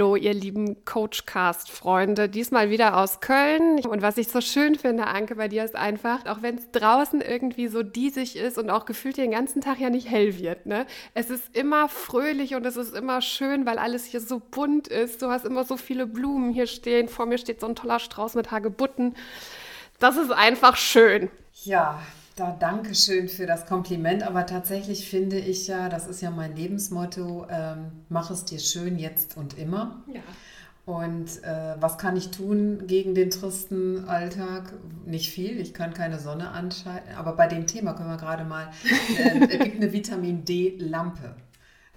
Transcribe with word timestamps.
Hallo, 0.00 0.16
ihr 0.16 0.32
lieben 0.32 0.82
Coachcast-Freunde. 0.86 2.30
Diesmal 2.30 2.70
wieder 2.70 2.96
aus 2.96 3.20
Köln. 3.20 3.84
Und 3.84 4.00
was 4.00 4.16
ich 4.16 4.28
so 4.28 4.40
schön 4.40 4.74
finde, 4.74 5.06
Anke, 5.06 5.34
bei 5.34 5.46
dir 5.46 5.62
ist 5.62 5.76
einfach, 5.76 6.24
auch 6.24 6.40
wenn 6.40 6.56
es 6.56 6.70
draußen 6.70 7.20
irgendwie 7.20 7.68
so 7.68 7.82
diesig 7.82 8.36
ist 8.36 8.56
und 8.56 8.70
auch 8.70 8.86
gefühlt 8.86 9.18
den 9.18 9.32
ganzen 9.32 9.60
Tag 9.60 9.78
ja 9.78 9.90
nicht 9.90 10.08
hell 10.08 10.38
wird, 10.38 10.64
ne? 10.64 10.86
Es 11.12 11.28
ist 11.28 11.54
immer 11.54 11.86
fröhlich 11.90 12.54
und 12.54 12.64
es 12.64 12.78
ist 12.78 12.96
immer 12.96 13.20
schön, 13.20 13.66
weil 13.66 13.76
alles 13.76 14.06
hier 14.06 14.22
so 14.22 14.40
bunt 14.40 14.88
ist. 14.88 15.20
Du 15.20 15.28
hast 15.28 15.44
immer 15.44 15.64
so 15.64 15.76
viele 15.76 16.06
Blumen 16.06 16.50
hier 16.50 16.66
stehen. 16.66 17.06
Vor 17.06 17.26
mir 17.26 17.36
steht 17.36 17.60
so 17.60 17.66
ein 17.66 17.76
toller 17.76 17.98
Strauß 17.98 18.36
mit 18.36 18.50
Hagebutten. 18.50 19.14
Das 19.98 20.16
ist 20.16 20.32
einfach 20.32 20.78
schön. 20.78 21.28
Ja, 21.64 22.00
da 22.40 22.56
danke 22.58 22.94
schön 22.94 23.28
für 23.28 23.44
das 23.44 23.66
Kompliment, 23.66 24.22
aber 24.22 24.46
tatsächlich 24.46 25.10
finde 25.10 25.38
ich 25.38 25.66
ja, 25.66 25.90
das 25.90 26.06
ist 26.06 26.22
ja 26.22 26.30
mein 26.30 26.56
Lebensmotto, 26.56 27.46
ähm, 27.50 27.92
mach 28.08 28.30
es 28.30 28.46
dir 28.46 28.58
schön 28.58 28.98
jetzt 28.98 29.36
und 29.36 29.58
immer. 29.58 30.02
Ja. 30.06 30.22
Und 30.86 31.44
äh, 31.44 31.74
was 31.78 31.98
kann 31.98 32.16
ich 32.16 32.30
tun 32.30 32.86
gegen 32.86 33.14
den 33.14 33.30
tristen 33.30 34.08
Alltag? 34.08 34.72
Nicht 35.04 35.30
viel, 35.30 35.60
ich 35.60 35.74
kann 35.74 35.92
keine 35.92 36.18
Sonne 36.18 36.50
anschalten, 36.50 37.14
aber 37.14 37.36
bei 37.36 37.46
dem 37.46 37.66
Thema 37.66 37.92
können 37.92 38.08
wir 38.08 38.16
gerade 38.16 38.44
mal, 38.44 38.70
äh, 39.18 39.40
es 39.50 39.58
gibt 39.58 39.76
eine 39.76 39.92
Vitamin 39.92 40.42
D-Lampe. 40.46 41.34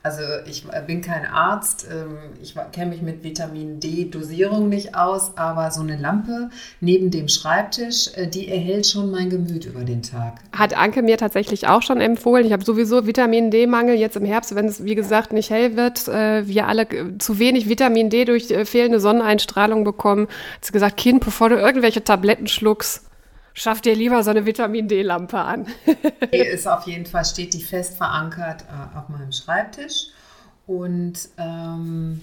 Also 0.05 0.21
ich 0.45 0.65
bin 0.85 1.01
kein 1.01 1.25
Arzt, 1.25 1.87
ähm, 1.89 2.17
ich 2.41 2.55
kenne 2.73 2.91
mich 2.91 3.01
mit 3.01 3.23
Vitamin 3.23 3.79
D-Dosierung 3.79 4.67
nicht 4.67 4.95
aus, 4.95 5.37
aber 5.37 5.71
so 5.71 5.79
eine 5.79 5.95
Lampe 5.95 6.49
neben 6.81 7.09
dem 7.09 7.29
Schreibtisch, 7.29 8.09
äh, 8.15 8.27
die 8.27 8.49
erhält 8.49 8.85
schon 8.85 9.11
mein 9.11 9.29
Gemüt 9.29 9.63
über 9.63 9.85
den 9.85 10.03
Tag. 10.03 10.41
Hat 10.51 10.75
Anke 10.75 11.03
mir 11.03 11.15
tatsächlich 11.17 11.69
auch 11.69 11.81
schon 11.81 12.01
empfohlen. 12.01 12.45
Ich 12.45 12.51
habe 12.51 12.65
sowieso 12.65 13.07
Vitamin 13.07 13.49
D-Mangel 13.49 13.95
jetzt 13.95 14.17
im 14.17 14.25
Herbst, 14.25 14.53
wenn 14.55 14.65
es 14.65 14.83
wie 14.83 14.95
gesagt 14.95 15.31
nicht 15.31 15.49
hell 15.49 15.77
wird, 15.77 16.09
äh, 16.09 16.45
wir 16.49 16.67
alle 16.67 16.85
zu 17.19 17.39
wenig 17.39 17.69
Vitamin 17.69 18.09
D 18.09 18.25
durch 18.25 18.51
äh, 18.51 18.65
fehlende 18.65 18.99
Sonneneinstrahlung 18.99 19.85
bekommen. 19.85 20.27
Hat 20.55 20.65
sie 20.65 20.73
gesagt, 20.73 20.97
Kind, 20.97 21.23
bevor 21.23 21.47
du 21.47 21.55
irgendwelche 21.55 22.03
Tabletten 22.03 22.47
schluckst, 22.47 23.05
Schaff 23.53 23.81
dir 23.81 23.95
lieber 23.95 24.23
so 24.23 24.31
eine 24.31 24.45
Vitamin 24.45 24.87
D-Lampe 24.87 25.37
an. 25.37 25.67
die 26.33 26.37
ist 26.37 26.67
auf 26.67 26.87
jeden 26.87 27.05
Fall, 27.05 27.23
steht 27.25 27.53
die 27.53 27.61
fest 27.61 27.97
verankert 27.97 28.63
äh, 28.63 28.97
auf 28.97 29.09
meinem 29.09 29.31
Schreibtisch. 29.31 30.07
Und 30.65 31.29
ähm, 31.37 32.21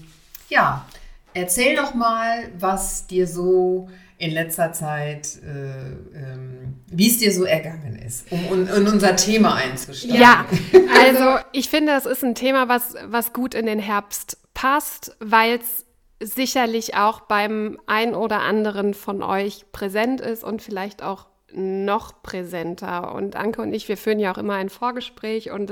ja, 0.49 0.85
erzähl 1.33 1.75
doch 1.75 1.93
mal, 1.93 2.49
was 2.57 3.07
dir 3.07 3.27
so 3.27 3.89
in 4.17 4.31
letzter 4.31 4.71
Zeit, 4.71 5.39
äh, 5.43 6.17
ähm, 6.17 6.75
wie 6.87 7.07
es 7.07 7.17
dir 7.17 7.31
so 7.33 7.43
ergangen 7.43 7.95
ist, 7.95 8.31
um 8.31 8.67
in 8.67 8.87
unser 8.87 9.15
Thema 9.15 9.55
einzusteigen. 9.55 10.21
Ja, 10.21 10.45
also 11.03 11.43
ich 11.53 11.69
finde, 11.69 11.93
es 11.93 12.05
ist 12.05 12.23
ein 12.23 12.35
Thema, 12.35 12.69
was, 12.69 12.95
was 13.05 13.33
gut 13.33 13.55
in 13.55 13.65
den 13.65 13.79
Herbst 13.79 14.37
passt, 14.53 15.15
weil 15.19 15.55
es 15.59 15.85
sicherlich 16.21 16.95
auch 16.95 17.21
beim 17.21 17.79
ein 17.87 18.15
oder 18.15 18.41
anderen 18.41 18.93
von 18.93 19.23
euch 19.23 19.65
präsent 19.71 20.21
ist 20.21 20.43
und 20.43 20.61
vielleicht 20.61 21.03
auch 21.03 21.27
noch 21.53 22.21
präsenter. 22.23 23.13
Und 23.13 23.35
Anke 23.35 23.61
und 23.61 23.73
ich, 23.73 23.89
wir 23.89 23.97
führen 23.97 24.19
ja 24.19 24.31
auch 24.33 24.37
immer 24.37 24.55
ein 24.55 24.69
Vorgespräch 24.69 25.51
und 25.51 25.71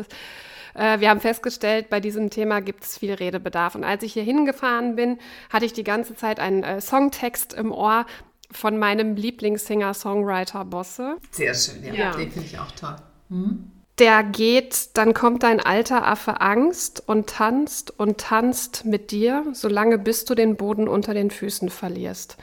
äh, 0.73 0.99
wir 0.99 1.09
haben 1.09 1.21
festgestellt, 1.21 1.89
bei 1.89 1.99
diesem 1.99 2.29
Thema 2.29 2.59
gibt 2.61 2.83
es 2.83 2.97
viel 2.97 3.13
Redebedarf. 3.13 3.75
Und 3.75 3.83
als 3.83 4.03
ich 4.03 4.13
hier 4.13 4.23
hingefahren 4.23 4.95
bin, 4.95 5.19
hatte 5.49 5.65
ich 5.65 5.73
die 5.73 5.83
ganze 5.83 6.15
Zeit 6.15 6.39
einen 6.39 6.63
äh, 6.63 6.81
Songtext 6.81 7.53
im 7.53 7.71
Ohr 7.71 8.05
von 8.51 8.77
meinem 8.77 9.15
Lieblingssinger-Songwriter 9.15 10.65
Bosse. 10.65 11.17
Sehr 11.31 11.53
schön, 11.53 11.83
ja, 11.83 11.93
ja. 11.93 12.11
den 12.15 12.31
finde 12.31 12.47
ich 12.47 12.59
auch 12.59 12.71
toll. 12.71 12.95
Mhm 13.29 13.71
der 13.99 14.23
geht, 14.23 14.97
dann 14.97 15.13
kommt 15.13 15.43
dein 15.43 15.59
alter 15.59 16.07
Affe 16.07 16.41
Angst 16.41 17.03
und 17.05 17.27
tanzt 17.27 17.97
und 17.99 18.19
tanzt 18.19 18.85
mit 18.85 19.11
dir, 19.11 19.45
solange 19.53 19.97
bis 19.97 20.25
du 20.25 20.35
den 20.35 20.55
Boden 20.55 20.87
unter 20.87 21.13
den 21.13 21.31
Füßen 21.31 21.69
verlierst. 21.69 22.37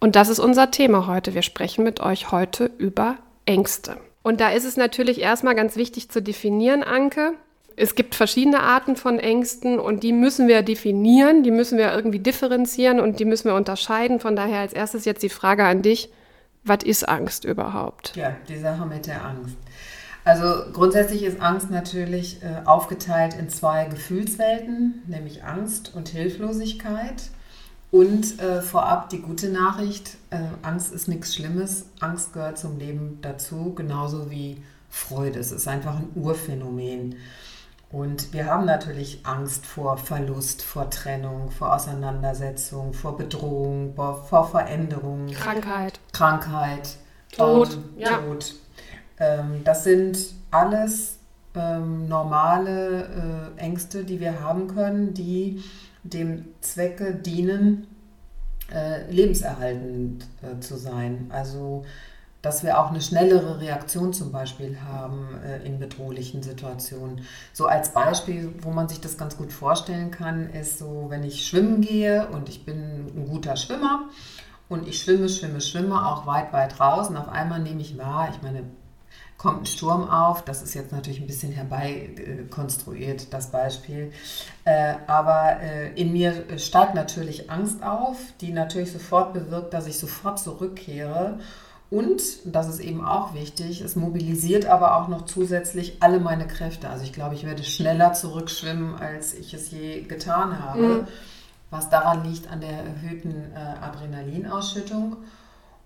Und 0.00 0.16
das 0.16 0.28
ist 0.28 0.38
unser 0.38 0.70
Thema 0.70 1.06
heute. 1.06 1.34
Wir 1.34 1.42
sprechen 1.42 1.84
mit 1.84 2.00
euch 2.00 2.30
heute 2.30 2.70
über 2.78 3.16
Ängste. 3.46 3.96
Und 4.22 4.40
da 4.40 4.50
ist 4.50 4.64
es 4.64 4.76
natürlich 4.76 5.20
erstmal 5.20 5.54
ganz 5.54 5.76
wichtig 5.76 6.10
zu 6.10 6.22
definieren, 6.22 6.82
Anke. 6.82 7.32
Es 7.76 7.94
gibt 7.94 8.14
verschiedene 8.14 8.60
Arten 8.60 8.96
von 8.96 9.18
Ängsten 9.18 9.80
und 9.80 10.02
die 10.02 10.12
müssen 10.12 10.46
wir 10.46 10.62
definieren, 10.62 11.42
die 11.42 11.50
müssen 11.50 11.76
wir 11.76 11.92
irgendwie 11.92 12.20
differenzieren 12.20 13.00
und 13.00 13.18
die 13.18 13.24
müssen 13.24 13.48
wir 13.48 13.54
unterscheiden. 13.54 14.20
Von 14.20 14.36
daher 14.36 14.60
als 14.60 14.72
erstes 14.72 15.04
jetzt 15.04 15.22
die 15.22 15.28
Frage 15.28 15.64
an 15.64 15.82
dich, 15.82 16.10
was 16.62 16.84
ist 16.84 17.08
Angst 17.08 17.44
überhaupt? 17.44 18.14
Ja, 18.16 18.36
die 18.48 18.58
Sache 18.58 18.86
mit 18.86 19.06
der 19.06 19.24
Angst. 19.24 19.56
Also 20.24 20.72
grundsätzlich 20.72 21.22
ist 21.22 21.40
Angst 21.40 21.70
natürlich 21.70 22.42
äh, 22.42 22.64
aufgeteilt 22.64 23.34
in 23.34 23.50
zwei 23.50 23.84
Gefühlswelten, 23.84 25.02
nämlich 25.06 25.44
Angst 25.44 25.94
und 25.94 26.08
Hilflosigkeit. 26.08 27.30
Und 27.90 28.40
äh, 28.40 28.60
vorab 28.60 29.10
die 29.10 29.20
gute 29.20 29.50
Nachricht, 29.50 30.16
äh, 30.30 30.38
Angst 30.62 30.92
ist 30.92 31.06
nichts 31.06 31.34
Schlimmes, 31.34 31.86
Angst 32.00 32.32
gehört 32.32 32.58
zum 32.58 32.78
Leben 32.78 33.18
dazu, 33.22 33.72
genauso 33.74 34.30
wie 34.30 34.62
Freude. 34.90 35.38
Es 35.38 35.52
ist 35.52 35.68
einfach 35.68 35.96
ein 35.96 36.08
Urphänomen. 36.14 37.16
Und 37.92 38.32
wir 38.32 38.46
haben 38.46 38.64
natürlich 38.64 39.20
Angst 39.24 39.64
vor 39.66 39.98
Verlust, 39.98 40.62
vor 40.62 40.90
Trennung, 40.90 41.52
vor 41.52 41.72
Auseinandersetzung, 41.72 42.92
vor 42.92 43.16
Bedrohung, 43.16 43.94
vor, 43.94 44.48
Veränderung. 44.50 45.28
Krankheit. 45.28 46.00
Krankheit. 46.12 46.96
Tod. 47.30 47.74
Ähm, 47.74 47.84
ja. 47.96 48.16
Tod. 48.16 48.54
Ähm, 49.18 49.62
das 49.64 49.84
sind 49.84 50.18
alles 50.50 51.18
ähm, 51.54 52.08
normale 52.08 53.52
äh, 53.56 53.60
Ängste, 53.60 54.04
die 54.04 54.20
wir 54.20 54.40
haben 54.40 54.68
können, 54.68 55.14
die 55.14 55.62
dem 56.02 56.46
Zwecke 56.60 57.14
dienen, 57.14 57.86
äh, 58.72 59.10
lebenserhaltend 59.10 60.26
äh, 60.42 60.60
zu 60.60 60.76
sein. 60.76 61.26
Also 61.30 61.84
dass 62.44 62.62
wir 62.62 62.78
auch 62.78 62.90
eine 62.90 63.00
schnellere 63.00 63.60
Reaktion 63.60 64.12
zum 64.12 64.30
Beispiel 64.30 64.78
haben 64.86 65.28
äh, 65.46 65.64
in 65.66 65.78
bedrohlichen 65.78 66.42
Situationen. 66.42 67.22
So 67.54 67.66
als 67.66 67.94
Beispiel, 67.94 68.54
wo 68.60 68.70
man 68.70 68.86
sich 68.86 69.00
das 69.00 69.16
ganz 69.16 69.38
gut 69.38 69.50
vorstellen 69.50 70.10
kann, 70.10 70.50
ist 70.50 70.78
so, 70.78 71.06
wenn 71.08 71.24
ich 71.24 71.46
schwimmen 71.46 71.80
gehe 71.80 72.28
und 72.28 72.50
ich 72.50 72.66
bin 72.66 73.06
ein 73.16 73.26
guter 73.30 73.56
Schwimmer 73.56 74.10
und 74.68 74.86
ich 74.86 75.00
schwimme, 75.00 75.30
schwimme, 75.30 75.62
schwimme 75.62 76.06
auch 76.06 76.26
weit, 76.26 76.52
weit 76.52 76.78
raus 76.78 77.08
und 77.08 77.16
auf 77.16 77.28
einmal 77.28 77.60
nehme 77.60 77.80
ich 77.80 77.96
wahr, 77.96 78.28
ich 78.30 78.42
meine, 78.42 78.64
kommt 79.38 79.62
ein 79.62 79.66
Sturm 79.66 80.08
auf. 80.08 80.42
Das 80.42 80.62
ist 80.62 80.74
jetzt 80.74 80.92
natürlich 80.92 81.20
ein 81.20 81.26
bisschen 81.26 81.52
herbeikonstruiert, 81.52 83.32
das 83.32 83.50
Beispiel. 83.50 84.12
Äh, 84.64 84.94
aber 85.06 85.60
äh, 85.60 85.92
in 86.00 86.12
mir 86.12 86.44
steigt 86.58 86.94
natürlich 86.94 87.50
Angst 87.50 87.82
auf, 87.82 88.16
die 88.40 88.52
natürlich 88.52 88.92
sofort 88.92 89.32
bewirkt, 89.32 89.74
dass 89.74 89.86
ich 89.86 89.98
sofort 89.98 90.38
zurückkehre. 90.38 91.38
Und, 91.90 92.22
das 92.44 92.68
ist 92.68 92.80
eben 92.80 93.04
auch 93.04 93.34
wichtig, 93.34 93.80
es 93.80 93.94
mobilisiert 93.94 94.66
aber 94.66 94.96
auch 94.96 95.08
noch 95.08 95.26
zusätzlich 95.26 95.98
alle 96.00 96.18
meine 96.18 96.46
Kräfte. 96.46 96.88
Also 96.88 97.04
ich 97.04 97.12
glaube, 97.12 97.34
ich 97.34 97.44
werde 97.44 97.62
schneller 97.62 98.14
zurückschwimmen, 98.14 98.96
als 98.96 99.34
ich 99.34 99.54
es 99.54 99.70
je 99.70 100.00
getan 100.02 100.58
habe, 100.60 100.80
mhm. 100.80 101.06
was 101.70 101.90
daran 101.90 102.24
liegt 102.24 102.50
an 102.50 102.60
der 102.60 102.70
erhöhten 102.70 103.52
äh, 103.54 103.84
Adrenalinausschüttung. 103.84 105.18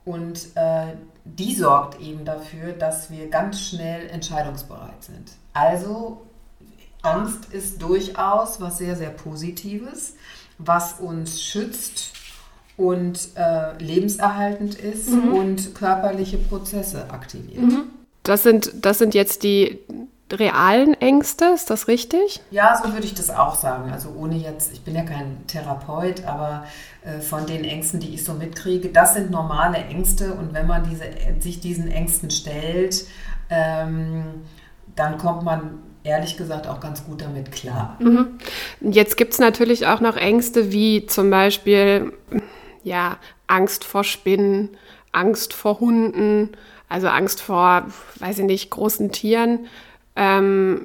Und 0.09 0.49
äh, 0.55 0.95
die 1.25 1.55
sorgt 1.55 2.01
eben 2.01 2.25
dafür, 2.25 2.73
dass 2.73 3.11
wir 3.11 3.29
ganz 3.29 3.61
schnell 3.61 4.09
entscheidungsbereit 4.09 5.05
sind. 5.05 5.33
Also 5.53 6.23
Angst 7.03 7.53
ist 7.53 7.83
durchaus 7.83 8.59
was 8.59 8.79
sehr, 8.79 8.97
sehr 8.97 9.11
Positives, 9.11 10.15
was 10.57 10.95
uns 10.95 11.43
schützt 11.43 12.13
und 12.79 13.29
äh, 13.35 13.77
lebenserhaltend 13.77 14.77
ist 14.77 15.11
mhm. 15.11 15.35
und 15.35 15.75
körperliche 15.75 16.39
Prozesse 16.39 17.11
aktiviert. 17.11 17.61
Mhm. 17.61 17.91
Das, 18.23 18.43
sind, 18.43 18.73
das 18.81 18.97
sind 18.97 19.13
jetzt 19.15 19.43
die 19.43 19.79
realen 20.33 20.95
Ängste, 21.01 21.47
ist 21.55 21.71
das 21.71 21.89
richtig? 21.89 22.41
Ja, 22.51 22.81
so 22.83 22.93
würde 22.93 23.07
ich 23.07 23.15
das 23.15 23.31
auch 23.31 23.55
sagen. 23.55 23.91
Also 23.93 24.11
ohne 24.17 24.37
jetzt, 24.37 24.73
ich 24.73 24.83
bin 24.83 24.95
ja 24.95 25.03
kein 25.03 25.47
Therapeut, 25.47 26.25
aber 26.27 26.67
äh, 27.05 27.21
von 27.21 27.47
den 27.47 27.65
Ängsten, 27.65 28.01
die 28.01 28.15
ich 28.15 28.25
so 28.25 28.35
mitkriege, 28.35 28.91
das 28.91 29.15
sind 29.15 29.31
normale 29.31 29.79
Ängste 29.79 30.35
und 30.35 30.53
wenn 30.55 30.67
man 30.67 30.89
diese, 30.89 31.05
sich 31.41 31.61
diesen 31.61 31.89
Ängsten 31.89 32.31
stellt, 32.31 33.07
ähm, 33.51 34.25
dann 34.95 35.19
kommt 35.19 35.43
man 35.45 35.83
ehrlich 36.05 36.37
gesagt 36.37 36.67
auch 36.67 36.81
ganz 36.81 37.05
gut 37.05 37.21
damit 37.21 37.53
klar. 37.53 37.97
Mhm. 37.99 38.39
Jetzt 38.81 39.17
gibt 39.17 39.33
es 39.33 39.39
natürlich 39.39 39.87
auch 39.87 40.01
noch 40.01 40.17
Ängste 40.17 40.73
wie 40.73 41.07
zum 41.07 41.31
Beispiel 41.31 42.13
ja, 42.83 43.19
Angst 43.47 43.85
vor 43.85 44.05
Spinnen, 44.05 44.71
Angst 45.13 45.53
vor 45.53 45.81
Hunden, 45.81 46.51
also 46.89 47.09
Angst 47.09 47.41
vor, 47.41 47.87
weiß 48.17 48.39
ich 48.39 48.45
nicht, 48.45 48.71
großen 48.71 49.13
Tieren. 49.13 49.67
Ähm, 50.19 50.83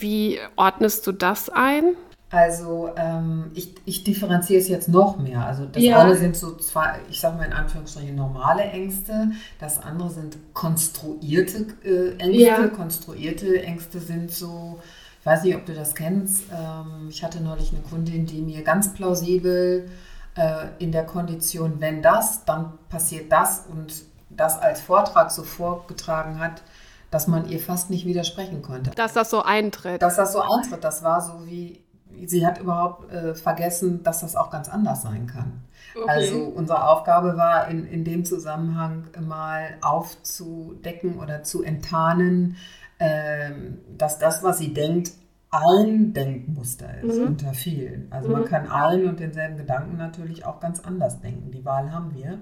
Wie 0.00 0.38
ordnest 0.56 1.06
du 1.06 1.12
das 1.12 1.48
ein? 1.48 1.94
Also 2.32 2.90
ähm, 2.96 3.50
ich, 3.54 3.74
ich 3.86 4.04
differenziere 4.04 4.60
es 4.60 4.68
jetzt 4.68 4.88
noch 4.88 5.16
mehr. 5.18 5.44
Also 5.44 5.64
das 5.66 5.82
Ja. 5.82 6.00
eine 6.00 6.16
sind 6.16 6.36
so 6.36 6.56
zwei, 6.56 7.00
ich 7.08 7.20
sage 7.20 7.36
mal 7.36 7.44
in 7.44 7.52
Anführungsstrichen 7.52 8.14
normale 8.14 8.62
Ängste. 8.62 9.32
Das 9.58 9.82
andere 9.82 10.10
sind 10.10 10.38
konstruierte 10.54 11.66
äh, 11.84 12.16
Ängste. 12.18 12.40
Ja. 12.40 12.68
Konstruierte 12.68 13.62
Ängste 13.62 13.98
sind 13.98 14.30
so, 14.30 14.80
ich 15.20 15.26
weiß 15.26 15.42
nicht, 15.44 15.56
ob 15.56 15.66
du 15.66 15.74
das 15.74 15.94
kennst. 15.94 16.44
Ähm, 16.52 17.08
ich 17.08 17.24
hatte 17.24 17.40
neulich 17.42 17.72
eine 17.72 17.82
Kundin, 17.82 18.26
die 18.26 18.42
mir 18.42 18.62
ganz 18.62 18.92
plausibel 18.92 19.88
äh, 20.36 20.66
in 20.78 20.92
der 20.92 21.04
Kondition, 21.04 21.74
wenn 21.80 22.00
das, 22.00 22.44
dann 22.44 22.72
passiert 22.88 23.32
das 23.32 23.64
und 23.68 23.92
das 24.30 24.56
als 24.56 24.80
Vortrag 24.80 25.32
so 25.32 25.42
vorgetragen 25.42 26.38
hat, 26.38 26.62
dass 27.10 27.26
man 27.26 27.48
ihr 27.48 27.58
fast 27.60 27.90
nicht 27.90 28.06
widersprechen 28.06 28.62
konnte. 28.62 28.90
Dass 28.90 29.12
das 29.14 29.30
so 29.30 29.42
eintritt. 29.42 30.00
Dass 30.02 30.16
das 30.16 30.32
so 30.32 30.40
eintritt, 30.40 30.84
das 30.84 31.02
war 31.02 31.20
so 31.20 31.46
wie, 31.46 31.84
sie 32.26 32.46
hat 32.46 32.58
überhaupt 32.58 33.10
äh, 33.12 33.34
vergessen, 33.34 34.02
dass 34.02 34.20
das 34.20 34.36
auch 34.36 34.50
ganz 34.50 34.68
anders 34.68 35.02
sein 35.02 35.26
kann. 35.26 35.62
Okay. 35.96 36.08
Also 36.08 36.44
unsere 36.44 36.86
Aufgabe 36.88 37.36
war 37.36 37.66
in, 37.68 37.84
in 37.86 38.04
dem 38.04 38.24
Zusammenhang 38.24 39.08
mal 39.20 39.76
aufzudecken 39.82 41.18
oder 41.18 41.42
zu 41.42 41.62
enttarnen, 41.62 42.56
ähm, 42.98 43.78
dass 43.96 44.18
das, 44.18 44.42
was 44.42 44.58
sie 44.58 44.72
denkt, 44.74 45.12
ein 45.50 46.12
Denkmuster 46.12 47.00
ist 47.02 47.18
Mhm. 47.18 47.26
unter 47.26 47.52
vielen. 47.54 48.06
Also 48.12 48.28
man 48.28 48.42
Mhm. 48.42 48.46
kann 48.46 48.70
einen 48.70 49.08
und 49.08 49.18
denselben 49.18 49.56
Gedanken 49.56 49.96
natürlich 49.96 50.46
auch 50.46 50.60
ganz 50.60 50.78
anders 50.78 51.20
denken. 51.20 51.50
Die 51.50 51.64
Wahl 51.64 51.90
haben 51.92 52.14
wir. 52.14 52.38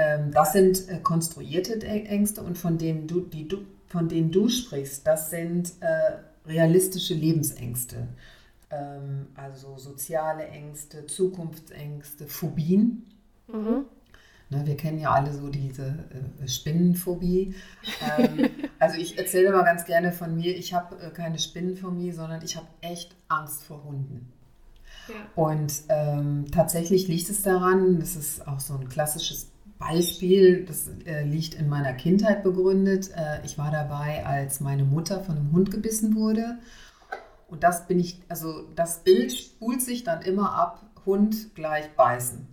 Ähm, 0.00 0.30
das 0.32 0.54
sind 0.54 0.88
äh, 0.88 0.98
konstruierte 0.98 1.78
Ängste 1.86 2.40
und 2.42 2.56
von 2.56 2.78
denen 2.78 3.06
du, 3.06 3.20
die 3.20 3.46
du, 3.46 3.58
von 3.86 4.08
denen 4.08 4.30
du 4.30 4.48
sprichst, 4.48 5.06
das 5.06 5.28
sind 5.28 5.72
äh, 5.80 6.48
realistische 6.48 7.12
Lebensängste. 7.12 8.08
Ähm, 8.70 9.26
also 9.34 9.76
soziale 9.76 10.46
Ängste, 10.46 11.06
Zukunftsängste, 11.06 12.26
Phobien. 12.26 13.10
Mhm. 13.46 13.84
Ne, 14.48 14.66
wir 14.66 14.76
kennen 14.76 14.98
ja 14.98 15.12
alle 15.12 15.32
so 15.34 15.50
diese 15.50 15.98
äh, 16.42 16.48
Spinnenphobie. 16.48 17.54
Ähm, 18.18 18.48
also 18.78 18.96
ich 18.96 19.18
erzähle 19.18 19.52
mal 19.52 19.64
ganz 19.64 19.84
gerne 19.84 20.12
von 20.12 20.34
mir, 20.34 20.56
ich 20.56 20.72
habe 20.72 20.96
äh, 20.96 21.10
keine 21.10 21.38
Spinnenphobie, 21.38 22.10
sondern 22.12 22.42
ich 22.42 22.56
habe 22.56 22.66
echt 22.80 23.14
Angst 23.28 23.64
vor 23.64 23.84
Hunden. 23.84 24.32
Ja. 25.08 25.14
Und 25.34 25.72
ähm, 25.90 26.46
tatsächlich 26.50 27.06
liegt 27.06 27.28
es 27.28 27.42
daran, 27.42 28.00
das 28.00 28.16
ist 28.16 28.48
auch 28.48 28.60
so 28.60 28.74
ein 28.74 28.88
klassisches 28.88 29.50
Beispiel, 29.80 30.64
das 30.66 30.88
äh, 31.06 31.24
liegt 31.24 31.54
in 31.54 31.68
meiner 31.68 31.94
Kindheit 31.94 32.44
begründet. 32.44 33.10
Äh, 33.16 33.44
ich 33.44 33.58
war 33.58 33.72
dabei, 33.72 34.24
als 34.24 34.60
meine 34.60 34.84
Mutter 34.84 35.20
von 35.20 35.36
einem 35.36 35.50
Hund 35.52 35.70
gebissen 35.70 36.14
wurde. 36.14 36.58
Und 37.48 37.64
das 37.64 37.88
bin 37.88 37.98
ich, 37.98 38.20
also 38.28 38.68
das 38.76 39.02
Bild 39.02 39.32
spult 39.32 39.82
sich 39.82 40.04
dann 40.04 40.22
immer 40.22 40.54
ab, 40.54 40.84
Hund 41.06 41.54
gleich 41.54 41.90
beißen. 41.96 42.46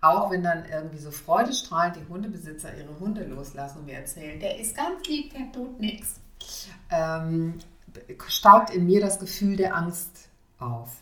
Auch 0.00 0.32
wenn 0.32 0.42
dann 0.42 0.64
irgendwie 0.64 0.98
so 0.98 1.12
freudestrahlend 1.12 1.96
die 1.96 2.08
Hundebesitzer 2.12 2.76
ihre 2.76 2.98
Hunde 2.98 3.24
loslassen 3.24 3.80
und 3.80 3.86
mir 3.86 3.98
erzählen, 3.98 4.40
der 4.40 4.58
ist 4.58 4.74
ganz 4.74 5.06
lieb, 5.06 5.32
der 5.32 5.52
tut 5.52 5.78
nichts, 5.78 6.20
ähm, 6.90 7.58
steigt 8.26 8.70
in 8.70 8.86
mir 8.86 9.00
das 9.00 9.20
Gefühl 9.20 9.56
der 9.56 9.76
Angst 9.76 10.30
auf. 10.58 11.01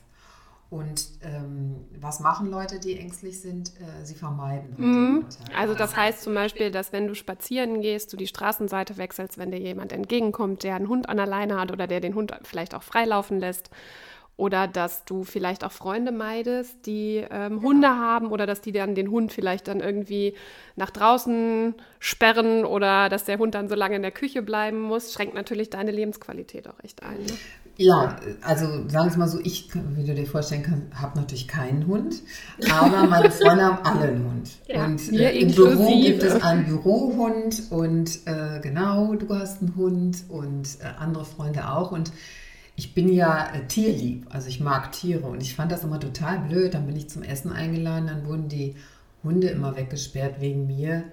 Und 0.71 1.09
ähm, 1.23 1.85
was 2.01 2.21
machen 2.21 2.49
Leute, 2.49 2.79
die 2.79 2.97
ängstlich 2.97 3.41
sind? 3.41 3.73
Äh, 3.81 4.05
sie 4.05 4.15
vermeiden. 4.15 4.77
halt 4.79 4.79
Mhm. 4.79 5.25
Also 5.57 5.75
das 5.75 5.97
heißt 5.97 6.23
zum 6.23 6.33
Beispiel, 6.35 6.71
dass 6.71 6.93
wenn 6.93 7.09
du 7.09 7.17
spazieren 7.17 7.81
gehst, 7.83 8.13
du 8.13 8.17
die 8.17 8.29
Straßenseite 8.29 8.97
wechselst, 8.97 9.37
wenn 9.37 9.51
dir 9.51 9.59
jemand 9.59 9.93
entgegenkommt, 9.93 10.63
der 10.63 10.77
einen 10.77 10.89
Hund 10.89 11.09
an 11.09 11.17
der 11.17 11.27
Leine 11.27 11.59
hat 11.59 11.73
oder 11.73 11.89
der 11.89 11.99
den 11.99 12.15
Hund 12.15 12.33
vielleicht 12.45 12.77
auch 12.77 12.85
freilaufen 12.85 13.41
lässt. 13.41 13.71
Oder 14.37 14.69
dass 14.69 15.05
du 15.05 15.25
vielleicht 15.25 15.65
auch 15.65 15.73
Freunde 15.73 16.13
meidest, 16.13 16.87
die 16.87 17.27
ähm, 17.31 17.61
Hunde 17.61 17.89
haben 17.89 18.31
oder 18.31 18.47
dass 18.47 18.63
die 18.63 18.73
dann 18.73 18.95
den 18.95 19.11
Hund 19.11 19.35
vielleicht 19.35 19.69
dann 19.69 19.81
irgendwie 19.81 20.35
nach 20.77 20.89
draußen 20.89 21.75
sperren 21.99 22.65
oder 22.65 23.11
dass 23.11 23.25
der 23.25 23.37
Hund 23.37 23.55
dann 23.55 23.69
so 23.69 23.75
lange 23.75 23.97
in 23.97 24.03
der 24.03 24.13
Küche 24.13 24.41
bleiben 24.41 24.81
muss, 24.81 25.13
schränkt 25.13 25.35
natürlich 25.35 25.69
deine 25.69 25.91
Lebensqualität 25.91 26.69
auch 26.69 26.83
echt 26.83 27.03
ein. 27.03 27.19
Ne? 27.19 27.33
Ja, 27.81 28.17
also 28.43 28.67
sagen 28.91 29.07
wir 29.07 29.07
es 29.07 29.17
mal 29.17 29.27
so, 29.27 29.41
ich, 29.41 29.71
wie 29.97 30.05
du 30.05 30.15
dir 30.15 30.27
vorstellen 30.27 30.63
kannst, 30.63 30.93
habe 31.01 31.19
natürlich 31.19 31.49
keinen 31.49 31.87
Hund, 31.87 32.17
aber 32.71 33.07
meine 33.07 33.31
Freunde 33.31 33.65
haben 33.65 33.79
alle 33.83 34.09
einen 34.09 34.25
Hund. 34.27 34.51
Ja, 34.67 34.85
und 34.85 35.13
äh, 35.15 35.39
im 35.39 35.51
Büro 35.51 35.99
gibt 35.99 36.23
es 36.23 36.43
einen 36.43 36.67
Bürohund 36.67 37.63
und 37.71 38.19
äh, 38.27 38.61
genau, 38.61 39.15
du 39.15 39.35
hast 39.35 39.63
einen 39.63 39.77
Hund 39.77 40.25
und 40.29 40.69
äh, 40.81 40.89
andere 40.99 41.25
Freunde 41.25 41.71
auch. 41.71 41.91
Und 41.91 42.13
ich 42.77 42.93
bin 42.93 43.11
ja 43.11 43.49
äh, 43.55 43.67
tierlieb, 43.67 44.27
also 44.29 44.49
ich 44.49 44.61
mag 44.61 44.93
Tiere 44.93 45.27
und 45.27 45.41
ich 45.41 45.57
fand 45.57 45.73
das 45.73 45.83
immer 45.83 45.99
total 45.99 46.41
blöd. 46.41 46.75
Dann 46.75 46.87
bin 46.87 46.97
ich 46.97 47.09
zum 47.09 47.23
Essen 47.23 47.51
eingeladen, 47.51 48.09
dann 48.09 48.27
wurden 48.27 48.49
die 48.49 48.75
Hunde 49.25 49.47
immer 49.47 49.75
weggesperrt 49.75 50.39
wegen 50.43 50.67
mir. 50.67 51.05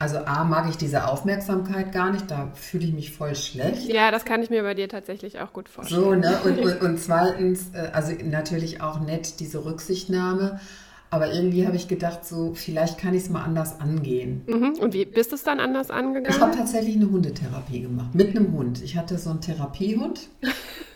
Also 0.00 0.18
A, 0.18 0.44
mag 0.44 0.68
ich 0.70 0.76
diese 0.76 1.08
Aufmerksamkeit 1.08 1.90
gar 1.90 2.12
nicht, 2.12 2.30
da 2.30 2.52
fühle 2.54 2.84
ich 2.84 2.92
mich 2.92 3.10
voll 3.12 3.34
schlecht. 3.34 3.88
Ja, 3.92 4.12
das 4.12 4.24
kann 4.24 4.42
ich 4.42 4.50
mir 4.50 4.62
bei 4.62 4.74
dir 4.74 4.88
tatsächlich 4.88 5.40
auch 5.40 5.52
gut 5.52 5.68
vorstellen. 5.68 6.00
So, 6.00 6.14
ne? 6.14 6.38
Und, 6.44 6.58
und, 6.60 6.80
und 6.82 6.98
zweitens, 6.98 7.70
äh, 7.72 7.90
also 7.92 8.12
natürlich 8.24 8.80
auch 8.80 9.00
nett 9.00 9.40
diese 9.40 9.64
Rücksichtnahme. 9.64 10.60
Aber 11.10 11.32
irgendwie 11.32 11.66
habe 11.66 11.74
ich 11.74 11.88
gedacht, 11.88 12.26
so, 12.26 12.52
vielleicht 12.54 12.98
kann 12.98 13.14
ich 13.14 13.24
es 13.24 13.30
mal 13.30 13.42
anders 13.42 13.80
angehen. 13.80 14.42
Mhm. 14.46 14.74
Und 14.78 14.92
wie 14.92 15.06
bist 15.06 15.32
du 15.32 15.36
es 15.36 15.42
dann 15.42 15.58
anders 15.58 15.88
Ich 15.88 15.94
habe 15.94 16.06
angegangen? 16.06 16.52
tatsächlich 16.52 16.96
eine 16.96 17.10
Hundetherapie 17.10 17.80
gemacht. 17.80 18.14
Mit 18.14 18.36
einem 18.36 18.52
Hund. 18.52 18.82
Ich 18.82 18.96
hatte 18.96 19.16
so 19.16 19.30
einen 19.30 19.40
Therapiehund, 19.40 20.28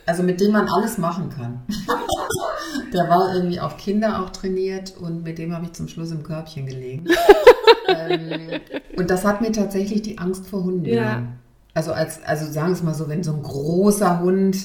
also 0.05 0.21
mit 0.21 0.39
dem 0.39 0.51
man 0.51 0.69
alles 0.69 0.97
machen 0.97 1.29
kann. 1.29 1.63
Der 2.93 3.09
war 3.09 3.35
irgendwie 3.35 3.59
auf 3.59 3.77
Kinder 3.77 4.21
auch 4.21 4.29
trainiert 4.29 4.95
und 4.97 5.23
mit 5.23 5.39
dem 5.39 5.53
habe 5.53 5.65
ich 5.65 5.73
zum 5.73 5.87
Schluss 5.87 6.11
im 6.11 6.23
Körbchen 6.23 6.67
gelegen. 6.67 7.05
ähm, 7.87 8.59
und 8.97 9.09
das 9.09 9.25
hat 9.25 9.41
mir 9.41 9.51
tatsächlich 9.51 10.01
die 10.01 10.17
Angst 10.17 10.47
vor 10.47 10.63
Hunden 10.63 10.85
Ja. 10.85 11.15
genommen. 11.15 11.39
Also, 11.75 11.91
als, 11.91 12.21
also 12.23 12.51
sagen 12.51 12.67
wir 12.67 12.73
es 12.73 12.83
mal 12.83 12.93
so, 12.93 13.09
wenn 13.09 13.23
so 13.23 13.33
ein 13.33 13.41
großer 13.41 14.19
Hund, 14.19 14.55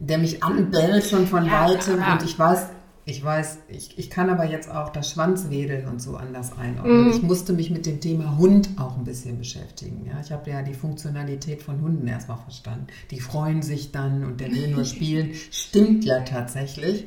der 0.00 0.18
mich 0.18 0.42
anbellt 0.42 1.04
schon 1.04 1.26
von 1.28 1.46
Ja, 1.46 1.68
weitem 1.68 1.98
ja. 2.00 2.14
und 2.14 2.24
ich 2.24 2.36
weiß, 2.36 2.66
ich 3.04 3.24
weiß, 3.24 3.58
ich, 3.68 3.98
ich 3.98 4.10
kann 4.10 4.30
aber 4.30 4.44
jetzt 4.44 4.70
auch 4.70 4.88
das 4.90 5.10
Schwanzwedeln 5.10 5.86
und 5.88 6.00
so 6.00 6.16
anders 6.16 6.52
einordnen. 6.58 7.04
Mhm. 7.06 7.10
Ich 7.10 7.22
musste 7.22 7.52
mich 7.52 7.70
mit 7.70 7.84
dem 7.86 8.00
Thema 8.00 8.38
Hund 8.38 8.70
auch 8.78 8.96
ein 8.96 9.04
bisschen 9.04 9.38
beschäftigen. 9.38 10.04
Ja? 10.06 10.20
Ich 10.24 10.30
habe 10.32 10.50
ja 10.50 10.62
die 10.62 10.74
Funktionalität 10.74 11.62
von 11.62 11.80
Hunden 11.80 12.06
erstmal 12.06 12.38
verstanden. 12.38 12.86
Die 13.10 13.18
freuen 13.20 13.62
sich 13.62 13.90
dann 13.92 14.24
und 14.24 14.40
der 14.40 14.50
will 14.52 14.68
nur 14.68 14.84
spielen. 14.84 15.30
Stimmt 15.50 16.04
ja 16.04 16.20
tatsächlich. 16.20 17.06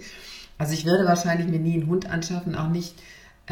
Also 0.58 0.74
ich 0.74 0.86
werde 0.86 1.06
wahrscheinlich 1.06 1.48
mir 1.48 1.60
nie 1.60 1.74
einen 1.74 1.88
Hund 1.88 2.10
anschaffen, 2.10 2.56
auch 2.56 2.70
nicht 2.70 2.96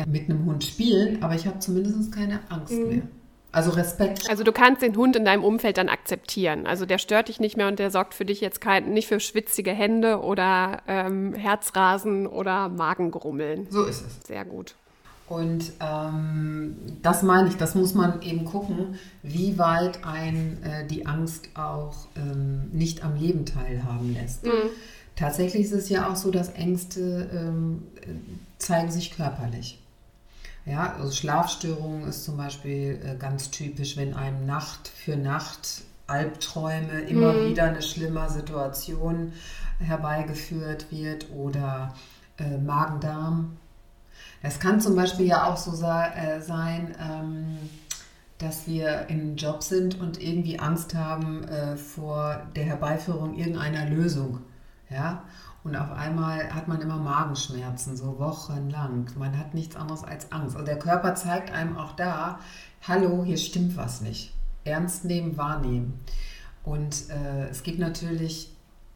mit 0.07 0.29
einem 0.29 0.45
Hund 0.45 0.63
spielen, 0.63 1.21
aber 1.21 1.35
ich 1.35 1.45
habe 1.45 1.59
zumindest 1.59 2.11
keine 2.11 2.39
Angst 2.49 2.73
Mhm. 2.73 2.87
mehr. 2.89 3.01
Also 3.51 3.69
Respekt. 3.69 4.27
Also 4.31 4.43
du 4.43 4.51
kannst 4.51 4.81
den 4.81 4.95
Hund 4.95 5.15
in 5.15 5.25
deinem 5.25 5.43
Umfeld 5.43 5.77
dann 5.77 5.87
akzeptieren. 5.87 6.65
Also 6.65 6.87
der 6.87 6.97
stört 6.97 7.27
dich 7.27 7.39
nicht 7.39 7.55
mehr 7.55 7.67
und 7.67 7.77
der 7.77 7.91
sorgt 7.91 8.15
für 8.15 8.25
dich 8.25 8.41
jetzt 8.41 8.61
kein, 8.61 8.91
nicht 8.93 9.07
für 9.07 9.19
schwitzige 9.19 9.69
Hände 9.71 10.21
oder 10.21 10.81
ähm, 10.87 11.35
Herzrasen 11.35 12.25
oder 12.25 12.69
Magengrummeln. 12.69 13.67
So 13.69 13.83
ist 13.85 14.03
es. 14.07 14.27
Sehr 14.27 14.43
gut. 14.43 14.73
Und 15.29 15.71
ähm, 15.79 16.75
das 17.03 17.21
meine 17.21 17.47
ich, 17.47 17.55
das 17.55 17.75
muss 17.75 17.93
man 17.93 18.23
eben 18.23 18.45
gucken, 18.45 18.95
wie 19.21 19.57
weit 19.59 20.03
ein 20.03 20.57
äh, 20.63 20.87
die 20.87 21.05
Angst 21.05 21.49
auch 21.53 21.93
ähm, 22.15 22.69
nicht 22.71 23.05
am 23.05 23.15
Leben 23.15 23.45
teilhaben 23.45 24.13
lässt. 24.15 24.45
Tatsächlich 25.15 25.65
ist 25.65 25.73
es 25.73 25.89
ja 25.89 26.09
auch 26.11 26.15
so, 26.15 26.31
dass 26.31 26.49
Ängste 26.49 27.29
ähm, 27.31 27.83
äh, 28.01 28.07
zeigen 28.57 28.91
sich 28.91 29.15
körperlich. 29.15 29.79
Ja, 30.65 30.93
also 30.97 31.11
Schlafstörungen 31.11 32.07
ist 32.07 32.23
zum 32.23 32.37
Beispiel 32.37 32.99
äh, 33.03 33.15
ganz 33.17 33.51
typisch, 33.51 33.97
wenn 33.97 34.13
einem 34.13 34.45
Nacht 34.45 34.87
für 34.87 35.17
Nacht 35.17 35.83
Albträume 36.07 37.01
immer 37.01 37.33
Mhm. 37.33 37.49
wieder 37.49 37.65
eine 37.65 37.81
schlimme 37.81 38.29
Situation 38.29 39.33
herbeigeführt 39.79 40.87
wird 40.91 41.29
oder 41.31 41.93
äh, 42.37 42.57
Magen-Darm. 42.57 43.57
Es 44.41 44.59
kann 44.59 44.81
zum 44.81 44.95
Beispiel 44.95 45.27
ja 45.27 45.45
auch 45.45 45.57
so 45.57 45.71
äh, 45.85 46.41
sein, 46.41 46.95
ähm, 46.99 47.57
dass 48.37 48.67
wir 48.67 49.07
in 49.09 49.21
einem 49.21 49.35
Job 49.37 49.63
sind 49.63 49.99
und 49.99 50.21
irgendwie 50.21 50.59
Angst 50.59 50.95
haben 50.95 51.43
äh, 51.47 51.77
vor 51.77 52.41
der 52.55 52.65
Herbeiführung 52.65 53.35
irgendeiner 53.35 53.85
Lösung. 53.89 54.39
Ja? 54.89 55.23
Und 55.63 55.77
auf 55.77 55.91
einmal 55.91 56.53
hat 56.53 56.67
man 56.67 56.81
immer 56.81 56.97
Magenschmerzen, 56.97 57.95
so 57.95 58.19
wochenlang. 58.19 59.07
Man 59.17 59.37
hat 59.37 59.53
nichts 59.53 59.75
anderes 59.75 60.03
als 60.03 60.31
Angst. 60.31 60.55
Also 60.55 60.65
der 60.65 60.77
Körper 60.77 61.15
zeigt 61.15 61.51
einem 61.51 61.77
auch 61.77 61.95
da, 61.95 62.39
hallo, 62.81 63.23
hier 63.23 63.37
stimmt 63.37 63.77
was 63.77 64.01
nicht. 64.01 64.33
Ernst 64.65 65.05
nehmen, 65.05 65.37
wahrnehmen. 65.37 65.99
Und 66.63 67.09
äh, 67.09 67.47
es 67.49 67.63
gibt 67.63 67.79
natürlich, 67.79 68.49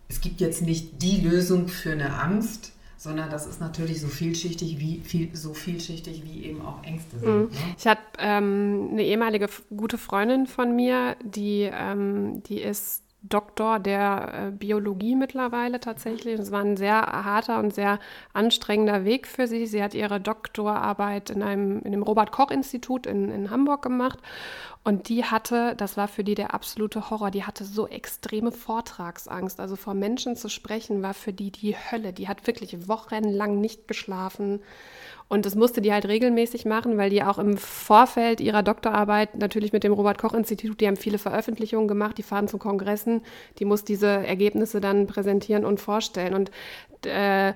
es 0.10 0.20
gibt 0.20 0.42
jetzt 0.42 0.62
nicht 0.62 1.02
die 1.02 1.22
Lösung 1.22 1.70
für 1.70 1.92
eine 1.92 2.20
Angst, 2.20 2.74
sondern 2.98 3.30
das 3.30 3.46
ist 3.46 3.62
natürlich 3.62 4.02
so 4.02 4.08
vielschichtig 4.08 4.80
wie, 4.80 5.00
viel, 5.00 5.34
so 5.36 5.54
vielschichtig 5.54 6.24
wie 6.26 6.46
eben 6.46 6.62
auch 6.62 6.84
Ängste 6.84 7.20
sind. 7.20 7.30
Mhm. 7.30 7.42
Ne? 7.44 7.50
Ich 7.78 7.88
habe 7.88 8.02
ähm, 8.18 8.90
eine 8.92 9.04
ehemalige 9.04 9.48
gute 9.76 9.98
Freundin 9.98 10.48
von 10.48 10.76
mir, 10.76 11.16
die, 11.24 11.70
ähm, 11.72 12.44
die 12.44 12.60
ist 12.60 13.04
Doktor 13.29 13.79
der 13.79 14.48
äh, 14.48 14.51
Biologie 14.51 15.15
mittlerweile 15.15 15.79
tatsächlich. 15.79 16.39
Es 16.39 16.51
war 16.51 16.62
ein 16.62 16.77
sehr 16.77 17.01
harter 17.01 17.60
und 17.60 17.74
sehr 17.74 18.00
anstrengender 18.34 19.05
Weg 19.05 19.27
für 19.27 19.48
sie. 19.48 19.65
Sie 19.65 19.84
hat 19.84 19.93
ihre 19.93 20.19
Doktorarbeit 20.19 21.29
in 21.29 21.43
einem 21.43 21.81
in 21.81 21.91
dem 21.91 22.03
Robert 22.03 22.31
Koch 22.31 22.51
Institut 22.51 23.05
in, 23.05 23.29
in 23.29 23.50
Hamburg 23.51 23.81
gemacht 23.81 24.19
und 24.88 25.10
die 25.10 25.25
hatte, 25.25 25.75
das 25.75 25.98
war 25.98 26.07
für 26.07 26.24
die 26.24 26.34
der 26.34 26.53
absolute 26.53 27.10
Horror, 27.10 27.29
die 27.29 27.43
hatte 27.43 27.65
so 27.65 27.89
extreme 27.89 28.53
Vortragsangst. 28.53 29.60
Also 29.60 29.75
vor 29.75 29.93
Menschen 29.93 30.38
zu 30.38 30.48
sprechen 30.48 31.01
war 31.01 31.13
für 31.13 31.34
die 31.34 31.51
die 31.51 31.75
Hölle. 31.75 32.13
Die 32.13 32.29
hat 32.29 32.48
wirklich 32.48 32.88
wochenlang 32.88 33.60
nicht 33.60 33.89
geschlafen. 33.89 34.62
Und 35.29 35.46
das 35.46 35.55
musste 35.55 35.81
die 35.81 35.91
halt 35.91 36.07
regelmäßig 36.07 36.65
machen, 36.65 36.98
weil 36.98 37.10
die 37.10 37.22
auch 37.22 37.38
im 37.38 37.57
Vorfeld 37.57 38.39
ihrer 38.39 38.63
Doktorarbeit 38.63 39.36
natürlich 39.36 39.74
mit 39.74 39.84
dem 39.84 39.91
Robert 39.91 40.17
Koch 40.17 40.34
Institut, 40.34 40.79
die 40.79 40.88
haben 40.88 40.96
viele 40.96 41.17
Veröffentlichungen 41.17 41.88
gemacht, 41.88 42.17
die 42.17 42.24
fahren 42.24 42.48
zu 42.48 42.57
Kongressen, 42.57 43.22
die 43.60 43.65
muss 43.65 43.84
diese 43.84 44.07
Ergebnisse 44.07 44.79
dann 44.79 45.05
präsentieren 45.05 45.65
und 45.65 45.81
vorstellen. 45.81 46.34
Und 46.34 46.51
äh, 47.05 47.53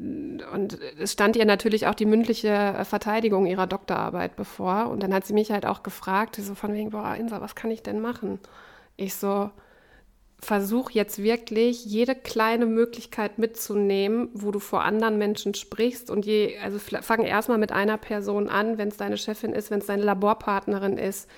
und 0.00 0.78
es 0.98 1.12
stand 1.12 1.36
ihr 1.36 1.44
natürlich 1.44 1.86
auch 1.86 1.94
die 1.94 2.06
mündliche 2.06 2.74
Verteidigung 2.84 3.44
ihrer 3.44 3.66
Doktorarbeit 3.66 4.34
bevor. 4.34 4.88
Und 4.88 5.02
dann 5.02 5.12
hat 5.12 5.26
sie 5.26 5.34
mich 5.34 5.50
halt 5.52 5.66
auch 5.66 5.82
gefragt, 5.82 6.36
so 6.36 6.54
von 6.54 6.72
wegen, 6.72 6.90
boah, 6.90 7.14
Insa, 7.16 7.42
was 7.42 7.54
kann 7.54 7.70
ich 7.70 7.82
denn 7.82 8.00
machen? 8.00 8.38
Ich 8.96 9.14
so, 9.14 9.50
versuch 10.42 10.90
jetzt 10.90 11.22
wirklich 11.22 11.84
jede 11.84 12.14
kleine 12.14 12.66
Möglichkeit 12.66 13.38
mitzunehmen, 13.38 14.30
wo 14.32 14.50
du 14.50 14.58
vor 14.58 14.82
anderen 14.82 15.18
Menschen 15.18 15.54
sprichst 15.54 16.10
und 16.10 16.24
je, 16.24 16.58
also 16.58 16.78
fang 16.78 17.22
erstmal 17.22 17.58
mit 17.58 17.72
einer 17.72 17.98
Person 17.98 18.48
an, 18.48 18.78
wenn 18.78 18.88
es 18.88 18.96
deine 18.96 19.18
Chefin 19.18 19.52
ist, 19.52 19.70
wenn 19.70 19.80
es 19.80 19.86
deine 19.86 20.02
Laborpartnerin 20.02 20.96
ist 20.96 21.28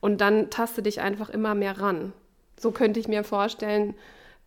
und 0.00 0.20
dann 0.20 0.50
taste 0.50 0.82
dich 0.82 1.00
einfach 1.00 1.30
immer 1.30 1.54
mehr 1.54 1.80
ran. 1.80 2.12
So 2.58 2.70
könnte 2.70 3.00
ich 3.00 3.08
mir 3.08 3.24
vorstellen, 3.24 3.94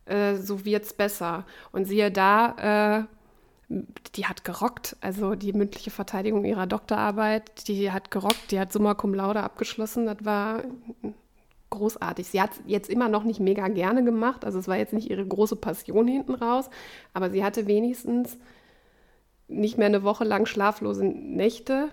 äh, 0.06 0.36
so 0.36 0.64
wird 0.64 0.84
es 0.84 0.94
besser. 0.94 1.44
Und 1.72 1.86
siehe 1.86 2.12
da, 2.12 3.06
äh, 3.08 3.74
die 4.14 4.26
hat 4.26 4.44
gerockt. 4.44 4.96
Also 5.00 5.34
die 5.34 5.52
mündliche 5.52 5.90
Verteidigung 5.90 6.44
ihrer 6.44 6.66
Doktorarbeit, 6.66 7.66
die 7.66 7.90
hat 7.90 8.10
gerockt. 8.10 8.50
Die 8.50 8.60
hat 8.60 8.72
Summa 8.72 8.94
Cum 8.94 9.14
Laude 9.14 9.42
abgeschlossen. 9.42 10.06
Das 10.06 10.18
war 10.24 10.62
großartig. 11.74 12.28
Sie 12.28 12.40
hat 12.40 12.52
es 12.52 12.60
jetzt 12.66 12.90
immer 12.90 13.08
noch 13.08 13.24
nicht 13.24 13.40
mega 13.40 13.68
gerne 13.68 14.04
gemacht. 14.04 14.44
Also 14.44 14.58
es 14.58 14.68
war 14.68 14.76
jetzt 14.76 14.92
nicht 14.92 15.10
ihre 15.10 15.26
große 15.26 15.56
Passion 15.56 16.08
hinten 16.08 16.34
raus. 16.34 16.70
Aber 17.12 17.30
sie 17.30 17.44
hatte 17.44 17.66
wenigstens 17.66 18.38
nicht 19.48 19.78
mehr 19.78 19.88
eine 19.88 20.02
Woche 20.02 20.24
lang 20.24 20.46
schlaflose 20.46 21.04
Nächte, 21.04 21.88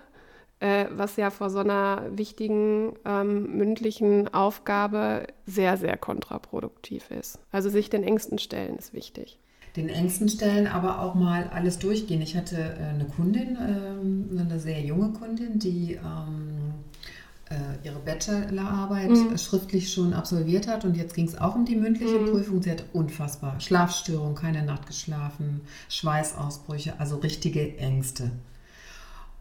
äh, 0.60 0.86
was 0.90 1.16
ja 1.16 1.30
vor 1.30 1.50
so 1.50 1.58
einer 1.58 2.04
wichtigen 2.10 2.94
ähm, 3.04 3.56
mündlichen 3.56 4.32
Aufgabe 4.32 5.26
sehr, 5.46 5.76
sehr 5.76 5.96
kontraproduktiv 5.96 7.10
ist. 7.10 7.38
Also 7.50 7.68
sich 7.68 7.90
den 7.90 8.04
Ängsten 8.04 8.38
stellen 8.38 8.76
ist 8.76 8.94
wichtig 8.94 9.38
den 9.76 9.88
Ängsten 9.88 10.28
stellen, 10.28 10.66
aber 10.66 11.00
auch 11.00 11.14
mal 11.14 11.48
alles 11.52 11.78
durchgehen. 11.78 12.20
Ich 12.20 12.36
hatte 12.36 12.56
äh, 12.56 12.84
eine 12.84 13.06
Kundin, 13.06 13.56
äh, 13.56 14.40
eine 14.40 14.60
sehr 14.60 14.80
junge 14.82 15.10
Kundin, 15.10 15.58
die 15.58 15.94
ähm, 15.94 16.00
äh, 16.02 16.71
ihre 17.84 17.98
Bachelorarbeit 17.98 19.10
mhm. 19.10 19.38
schriftlich 19.38 19.92
schon 19.92 20.12
absolviert 20.12 20.68
hat 20.68 20.84
und 20.84 20.96
jetzt 20.96 21.14
ging 21.14 21.26
es 21.26 21.38
auch 21.38 21.54
um 21.54 21.64
die 21.64 21.76
mündliche 21.76 22.18
mhm. 22.18 22.30
Prüfung. 22.30 22.62
Sie 22.62 22.70
hat 22.70 22.84
unfassbar 22.92 23.60
Schlafstörungen, 23.60 24.34
keine 24.34 24.64
Nacht 24.64 24.86
geschlafen, 24.86 25.62
Schweißausbrüche, 25.88 26.94
also 26.98 27.16
richtige 27.16 27.76
Ängste. 27.78 28.30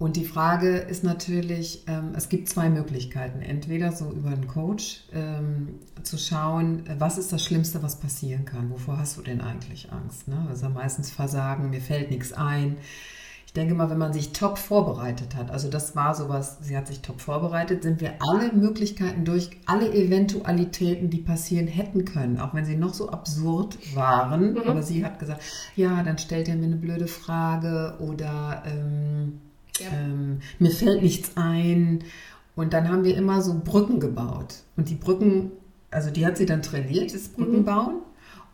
Und 0.01 0.15
die 0.15 0.25
Frage 0.25 0.77
ist 0.77 1.03
natürlich, 1.03 1.83
ähm, 1.85 2.13
es 2.15 2.27
gibt 2.27 2.49
zwei 2.49 2.71
Möglichkeiten. 2.71 3.43
Entweder 3.43 3.91
so 3.91 4.09
über 4.09 4.29
einen 4.29 4.47
Coach 4.47 5.03
ähm, 5.13 5.75
zu 6.01 6.17
schauen, 6.17 6.81
was 6.97 7.19
ist 7.19 7.31
das 7.31 7.45
Schlimmste, 7.45 7.83
was 7.83 7.99
passieren 7.99 8.45
kann? 8.45 8.71
Wovor 8.71 8.97
hast 8.97 9.17
du 9.17 9.21
denn 9.21 9.41
eigentlich 9.41 9.91
Angst? 9.91 10.27
Ne? 10.27 10.43
Also 10.49 10.69
meistens 10.69 11.11
Versagen, 11.11 11.69
mir 11.69 11.81
fällt 11.81 12.09
nichts 12.09 12.33
ein. 12.33 12.77
Ich 13.51 13.55
denke 13.55 13.73
mal, 13.73 13.89
wenn 13.89 13.97
man 13.97 14.13
sich 14.13 14.31
top 14.31 14.57
vorbereitet 14.57 15.35
hat, 15.35 15.51
also 15.51 15.67
das 15.67 15.93
war 15.93 16.15
sowas, 16.15 16.59
sie 16.61 16.77
hat 16.77 16.87
sich 16.87 17.01
top 17.01 17.19
vorbereitet, 17.19 17.83
sind 17.83 17.99
wir 17.99 18.13
alle 18.19 18.53
Möglichkeiten 18.53 19.25
durch, 19.25 19.49
alle 19.65 19.93
Eventualitäten, 19.93 21.09
die 21.09 21.17
passieren 21.17 21.67
hätten 21.67 22.05
können, 22.05 22.39
auch 22.39 22.53
wenn 22.53 22.63
sie 22.63 22.77
noch 22.77 22.93
so 22.93 23.09
absurd 23.09 23.77
waren. 23.93 24.53
Mhm. 24.53 24.61
Aber 24.65 24.81
sie 24.81 25.03
hat 25.03 25.19
gesagt, 25.19 25.41
ja, 25.75 26.01
dann 26.01 26.17
stellt 26.17 26.47
er 26.47 26.55
mir 26.55 26.67
eine 26.67 26.77
blöde 26.77 27.07
Frage 27.07 27.95
oder... 27.99 28.63
Ähm, 28.65 29.41
ähm, 29.81 30.39
mir 30.59 30.71
fällt 30.71 31.01
nichts 31.01 31.35
ein. 31.35 32.05
Und 32.55 32.71
dann 32.71 32.87
haben 32.87 33.03
wir 33.03 33.17
immer 33.17 33.41
so 33.41 33.59
Brücken 33.61 33.99
gebaut. 33.99 34.63
Und 34.77 34.89
die 34.89 34.95
Brücken, 34.95 35.51
also 35.89 36.09
die 36.09 36.25
hat 36.25 36.37
sie 36.37 36.45
dann 36.45 36.61
trainiert, 36.61 37.13
das 37.13 37.27
Brückenbauen. 37.27 37.95
Mhm. 37.95 38.10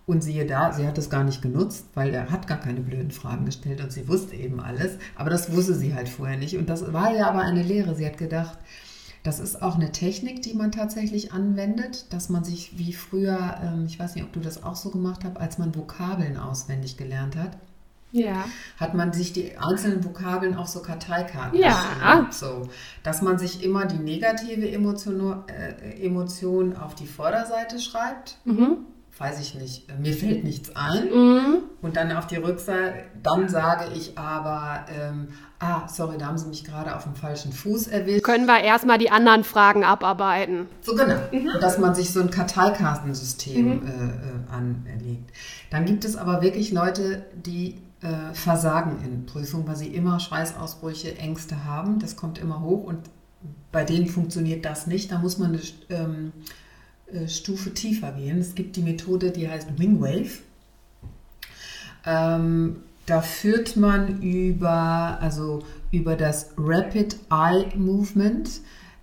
Und 0.07 0.23
siehe 0.23 0.45
da, 0.45 0.71
sie 0.71 0.87
hat 0.87 0.97
das 0.97 1.09
gar 1.09 1.23
nicht 1.23 1.41
genutzt, 1.41 1.85
weil 1.93 2.13
er 2.13 2.31
hat 2.31 2.47
gar 2.47 2.59
keine 2.59 2.79
blöden 2.79 3.11
Fragen 3.11 3.45
gestellt 3.45 3.81
und 3.81 3.91
sie 3.91 4.07
wusste 4.07 4.35
eben 4.35 4.59
alles. 4.59 4.97
Aber 5.15 5.29
das 5.29 5.53
wusste 5.53 5.75
sie 5.75 5.93
halt 5.93 6.09
vorher 6.09 6.37
nicht. 6.37 6.57
Und 6.57 6.69
das 6.69 6.93
war 6.93 7.13
ja 7.13 7.29
aber 7.29 7.41
eine 7.41 7.61
Lehre. 7.61 7.93
Sie 7.93 8.05
hat 8.05 8.17
gedacht, 8.17 8.57
das 9.23 9.39
ist 9.39 9.61
auch 9.61 9.75
eine 9.75 9.91
Technik, 9.91 10.41
die 10.41 10.53
man 10.53 10.71
tatsächlich 10.71 11.33
anwendet, 11.33 12.11
dass 12.13 12.29
man 12.29 12.45
sich 12.45 12.79
wie 12.79 12.93
früher, 12.93 13.57
ähm, 13.61 13.85
ich 13.85 13.99
weiß 13.99 14.15
nicht, 14.15 14.23
ob 14.23 14.31
du 14.31 14.39
das 14.39 14.63
auch 14.63 14.77
so 14.77 14.89
gemacht 14.89 15.25
hast, 15.25 15.37
als 15.37 15.57
man 15.57 15.75
Vokabeln 15.75 16.37
auswendig 16.37 16.95
gelernt 16.95 17.35
hat 17.35 17.57
ja. 18.11 18.45
hat 18.77 18.93
man 18.93 19.13
sich 19.13 19.33
die 19.33 19.57
einzelnen 19.57 20.03
Vokabeln 20.03 20.55
auf 20.55 20.67
so 20.67 20.81
Karteikarten 20.81 21.59
ja. 21.59 22.27
so, 22.31 22.69
dass 23.03 23.21
man 23.21 23.37
sich 23.37 23.63
immer 23.63 23.85
die 23.85 23.97
negative 23.97 24.69
Emotion, 24.69 25.43
äh, 25.47 26.05
Emotion 26.05 26.75
auf 26.75 26.95
die 26.95 27.07
Vorderseite 27.07 27.79
schreibt. 27.79 28.37
Mhm. 28.45 28.77
Weiß 29.19 29.39
ich 29.39 29.55
nicht, 29.55 29.87
mir 29.99 30.13
fällt 30.13 30.43
nichts 30.43 30.75
ein. 30.75 31.05
Mhm. 31.05 31.57
Und 31.81 31.95
dann 31.95 32.11
auf 32.11 32.27
die 32.27 32.35
Rückseite, 32.35 33.05
dann 33.23 33.49
sage 33.49 33.85
ich 33.95 34.15
aber, 34.15 34.85
ähm, 34.95 35.29
ah, 35.59 35.87
sorry, 35.87 36.17
da 36.19 36.27
haben 36.27 36.37
Sie 36.37 36.47
mich 36.47 36.63
gerade 36.63 36.95
auf 36.95 37.03
dem 37.03 37.15
falschen 37.15 37.51
Fuß 37.51 37.87
erwischt. 37.87 38.23
Können 38.23 38.45
wir 38.45 38.59
erstmal 38.59 38.99
die 38.99 39.09
anderen 39.09 39.43
Fragen 39.43 39.83
abarbeiten. 39.83 40.67
So 40.81 40.93
genau, 40.93 41.15
mhm. 41.31 41.49
dass 41.59 41.79
man 41.79 41.95
sich 41.95 42.11
so 42.11 42.19
ein 42.19 42.29
Karteikartensystem 42.29 43.65
mhm. 43.65 43.87
äh, 43.87 43.91
äh, 43.91 44.55
anlegt. 44.55 45.31
Dann 45.71 45.85
gibt 45.85 46.05
es 46.05 46.15
aber 46.15 46.43
wirklich 46.43 46.71
Leute, 46.71 47.25
die 47.33 47.81
äh, 48.01 48.33
Versagen 48.33 49.03
in 49.03 49.25
Prüfungen, 49.25 49.67
weil 49.67 49.77
sie 49.77 49.87
immer 49.87 50.19
Schweißausbrüche, 50.19 51.17
Ängste 51.17 51.65
haben. 51.65 51.97
Das 51.97 52.15
kommt 52.15 52.37
immer 52.37 52.61
hoch 52.61 52.83
und 52.83 52.99
bei 53.71 53.83
denen 53.83 54.07
funktioniert 54.07 54.63
das 54.65 54.85
nicht. 54.85 55.11
Da 55.11 55.17
muss 55.17 55.39
man 55.39 55.53
eine 55.53 55.61
ähm, 55.89 56.33
äh, 57.11 57.27
Stufe 57.27 57.73
tiefer 57.73 58.11
gehen. 58.11 58.39
Es 58.39 58.55
gibt 58.55 58.75
die 58.75 58.81
Methode, 58.81 59.31
die 59.31 59.49
heißt 59.49 59.77
Wingwave. 59.77 60.39
Ähm, 62.05 62.77
da 63.05 63.21
führt 63.21 63.77
man 63.77 64.21
über, 64.21 65.17
also 65.21 65.63
über 65.91 66.15
das 66.15 66.51
Rapid 66.57 67.17
Eye 67.29 67.75
Movement 67.75 68.49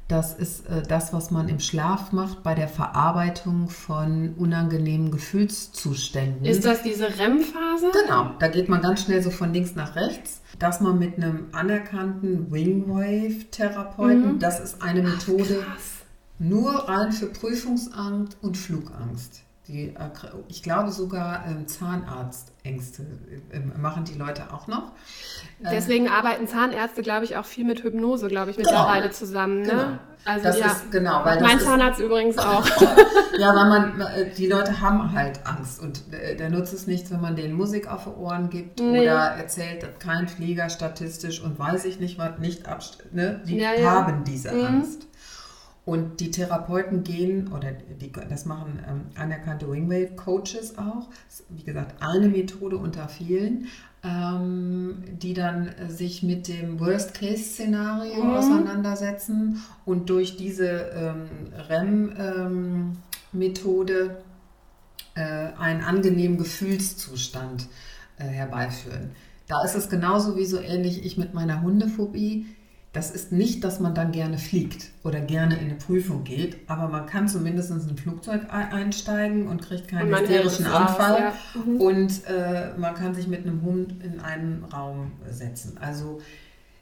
das 0.09 0.35
ist 0.35 0.67
äh, 0.67 0.83
das, 0.87 1.15
was 1.15 1.31
man 1.31 1.49
im 1.49 1.61
Schlaf 1.61 2.13
macht 2.13 2.43
bei 2.43 2.55
der 2.55 2.69
Verarbeitung 2.69 3.71
von 3.71 4.35
unangenehmen 4.37 5.11
Gefühlszuständen. 5.11 6.45
Ist 6.45 6.67
das 6.67 6.83
diese 6.83 7.07
REM-Phase? 7.07 7.91
Genau, 8.05 8.33
da 8.39 8.49
geht 8.49 8.69
man 8.69 8.83
ganz 8.83 9.03
schnell 9.03 9.23
so 9.23 9.31
von 9.31 9.55
links 9.55 9.75
nach 9.75 9.97
rechts. 9.97 10.43
Dass 10.59 10.81
man 10.81 10.99
mit 10.99 11.17
einem 11.17 11.47
anerkannten 11.53 12.53
Wingwave-Therapeuten, 12.53 14.35
mhm. 14.35 14.39
das 14.39 14.61
ist 14.61 14.83
eine 14.83 15.03
Methode 15.03 15.65
Ach, 15.69 15.81
nur 16.39 16.89
rein 16.89 17.13
für 17.13 17.27
Prüfungsangst 17.27 18.37
und 18.43 18.57
Flugangst. 18.57 19.43
Die, 19.67 19.95
ich 20.49 20.63
glaube 20.63 20.91
sogar 20.91 21.47
ähm, 21.47 21.67
Zahnarztängste 21.67 23.03
äh, 23.51 23.61
machen 23.79 24.05
die 24.05 24.13
Leute 24.13 24.53
auch 24.53 24.67
noch. 24.67 24.93
Ähm, 25.63 25.71
Deswegen 25.73 26.09
arbeiten 26.09 26.47
Zahnärzte, 26.47 27.01
glaube 27.01 27.25
ich, 27.25 27.39
auch 27.39 27.47
viel 27.47 27.65
mit 27.65 27.83
Hypnose, 27.83 28.29
glaube 28.29 28.51
ich, 28.51 28.59
mittlerweile 28.59 29.05
genau. 29.05 29.15
zusammen. 29.15 29.63
Ne? 29.63 29.69
Genau. 29.69 29.99
Also 30.27 30.45
das 30.45 30.59
ja, 30.59 30.67
ist, 30.67 30.91
genau, 30.91 31.25
weil 31.25 31.41
mein 31.41 31.61
Zahnarzt 31.61 31.99
ist, 31.99 32.07
übrigens 32.07 32.37
auch. 32.39 32.67
ja, 33.39 33.55
weil 33.55 33.69
man, 33.69 34.01
äh, 34.01 34.31
die 34.37 34.49
Leute 34.49 34.83
haben 34.83 35.13
halt 35.13 35.41
Angst 35.47 35.81
und 35.81 36.13
äh, 36.13 36.37
der 36.37 36.51
nutzt 36.51 36.75
es 36.75 36.87
nichts, 36.87 37.11
wenn 37.11 37.23
man 37.23 37.35
denen 37.35 37.55
Musik 37.55 37.91
auf 37.91 38.05
die 38.05 38.11
Ohren 38.11 38.51
gibt 38.51 38.81
nee. 38.81 39.01
oder 39.01 39.33
erzählt, 39.37 39.83
dass 39.83 39.99
kein 39.99 40.29
Flieger 40.29 40.69
statistisch 40.69 41.43
und 41.43 41.59
weiß 41.59 41.87
ich 41.87 42.01
nicht 42.01 42.19
was 42.19 42.39
nicht 42.39 42.69
abstellt. 42.69 43.15
Ne? 43.15 43.41
Die 43.47 43.57
ja, 43.57 43.73
ja. 43.75 43.91
haben 43.91 44.25
diese 44.25 44.53
mhm. 44.53 44.65
Angst. 44.67 45.07
Und 45.85 46.21
die 46.21 46.31
Therapeuten 46.31 47.05
gehen, 47.05 47.53
oder 47.53 47.73
die, 47.73 48.11
das 48.11 48.47
machen 48.47 48.83
ähm, 48.89 49.03
anerkannte 49.17 49.71
Wingwave-Coaches 49.71 50.79
auch, 50.79 51.11
wie 51.51 51.63
gesagt, 51.63 52.03
eine 52.03 52.29
Methode 52.29 52.79
unter 52.79 53.07
vielen, 53.09 53.67
ähm, 54.03 55.03
die 55.13 55.35
dann 55.35 55.69
äh, 55.69 55.91
sich 55.91 56.23
mit 56.23 56.49
dem 56.49 56.81
Worst-Case-Szenario 56.81 58.25
mhm. 58.25 58.31
auseinandersetzen 58.31 59.63
und 59.85 60.09
durch 60.09 60.39
diese 60.39 60.69
ähm, 60.69 61.29
REM-Methode 63.33 64.17
äh, 65.15 65.21
einen 65.59 65.83
angenehmen 65.83 66.39
Gefühlszustand 66.39 67.67
äh, 68.19 68.25
herbeiführen. 68.25 69.11
Da 69.49 69.63
ist 69.65 69.75
es 69.75 69.89
genauso 69.91 70.37
wie 70.37 70.47
so 70.47 70.59
ähnlich 70.59 71.05
ich 71.05 71.19
mit 71.19 71.35
meiner 71.35 71.63
Hundephobie 71.63 72.47
das 72.95 73.11
ist 73.11 73.33
nicht, 73.33 73.65
dass 73.65 73.81
man 73.81 73.93
dann 73.93 74.13
gerne 74.13 74.39
fliegt 74.39 74.91
oder 75.03 75.21
gerne 75.21 75.57
in 75.57 75.67
eine 75.67 75.75
Prüfung 75.75 76.23
geht, 76.23 76.57
aber 76.69 76.87
man 76.87 77.07
kann 77.07 77.27
zumindest 77.27 77.71
in 77.73 77.81
ein 77.81 77.97
Flugzeug 77.97 78.43
einsteigen 78.51 79.49
und 79.49 79.63
kriegt 79.63 79.89
keinen 79.89 80.17
hysterischen 80.17 80.67
Anfall. 80.67 81.19
Ja. 81.19 81.33
Mhm. 81.61 81.81
Und 81.81 82.23
äh, 82.27 82.71
man 82.79 82.95
kann 82.95 83.13
sich 83.15 83.27
mit 83.27 83.45
einem 83.45 83.63
Hund 83.63 83.97
in 84.05 84.21
einen 84.21 84.65
Raum 84.73 85.11
setzen. 85.29 85.77
Also 85.81 86.21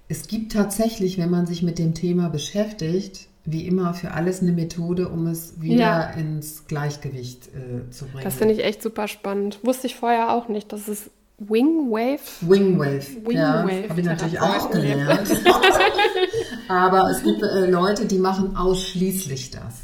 es 0.09 0.28
gibt 0.28 0.52
tatsächlich, 0.52 1.16
wenn 1.16 1.31
man 1.31 1.47
sich 1.47 1.62
mit 1.62 1.78
dem 1.78 1.95
Thema 1.95 2.28
beschäftigt, 2.28 3.28
wie 3.47 3.66
immer 3.66 3.95
für 3.95 4.11
alles 4.11 4.42
eine 4.42 4.52
Methode, 4.52 5.09
um 5.09 5.26
es 5.26 5.62
wieder 5.62 5.78
ja. 5.78 6.11
ins 6.11 6.66
Gleichgewicht 6.66 7.49
äh, 7.49 7.90
zu 7.90 8.04
bringen. 8.04 8.25
Das 8.25 8.35
finde 8.35 8.52
ich 8.52 8.62
echt 8.62 8.83
super 8.83 9.09
spannend. 9.09 9.61
Wusste 9.62 9.87
ich 9.87 9.97
vorher 9.97 10.35
auch 10.35 10.49
nicht, 10.49 10.73
dass 10.75 10.88
es 10.88 11.11
Wingwave? 11.49 12.20
Wingwave. 12.40 13.06
Wing 13.25 13.37
ja, 13.37 13.62
habe 13.62 14.00
ich 14.00 14.06
natürlich 14.06 14.40
auch 14.40 14.70
gelernt. 14.70 15.28
Aber 16.68 17.11
es 17.11 17.22
gibt 17.22 17.42
äh, 17.42 17.70
Leute, 17.70 18.06
die 18.06 18.18
machen 18.18 18.56
ausschließlich 18.56 19.50
das. 19.50 19.82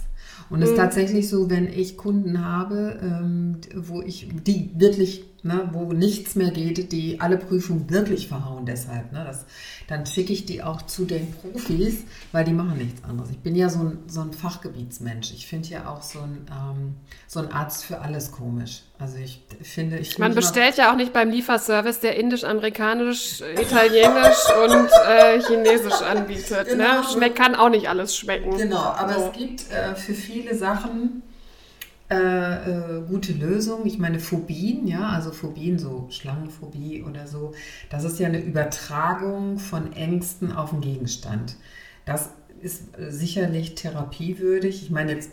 Und 0.50 0.62
es 0.62 0.70
ist 0.70 0.76
mhm. 0.76 0.80
tatsächlich 0.80 1.28
so, 1.28 1.50
wenn 1.50 1.68
ich 1.68 1.96
Kunden 1.96 2.44
habe, 2.44 2.98
ähm, 3.02 3.58
wo 3.74 4.00
ich, 4.00 4.28
die 4.46 4.70
wirklich, 4.76 5.24
ne, 5.48 5.68
wo 5.72 5.92
nichts 5.92 6.36
mehr 6.36 6.50
geht, 6.50 6.92
die 6.92 7.20
alle 7.20 7.38
Prüfungen 7.38 7.90
wirklich 7.90 8.28
verhauen 8.28 8.66
deshalb, 8.66 9.12
ne, 9.12 9.24
das, 9.26 9.46
dann 9.88 10.06
schicke 10.06 10.32
ich 10.32 10.44
die 10.44 10.62
auch 10.62 10.82
zu 10.82 11.04
den 11.04 11.32
Profis, 11.32 12.04
weil 12.30 12.44
die 12.44 12.52
machen 12.52 12.78
nichts 12.78 13.02
anderes. 13.02 13.30
Ich 13.30 13.38
bin 13.38 13.56
ja 13.56 13.68
so 13.68 13.80
ein, 13.80 13.98
so 14.06 14.20
ein 14.20 14.32
Fachgebietsmensch. 14.32 15.32
Ich 15.32 15.46
finde 15.46 15.68
ja 15.68 15.88
auch 15.88 16.02
so 16.02 16.20
ein, 16.20 16.46
ähm, 16.50 16.94
so 17.26 17.40
ein 17.40 17.50
Arzt 17.50 17.84
für 17.84 18.00
alles 18.00 18.30
komisch. 18.30 18.82
Also 18.98 19.16
ich 19.16 19.42
finde, 19.62 19.98
ich 19.98 20.18
Man 20.18 20.34
bestellt 20.34 20.76
ja 20.76 20.92
auch 20.92 20.96
nicht 20.96 21.12
beim 21.12 21.30
Lieferservice, 21.30 22.00
der 22.00 22.16
indisch, 22.16 22.44
amerikanisch, 22.44 23.40
italienisch 23.40 24.44
und 24.62 24.90
äh, 25.08 25.40
chinesisch 25.40 26.02
anbietet. 26.02 26.66
Ne? 26.68 26.76
Genau. 26.76 27.00
Ne? 27.00 27.04
Schmeckt 27.12 27.36
kann 27.36 27.54
auch 27.54 27.70
nicht 27.70 27.88
alles 27.88 28.16
schmecken. 28.16 28.56
Genau, 28.56 28.76
aber 28.76 29.14
so. 29.14 29.30
es 29.32 29.38
gibt 29.38 29.70
äh, 29.70 29.94
für 29.94 30.14
viele 30.14 30.54
Sachen 30.54 31.22
äh, 32.10 32.16
äh, 32.16 33.02
gute 33.06 33.32
Lösung. 33.32 33.84
Ich 33.84 33.98
meine, 33.98 34.18
Phobien, 34.18 34.86
ja, 34.86 35.08
also 35.08 35.30
Phobien, 35.30 35.78
so 35.78 36.06
Schlangenphobie 36.10 37.02
oder 37.02 37.26
so, 37.26 37.52
das 37.90 38.04
ist 38.04 38.18
ja 38.18 38.28
eine 38.28 38.42
Übertragung 38.42 39.58
von 39.58 39.92
Ängsten 39.92 40.52
auf 40.52 40.70
den 40.70 40.80
Gegenstand. 40.80 41.56
Das 42.06 42.30
ist 42.62 42.98
äh, 42.98 43.10
sicherlich 43.10 43.74
therapiewürdig. 43.74 44.82
Ich 44.82 44.90
meine, 44.90 45.12
jetzt 45.12 45.32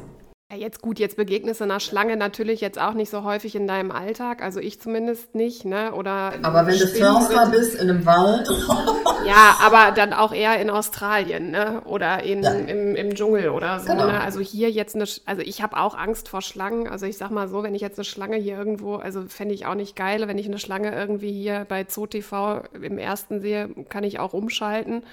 jetzt 0.54 0.82
gut, 0.82 1.00
jetzt 1.00 1.18
begegnest 1.18 1.60
du 1.60 1.64
einer 1.64 1.80
Schlange 1.80 2.18
natürlich 2.18 2.62
jetzt 2.62 2.80
auch 2.80 2.94
nicht 2.94 3.10
so 3.10 3.24
häufig 3.24 3.56
in 3.56 3.68
deinem 3.68 3.92
Alltag, 3.92 4.42
also 4.42 4.60
ich 4.60 4.80
zumindest 4.80 5.34
nicht, 5.34 5.66
ne? 5.66 5.94
Oder 5.94 6.34
aber 6.44 6.68
wenn 6.68 6.78
du 6.78 6.88
Förster 6.88 7.50
bist 7.52 7.76
in 7.76 7.90
einem 7.90 8.06
Wald. 8.06 8.48
ja, 9.26 9.58
aber 9.62 9.92
dann 9.92 10.14
auch 10.14 10.34
eher 10.34 10.60
in 10.60 10.70
Australien, 10.70 11.52
ne? 11.52 11.82
Oder 11.86 12.24
in, 12.24 12.44
ja. 12.44 12.52
im, 12.52 12.96
im 12.96 13.16
Dschungel 13.16 13.50
oder 13.50 13.80
so. 13.80 13.88
Genau. 13.88 14.08
Ne? 14.08 14.22
Also 14.22 14.40
hier 14.40 14.72
jetzt 14.72 14.96
eine, 14.96 15.06
also 15.26 15.42
ich 15.42 15.62
habe 15.62 15.78
auch 15.78 15.96
Angst 15.96 16.30
vor 16.30 16.42
Schlangen. 16.42 16.88
Also 16.88 17.06
ich 17.06 17.18
sag 17.18 17.32
mal 17.32 17.48
so, 17.48 17.64
wenn 17.64 17.76
ich 17.76 17.82
jetzt 17.82 17.98
eine 17.98 18.06
Schlange 18.06 18.38
hier 18.38 18.58
irgendwo, 18.58 18.96
also 18.96 19.24
fände 19.28 19.54
ich 19.54 19.66
auch 19.66 19.76
nicht 19.76 19.96
geil, 19.96 20.28
wenn 20.28 20.38
ich 20.38 20.48
eine 20.48 20.60
Schlange 20.60 20.94
irgendwie 20.94 21.32
hier 21.32 21.66
bei 21.68 21.84
ZooTV 21.84 22.64
im 22.82 22.98
ersten 22.98 23.42
sehe, 23.42 23.70
kann 23.90 24.04
ich 24.04 24.20
auch 24.20 24.34
umschalten 24.34 25.04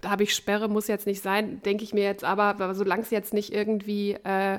da 0.00 0.10
habe 0.10 0.22
ich 0.22 0.34
Sperre, 0.34 0.68
muss 0.68 0.86
jetzt 0.86 1.06
nicht 1.06 1.22
sein, 1.22 1.62
denke 1.62 1.84
ich 1.84 1.94
mir 1.94 2.04
jetzt 2.04 2.24
aber, 2.24 2.74
solange 2.74 3.02
es 3.02 3.10
jetzt 3.10 3.32
nicht 3.32 3.52
irgendwie 3.52 4.12
äh, 4.24 4.58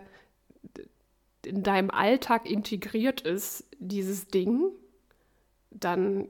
in 1.45 1.63
deinem 1.63 1.89
Alltag 1.89 2.49
integriert 2.49 3.21
ist, 3.21 3.63
dieses 3.79 4.27
Ding, 4.27 4.71
dann 5.71 6.27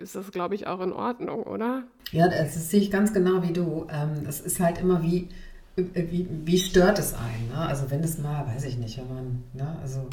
ist 0.00 0.14
das, 0.14 0.30
glaube 0.30 0.54
ich, 0.54 0.66
auch 0.66 0.80
in 0.80 0.92
Ordnung, 0.92 1.42
oder? 1.42 1.84
Ja, 2.10 2.28
das 2.28 2.70
sehe 2.70 2.80
ich 2.80 2.90
ganz 2.90 3.12
genau 3.12 3.42
wie 3.42 3.52
du. 3.52 3.86
Ähm, 3.90 4.24
es 4.28 4.40
ist 4.40 4.60
halt 4.60 4.78
immer 4.78 5.02
wie, 5.02 5.28
wie, 5.76 6.28
wie 6.44 6.58
stört 6.58 6.98
es 6.98 7.14
einen? 7.14 7.48
Ne? 7.48 7.58
Also 7.58 7.90
wenn 7.90 8.02
es 8.02 8.18
mal, 8.18 8.46
weiß 8.46 8.64
ich 8.64 8.78
nicht, 8.78 8.98
wenn 8.98 9.08
man, 9.08 9.44
ne? 9.54 9.76
also 9.82 10.06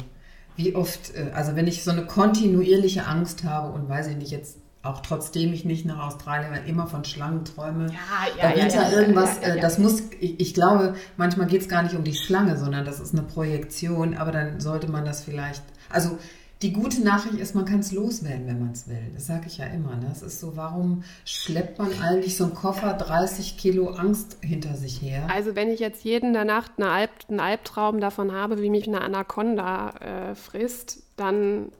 wie 0.56 0.74
oft, 0.74 1.14
äh, 1.14 1.30
also 1.34 1.56
wenn 1.56 1.66
ich 1.66 1.84
so 1.84 1.90
eine 1.90 2.06
kontinuierliche 2.06 3.06
Angst 3.06 3.44
habe 3.44 3.72
und 3.72 3.88
weiß 3.88 4.08
ich 4.08 4.16
nicht, 4.16 4.30
jetzt 4.30 4.58
auch 4.82 5.00
trotzdem 5.00 5.52
ich 5.52 5.64
nicht 5.64 5.84
nach 5.84 5.98
Australien 5.98 6.54
immer 6.66 6.86
von 6.86 7.04
Schlangen 7.04 7.44
träume. 7.44 7.86
Ja, 7.86 7.94
ja, 8.36 8.42
dahinter 8.42 8.82
ja, 8.82 8.90
ja, 8.90 8.98
irgendwas, 8.98 9.40
ja, 9.42 9.56
ja, 9.56 9.60
das 9.60 9.78
muss, 9.78 10.02
ich, 10.20 10.38
ich 10.38 10.54
glaube, 10.54 10.94
manchmal 11.16 11.48
geht 11.48 11.62
es 11.62 11.68
gar 11.68 11.82
nicht 11.82 11.96
um 11.96 12.04
die 12.04 12.14
Schlange, 12.14 12.56
sondern 12.56 12.84
das 12.84 13.00
ist 13.00 13.12
eine 13.12 13.22
Projektion, 13.22 14.16
aber 14.16 14.30
dann 14.30 14.60
sollte 14.60 14.88
man 14.88 15.04
das 15.04 15.24
vielleicht, 15.24 15.64
also 15.90 16.18
die 16.62 16.72
gute 16.72 17.02
Nachricht 17.02 17.38
ist, 17.38 17.54
man 17.54 17.66
kann 17.66 17.80
es 17.80 17.92
loswerden, 17.92 18.46
wenn 18.46 18.58
man 18.58 18.72
es 18.72 18.88
will. 18.88 19.10
Das 19.14 19.26
sage 19.26 19.44
ich 19.46 19.58
ja 19.58 19.66
immer. 19.66 19.94
Ne? 19.96 20.08
Es 20.10 20.22
ist 20.22 20.40
so, 20.40 20.56
warum 20.56 21.04
schleppt 21.26 21.78
man 21.78 21.92
eigentlich 22.00 22.36
so 22.36 22.44
einen 22.44 22.54
Koffer 22.54 22.94
30 22.94 23.58
Kilo 23.58 23.90
Angst 23.90 24.38
hinter 24.40 24.74
sich 24.74 25.02
her? 25.02 25.28
Also 25.30 25.54
wenn 25.54 25.70
ich 25.70 25.80
jetzt 25.80 26.04
jeden 26.04 26.32
der 26.32 26.46
Nacht 26.46 26.72
eine 26.78 26.88
Alb, 26.90 27.10
einen 27.28 27.40
Albtraum 27.40 28.00
davon 28.00 28.32
habe, 28.32 28.62
wie 28.62 28.70
mich 28.70 28.88
eine 28.88 29.02
Anaconda 29.02 29.90
äh, 30.30 30.34
frisst, 30.34 31.02
dann 31.16 31.72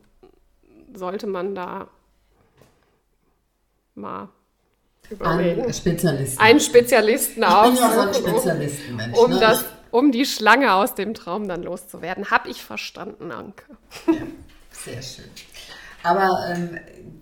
sollte 0.94 1.26
man 1.26 1.54
da 1.54 1.88
mal 3.94 4.28
überlegen. 5.08 5.62
Ein 5.62 5.72
Spezialisten. 5.72 6.38
Einen 6.38 6.60
Spezialisten 6.60 7.42
ja 7.42 7.72
so 7.74 8.00
ein 8.00 8.14
Spezialistenmensch. 8.14 9.18
Um, 9.18 9.30
ne? 9.30 9.40
das, 9.40 9.64
um 9.90 10.12
die 10.12 10.26
Schlange 10.26 10.74
aus 10.74 10.94
dem 10.94 11.14
Traum 11.14 11.48
dann 11.48 11.62
loszuwerden. 11.62 12.30
Habe 12.30 12.50
ich 12.50 12.62
verstanden, 12.62 13.32
Anke. 13.32 13.64
Ja, 14.06 14.14
sehr 14.86 15.02
schön. 15.02 15.30
Aber 16.02 16.30
ähm, 16.48 16.78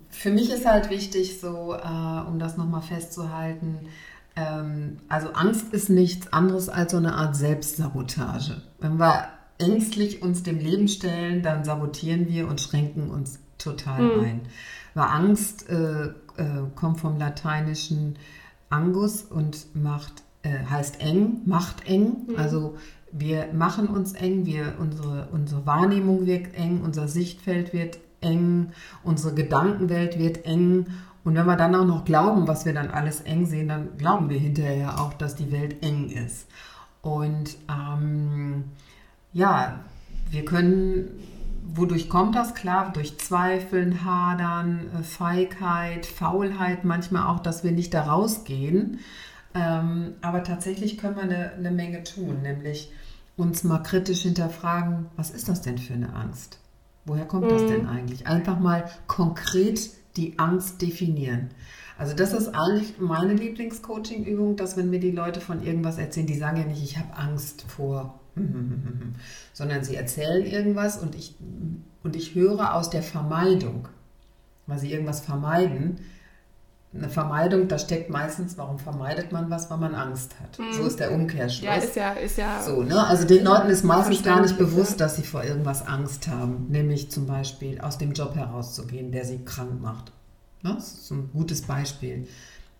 für 0.09 0.29
mich 0.31 0.49
ist 0.49 0.65
halt 0.65 0.89
wichtig, 0.89 1.39
so, 1.39 1.73
äh, 1.73 2.27
um 2.27 2.39
das 2.39 2.55
nochmal 2.55 2.81
festzuhalten, 2.81 3.87
ähm, 4.35 4.97
also 5.09 5.29
Angst 5.33 5.73
ist 5.73 5.89
nichts 5.89 6.31
anderes 6.31 6.69
als 6.69 6.91
so 6.91 6.97
eine 6.97 7.15
Art 7.15 7.35
Selbstsabotage. 7.35 8.61
Wenn 8.79 8.97
wir 8.97 9.27
ängstlich 9.57 10.21
uns 10.21 10.43
dem 10.43 10.59
Leben 10.59 10.87
stellen, 10.87 11.41
dann 11.41 11.63
sabotieren 11.63 12.27
wir 12.27 12.47
und 12.47 12.61
schränken 12.61 13.09
uns 13.09 13.39
total 13.57 14.01
mhm. 14.01 14.23
ein. 14.23 14.41
Weil 14.93 15.07
Angst 15.07 15.69
äh, 15.69 16.05
äh, 16.05 16.11
kommt 16.75 16.99
vom 16.99 17.17
lateinischen 17.17 18.17
Angus 18.69 19.23
und 19.23 19.75
macht, 19.75 20.23
äh, 20.43 20.65
heißt 20.69 21.01
eng, 21.01 21.41
macht 21.45 21.87
eng. 21.87 22.27
Mhm. 22.27 22.35
Also 22.35 22.77
wir 23.17 23.47
machen 23.53 23.87
uns 23.87 24.13
eng, 24.13 24.45
wir, 24.45 24.73
unsere, 24.79 25.27
unsere 25.31 25.65
Wahrnehmung 25.65 26.25
wird 26.25 26.53
eng, 26.55 26.81
unser 26.83 27.07
Sichtfeld 27.07 27.73
wird 27.73 27.99
eng, 28.21 28.71
unsere 29.03 29.33
Gedankenwelt 29.33 30.19
wird 30.19 30.45
eng. 30.45 30.87
Und 31.23 31.35
wenn 31.35 31.45
wir 31.45 31.55
dann 31.55 31.75
auch 31.75 31.85
noch 31.85 32.05
glauben, 32.05 32.47
was 32.47 32.65
wir 32.65 32.73
dann 32.73 32.89
alles 32.89 33.21
eng 33.21 33.45
sehen, 33.45 33.69
dann 33.69 33.97
glauben 33.97 34.29
wir 34.29 34.37
hinterher 34.37 34.99
auch, 34.99 35.13
dass 35.13 35.35
die 35.35 35.51
Welt 35.51 35.83
eng 35.83 36.09
ist. 36.09 36.47
Und 37.01 37.57
ähm, 37.69 38.65
ja, 39.33 39.79
wir 40.29 40.45
können 40.45 41.07
wodurch 41.75 42.09
kommt 42.09 42.35
das? 42.35 42.53
Klar, 42.53 42.91
durch 42.93 43.17
Zweifeln, 43.17 44.05
Hadern, 44.05 44.87
äh, 44.97 45.03
Feigheit, 45.03 46.05
Faulheit, 46.05 46.83
manchmal 46.83 47.27
auch, 47.27 47.39
dass 47.39 47.63
wir 47.63 47.71
nicht 47.71 47.93
da 47.93 48.03
rausgehen. 48.03 48.99
Ähm, 49.53 50.13
aber 50.21 50.43
tatsächlich 50.43 50.97
können 50.97 51.15
wir 51.15 51.23
eine, 51.23 51.51
eine 51.53 51.71
Menge 51.71 52.03
tun, 52.03 52.41
nämlich 52.41 52.91
uns 53.37 53.63
mal 53.63 53.79
kritisch 53.79 54.21
hinterfragen, 54.21 55.07
was 55.15 55.31
ist 55.31 55.49
das 55.49 55.61
denn 55.61 55.77
für 55.77 55.93
eine 55.93 56.13
Angst? 56.13 56.59
Woher 57.05 57.25
kommt 57.25 57.45
mhm. 57.45 57.49
das 57.49 57.65
denn 57.65 57.87
eigentlich? 57.87 58.27
Einfach 58.27 58.59
mal 58.59 58.89
konkret 59.07 59.89
die 60.17 60.39
Angst 60.39 60.81
definieren. 60.81 61.49
Also 61.97 62.13
das 62.13 62.33
ist 62.33 62.49
eigentlich 62.49 62.99
meine 62.99 63.33
Lieblingscoaching-Übung, 63.33 64.55
dass 64.55 64.75
wenn 64.75 64.89
mir 64.89 64.99
die 64.99 65.11
Leute 65.11 65.39
von 65.39 65.63
irgendwas 65.63 65.97
erzählen, 65.97 66.27
die 66.27 66.37
sagen 66.37 66.57
ja 66.57 66.65
nicht, 66.65 66.83
ich 66.83 66.97
habe 66.97 67.15
Angst 67.15 67.63
vor 67.67 68.19
sondern 69.53 69.83
sie 69.83 69.95
erzählen 69.95 70.45
irgendwas 70.45 70.97
und 70.97 71.15
ich, 71.15 71.35
und 72.03 72.15
ich 72.15 72.35
höre 72.35 72.73
aus 72.75 72.89
der 72.89 73.03
Vermeidung, 73.03 73.87
weil 74.67 74.79
sie 74.79 74.91
irgendwas 74.91 75.21
vermeiden. 75.21 75.99
Eine 76.95 77.09
Vermeidung, 77.09 77.67
da 77.67 77.77
steckt 77.77 78.09
meistens, 78.09 78.57
warum 78.57 78.79
vermeidet 78.79 79.31
man 79.31 79.49
was, 79.49 79.69
weil 79.69 79.77
man 79.77 79.95
Angst 79.95 80.35
hat. 80.39 80.57
Mhm. 80.57 80.73
So 80.73 80.83
ist 80.83 80.99
der 80.99 81.11
Umkehrschluss. 81.11 81.65
Ja, 81.65 81.75
ist 81.75 81.95
ja, 81.95 82.11
ist 82.13 82.37
ja. 82.37 82.61
So, 82.63 82.83
ne? 82.83 83.05
Also 83.05 83.27
den 83.27 83.43
Leuten 83.43 83.69
ist 83.69 83.83
meistens 83.83 84.23
gar 84.23 84.41
nicht 84.41 84.57
bewusst, 84.57 85.01
dass 85.01 85.17
sie 85.17 85.23
vor 85.23 85.43
irgendwas 85.43 85.85
Angst 85.85 86.27
haben, 86.27 86.67
nämlich 86.69 87.11
zum 87.11 87.27
Beispiel 87.27 87.81
aus 87.81 87.97
dem 87.97 88.13
Job 88.13 88.35
herauszugehen, 88.35 89.11
der 89.11 89.25
sie 89.25 89.43
krank 89.43 89.81
macht. 89.81 90.13
Ne? 90.61 90.73
Das 90.75 90.93
ist 90.93 91.11
ein 91.11 91.29
gutes 91.33 91.63
Beispiel. 91.63 92.27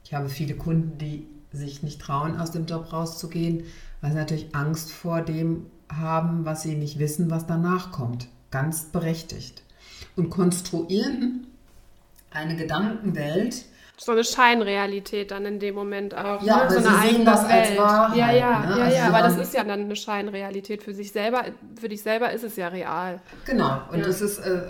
Ich 0.03 0.13
habe 0.13 0.29
viele 0.29 0.55
Kunden, 0.55 0.97
die 0.97 1.27
sich 1.51 1.83
nicht 1.83 2.01
trauen, 2.01 2.39
aus 2.39 2.51
dem 2.51 2.65
Job 2.65 2.93
rauszugehen, 2.93 3.63
weil 4.01 4.11
sie 4.11 4.17
natürlich 4.17 4.55
Angst 4.55 4.91
vor 4.91 5.21
dem 5.21 5.65
haben, 5.89 6.45
was 6.45 6.63
sie 6.63 6.75
nicht 6.75 6.99
wissen, 6.99 7.29
was 7.29 7.45
danach 7.47 7.91
kommt. 7.91 8.27
Ganz 8.51 8.85
berechtigt. 8.85 9.61
Und 10.15 10.29
konstruieren 10.29 11.47
eine 12.31 12.55
Gedankenwelt, 12.55 13.65
so 13.97 14.11
eine 14.11 14.23
Scheinrealität 14.23 15.31
dann 15.31 15.45
in 15.45 15.59
dem 15.59 15.75
Moment 15.75 16.15
auch. 16.15 16.41
Ja, 16.43 16.57
ne? 16.57 16.61
aber 16.63 16.73
so 16.73 16.79
sie 16.81 16.87
eine 16.87 17.09
sehen 17.09 17.25
das 17.25 17.43
Welt. 17.43 17.69
als 17.69 17.77
Wahrheit. 17.77 18.17
Ja, 18.17 18.31
ja, 18.31 18.59
ne? 18.59 18.77
ja, 18.77 18.83
also 18.83 18.97
ja 18.97 19.07
aber 19.07 19.19
das 19.19 19.37
ist 19.37 19.53
ja 19.53 19.63
dann 19.63 19.81
eine 19.81 19.95
Scheinrealität 19.95 20.83
für 20.83 20.93
sich 20.93 21.11
selber. 21.11 21.45
Für 21.79 21.89
dich 21.89 22.01
selber 22.01 22.31
ist 22.31 22.43
es 22.43 22.55
ja 22.55 22.67
real. 22.67 23.21
Genau, 23.45 23.79
und 23.91 23.99
ja. 23.99 24.05
das 24.05 24.21
ist 24.21 24.39
äh, 24.39 24.61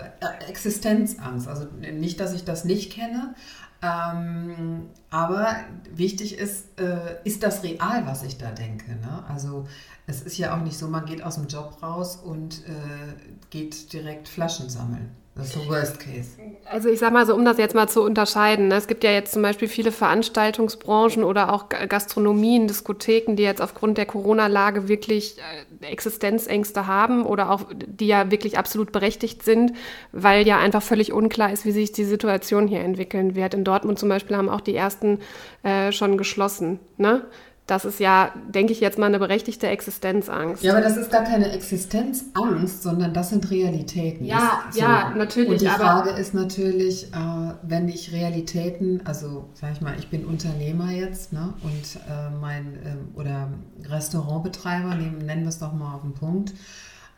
Existenzangst. 0.48 1.48
Also 1.48 1.66
nicht, 1.80 2.20
dass 2.20 2.34
ich 2.34 2.44
das 2.44 2.64
nicht 2.64 2.92
kenne, 2.92 3.34
Ähm, 3.82 4.88
aber 5.10 5.56
wichtig 5.94 6.38
ist, 6.38 6.80
äh, 6.80 7.16
ist 7.24 7.42
das 7.42 7.62
real, 7.62 8.06
was 8.06 8.22
ich 8.22 8.38
da 8.38 8.50
denke? 8.50 8.90
Ne? 8.92 9.24
Also 9.28 9.66
es 10.06 10.22
ist 10.22 10.38
ja 10.38 10.56
auch 10.56 10.62
nicht 10.62 10.78
so, 10.78 10.88
man 10.88 11.04
geht 11.04 11.22
aus 11.22 11.34
dem 11.34 11.46
Job 11.46 11.82
raus 11.82 12.16
und 12.16 12.64
äh, 12.66 13.14
geht 13.50 13.92
direkt 13.92 14.28
Flaschen 14.28 14.70
sammeln. 14.70 15.10
Das 15.36 15.48
ist 15.48 15.52
so 15.52 15.68
Worst 15.68 16.00
Case. 16.00 16.30
Also 16.64 16.88
ich 16.88 16.98
sag 16.98 17.12
mal 17.12 17.26
so, 17.26 17.34
um 17.34 17.44
das 17.44 17.58
jetzt 17.58 17.74
mal 17.74 17.88
zu 17.88 18.02
unterscheiden. 18.02 18.68
Ne? 18.68 18.76
Es 18.76 18.86
gibt 18.86 19.04
ja 19.04 19.10
jetzt 19.10 19.34
zum 19.34 19.42
Beispiel 19.42 19.68
viele 19.68 19.92
Veranstaltungsbranchen 19.92 21.22
oder 21.22 21.52
auch 21.52 21.68
Gastronomien, 21.68 22.66
Diskotheken, 22.66 23.36
die 23.36 23.42
jetzt 23.42 23.60
aufgrund 23.60 23.98
der 23.98 24.06
Corona-Lage 24.06 24.88
wirklich 24.88 25.36
äh, 25.82 25.86
Existenzängste 25.86 26.86
haben 26.86 27.26
oder 27.26 27.50
auch 27.50 27.64
die 27.70 28.06
ja 28.06 28.30
wirklich 28.30 28.56
absolut 28.56 28.92
berechtigt 28.92 29.42
sind, 29.42 29.74
weil 30.12 30.46
ja 30.46 30.58
einfach 30.58 30.82
völlig 30.82 31.12
unklar 31.12 31.52
ist, 31.52 31.66
wie 31.66 31.72
sich 31.72 31.92
die 31.92 32.04
Situation 32.04 32.66
hier 32.66 32.80
entwickeln 32.80 33.34
wird. 33.34 33.52
In 33.52 33.62
Dortmund 33.62 33.98
zum 33.98 34.08
Beispiel 34.08 34.36
haben 34.36 34.48
auch 34.48 34.62
die 34.62 34.74
ersten 34.74 35.18
äh, 35.64 35.92
schon 35.92 36.16
geschlossen. 36.16 36.80
Ne? 36.96 37.26
Das 37.66 37.84
ist 37.84 37.98
ja, 37.98 38.32
denke 38.48 38.72
ich 38.72 38.80
jetzt 38.80 38.96
mal, 38.96 39.06
eine 39.06 39.18
berechtigte 39.18 39.66
Existenzangst. 39.66 40.62
Ja, 40.62 40.72
aber 40.72 40.82
das 40.82 40.96
ist 40.96 41.10
gar 41.10 41.24
keine 41.24 41.50
Existenzangst, 41.50 42.80
sondern 42.80 43.12
das 43.12 43.30
sind 43.30 43.50
Realitäten. 43.50 44.24
Ja, 44.24 44.62
so. 44.70 44.80
ja, 44.80 45.10
natürlich. 45.16 45.50
Und 45.50 45.60
die 45.62 45.66
Frage 45.66 46.10
ist 46.10 46.32
natürlich, 46.32 47.12
äh, 47.12 47.54
wenn 47.62 47.88
ich 47.88 48.12
Realitäten, 48.12 49.02
also 49.04 49.48
sag 49.54 49.72
ich 49.72 49.80
mal, 49.80 49.94
ich 49.98 50.08
bin 50.08 50.24
Unternehmer 50.24 50.92
jetzt, 50.92 51.32
ne, 51.32 51.54
und 51.64 51.96
äh, 52.08 52.30
mein 52.40 52.76
äh, 52.76 53.18
oder 53.18 53.48
Restaurantbetreiber, 53.82 54.94
nehmen, 54.94 55.18
nennen 55.18 55.42
wir 55.42 55.48
es 55.48 55.58
doch 55.58 55.72
mal 55.72 55.96
auf 55.96 56.02
den 56.02 56.14
Punkt, 56.14 56.54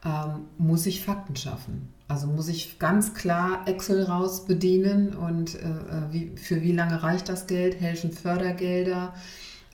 ähm, 0.03 0.47
muss 0.57 0.87
ich 0.87 1.05
Fakten 1.05 1.37
schaffen. 1.37 1.93
Also 2.07 2.27
muss 2.27 2.49
ich 2.49 2.79
ganz 2.79 3.13
klar 3.13 3.65
Excel 3.67 4.05
raus 4.05 4.47
bedienen 4.47 5.15
und 5.15 5.57
äh, 5.57 5.59
äh, 5.59 6.13
wie, 6.13 6.33
für 6.37 6.63
wie 6.63 6.73
lange 6.73 7.03
reicht 7.03 7.29
das 7.29 7.47
Geld, 7.47 7.79
helfen 7.81 8.13
Fördergelder 8.13 9.13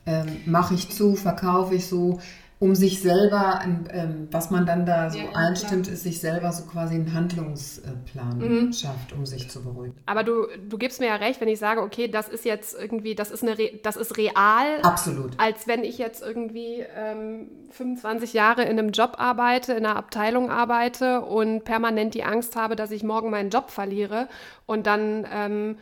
ähm, 0.06 0.40
mache 0.46 0.74
ich 0.74 0.90
zu, 0.90 1.16
verkaufe 1.16 1.74
ich 1.74 1.86
so, 1.86 2.18
um 2.60 2.74
sich 2.74 3.02
selber, 3.02 3.60
ähm, 3.90 4.28
was 4.30 4.50
man 4.50 4.64
dann 4.64 4.86
da 4.86 5.10
so 5.10 5.18
ja, 5.18 5.32
einstimmt, 5.34 5.84
klar. 5.84 5.94
ist 5.94 6.04
sich 6.04 6.20
selber 6.20 6.50
so 6.52 6.64
quasi 6.64 6.94
einen 6.94 7.12
Handlungsplan 7.12 8.38
mhm. 8.38 8.72
schafft, 8.72 9.12
um 9.12 9.26
sich 9.26 9.50
zu 9.50 9.62
beruhigen. 9.62 9.96
Aber 10.06 10.22
du, 10.22 10.46
du 10.68 10.78
gibst 10.78 11.00
mir 11.00 11.08
ja 11.08 11.16
recht, 11.16 11.40
wenn 11.42 11.48
ich 11.48 11.58
sage, 11.58 11.82
okay, 11.82 12.08
das 12.08 12.28
ist 12.28 12.44
jetzt 12.44 12.74
irgendwie, 12.78 13.14
das 13.14 13.30
ist 13.30 13.42
eine, 13.42 13.56
das 13.82 13.96
ist 13.96 14.16
real. 14.16 14.80
Absolut. 14.82 15.32
Als 15.36 15.66
wenn 15.66 15.84
ich 15.84 15.98
jetzt 15.98 16.22
irgendwie 16.22 16.84
ähm, 16.96 17.50
25 17.70 18.32
Jahre 18.32 18.62
in 18.62 18.78
einem 18.78 18.92
Job 18.92 19.16
arbeite, 19.18 19.72
in 19.72 19.84
einer 19.84 19.96
Abteilung 19.96 20.50
arbeite 20.50 21.22
und 21.22 21.64
permanent 21.64 22.14
die 22.14 22.24
Angst 22.24 22.56
habe, 22.56 22.76
dass 22.76 22.92
ich 22.92 23.02
morgen 23.02 23.30
meinen 23.30 23.50
Job 23.50 23.70
verliere 23.70 24.28
und 24.64 24.86
dann 24.86 25.26
ähm, 25.30 25.76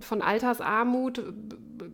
von 0.00 0.22
Altersarmut 0.22 1.22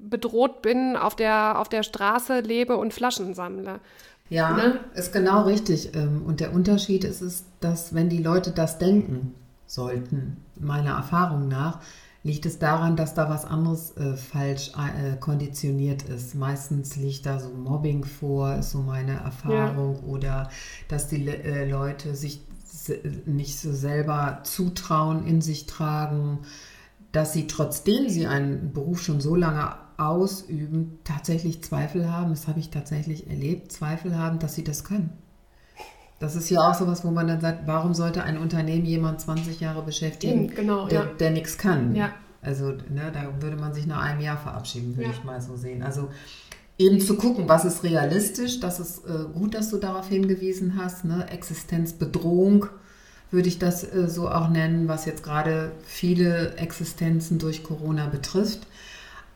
bedroht 0.08 0.62
bin, 0.62 0.96
auf 0.96 1.16
der, 1.16 1.58
auf 1.58 1.68
der 1.68 1.82
Straße 1.82 2.40
lebe 2.40 2.76
und 2.76 2.92
Flaschen 2.92 3.34
sammle. 3.34 3.80
Ja, 4.28 4.52
ne? 4.52 4.80
ist 4.94 5.12
genau 5.12 5.42
richtig. 5.42 5.94
Ähm, 5.94 6.22
und 6.24 6.40
der 6.40 6.52
Unterschied 6.52 7.04
ist 7.04 7.20
es, 7.20 7.44
dass 7.60 7.94
wenn 7.94 8.08
die 8.08 8.22
Leute 8.22 8.52
das 8.52 8.78
denken 8.78 9.34
sollten, 9.66 10.36
meiner 10.58 10.92
Erfahrung 10.92 11.48
nach, 11.48 11.80
liegt 12.22 12.44
es 12.44 12.58
daran, 12.58 12.96
dass 12.96 13.14
da 13.14 13.30
was 13.30 13.46
anderes 13.46 13.96
äh, 13.96 14.14
falsch 14.14 14.72
äh, 14.76 15.16
konditioniert 15.16 16.02
ist. 16.02 16.34
Meistens 16.34 16.96
liegt 16.96 17.24
da 17.24 17.40
so 17.40 17.48
Mobbing 17.48 18.04
vor, 18.04 18.56
ist 18.56 18.72
so 18.72 18.78
meine 18.78 19.14
Erfahrung, 19.14 19.96
ja. 19.96 20.02
oder 20.02 20.50
dass 20.88 21.08
die 21.08 21.26
äh, 21.26 21.68
Leute 21.68 22.14
sich 22.14 22.42
nicht 23.26 23.58
so 23.58 23.72
selber 23.72 24.40
zutrauen, 24.44 25.26
in 25.26 25.40
sich 25.40 25.66
tragen 25.66 26.40
dass 27.12 27.32
sie, 27.32 27.46
trotzdem 27.46 28.08
sie 28.08 28.26
einen 28.26 28.72
Beruf 28.72 29.02
schon 29.02 29.20
so 29.20 29.34
lange 29.34 29.74
ausüben, 29.96 30.98
tatsächlich 31.04 31.62
Zweifel 31.62 32.10
haben, 32.10 32.30
das 32.30 32.48
habe 32.48 32.60
ich 32.60 32.70
tatsächlich 32.70 33.28
erlebt, 33.28 33.72
Zweifel 33.72 34.16
haben, 34.16 34.38
dass 34.38 34.54
sie 34.54 34.64
das 34.64 34.84
können. 34.84 35.10
Das 36.18 36.36
ist 36.36 36.50
ja 36.50 36.60
auch 36.60 36.74
sowas, 36.74 37.04
wo 37.04 37.10
man 37.10 37.26
dann 37.26 37.40
sagt, 37.40 37.66
warum 37.66 37.94
sollte 37.94 38.22
ein 38.22 38.36
Unternehmen 38.36 38.84
jemand 38.84 39.20
20 39.20 39.60
Jahre 39.60 39.82
beschäftigen, 39.82 40.44
Eben, 40.44 40.54
genau, 40.54 40.86
der, 40.86 41.00
ja. 41.00 41.06
der 41.18 41.30
nichts 41.30 41.56
kann? 41.56 41.94
Ja. 41.94 42.12
Also 42.42 42.72
ne, 42.72 43.10
da 43.12 43.42
würde 43.42 43.56
man 43.56 43.74
sich 43.74 43.86
nach 43.86 44.02
einem 44.02 44.20
Jahr 44.20 44.38
verabschieden, 44.38 44.96
würde 44.96 45.10
ja. 45.10 45.16
ich 45.16 45.24
mal 45.24 45.40
so 45.40 45.56
sehen. 45.56 45.82
Also 45.82 46.08
eben 46.78 47.00
zu 47.00 47.16
gucken, 47.16 47.48
was 47.48 47.64
ist 47.64 47.82
realistisch, 47.84 48.60
das 48.60 48.80
ist 48.80 49.04
äh, 49.06 49.24
gut, 49.32 49.54
dass 49.54 49.70
du 49.70 49.78
darauf 49.78 50.08
hingewiesen 50.08 50.78
hast, 50.82 51.04
ne? 51.04 51.26
Existenzbedrohung 51.30 52.66
würde 53.30 53.48
ich 53.48 53.58
das 53.58 53.84
äh, 53.84 54.08
so 54.08 54.28
auch 54.28 54.48
nennen, 54.48 54.88
was 54.88 55.04
jetzt 55.04 55.22
gerade 55.22 55.72
viele 55.84 56.56
Existenzen 56.56 57.38
durch 57.38 57.62
Corona 57.62 58.06
betrifft. 58.06 58.66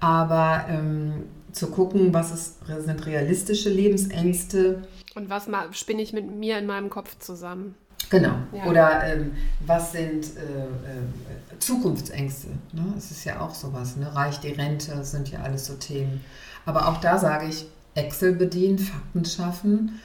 Aber 0.00 0.66
ähm, 0.68 1.24
zu 1.52 1.68
gucken, 1.68 2.12
was 2.12 2.32
ist, 2.32 2.56
sind 2.66 3.06
realistische 3.06 3.70
Lebensängste. 3.70 4.82
Und 5.14 5.30
was 5.30 5.48
spinne 5.70 6.02
ich 6.02 6.12
mit 6.12 6.28
mir 6.28 6.58
in 6.58 6.66
meinem 6.66 6.90
Kopf 6.90 7.18
zusammen? 7.18 7.76
Genau. 8.10 8.34
Ja. 8.52 8.66
Oder 8.66 9.04
ähm, 9.04 9.32
was 9.64 9.92
sind 9.92 10.36
äh, 10.36 10.40
äh, 10.40 11.58
Zukunftsängste? 11.58 12.48
Ne? 12.72 12.94
Es 12.98 13.10
ist 13.10 13.24
ja 13.24 13.40
auch 13.40 13.54
sowas. 13.54 13.96
Ne? 13.96 14.14
Reich 14.14 14.40
die 14.40 14.50
Rente, 14.50 15.04
sind 15.04 15.30
ja 15.30 15.40
alles 15.40 15.66
so 15.66 15.74
Themen. 15.74 16.20
Aber 16.66 16.88
auch 16.88 17.00
da 17.00 17.18
sage 17.18 17.46
ich, 17.46 17.66
Excel 17.94 18.34
bedienen, 18.34 18.78
Fakten 18.78 19.24
schaffen 19.24 20.00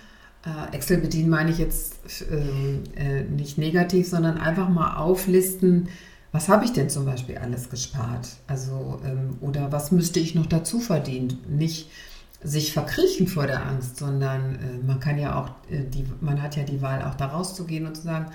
Excel 0.72 0.98
bedienen 0.98 1.30
meine 1.30 1.52
ich 1.52 1.58
jetzt 1.58 2.00
ähm, 2.32 2.84
äh, 2.96 3.24
nicht 3.24 3.58
negativ, 3.58 4.08
sondern 4.08 4.38
einfach 4.38 4.70
mal 4.70 4.96
auflisten, 4.96 5.90
was 6.32 6.48
habe 6.48 6.64
ich 6.66 6.74
denn 6.74 6.90
zum 6.90 7.06
Beispiel 7.06 7.38
alles 7.38 7.70
gespart? 7.70 8.30
Also, 8.48 9.02
ähm, 9.04 9.38
oder 9.42 9.72
was 9.72 9.92
müsste 9.92 10.20
ich 10.20 10.36
noch 10.36 10.46
dazu 10.46 10.80
verdienen? 10.80 11.40
Nicht 11.50 11.90
sich 12.42 12.72
verkriechen 12.72 13.28
vor 13.28 13.48
der 13.48 13.66
Angst, 13.66 13.98
sondern 13.98 14.56
äh, 14.56 14.86
man 14.86 15.00
kann 15.00 15.18
ja 15.18 15.42
auch, 15.42 15.50
äh, 15.70 15.84
die, 15.84 16.06
man 16.22 16.42
hat 16.42 16.56
ja 16.56 16.64
die 16.64 16.82
Wahl, 16.82 17.04
auch 17.04 17.16
da 17.16 17.28
rauszugehen 17.28 17.86
und 17.86 17.96
zu 17.96 18.04
sagen, 18.04 18.32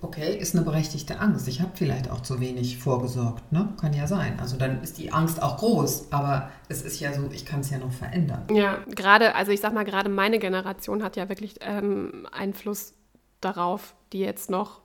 okay, 0.00 0.36
ist 0.36 0.54
eine 0.54 0.64
berechtigte 0.64 1.18
Angst. 1.18 1.48
Ich 1.48 1.60
habe 1.60 1.72
vielleicht 1.74 2.10
auch 2.10 2.20
zu 2.20 2.40
wenig 2.40 2.78
vorgesorgt. 2.78 3.50
Ne? 3.52 3.72
Kann 3.80 3.92
ja 3.92 4.06
sein. 4.06 4.38
Also 4.40 4.56
dann 4.56 4.82
ist 4.82 4.98
die 4.98 5.12
Angst 5.12 5.42
auch 5.42 5.56
groß, 5.58 6.12
aber 6.12 6.50
es 6.68 6.82
ist 6.82 7.00
ja 7.00 7.12
so, 7.12 7.28
ich 7.32 7.44
kann 7.44 7.60
es 7.60 7.70
ja 7.70 7.78
noch 7.78 7.92
verändern. 7.92 8.44
Ja, 8.52 8.78
gerade, 8.94 9.34
also 9.34 9.50
ich 9.50 9.60
sag 9.60 9.74
mal, 9.74 9.84
gerade 9.84 10.08
meine 10.08 10.38
Generation 10.38 11.02
hat 11.02 11.16
ja 11.16 11.28
wirklich 11.28 11.56
ähm, 11.60 12.26
Einfluss 12.30 12.94
darauf, 13.40 13.94
die 14.12 14.20
jetzt 14.20 14.50
noch, 14.50 14.80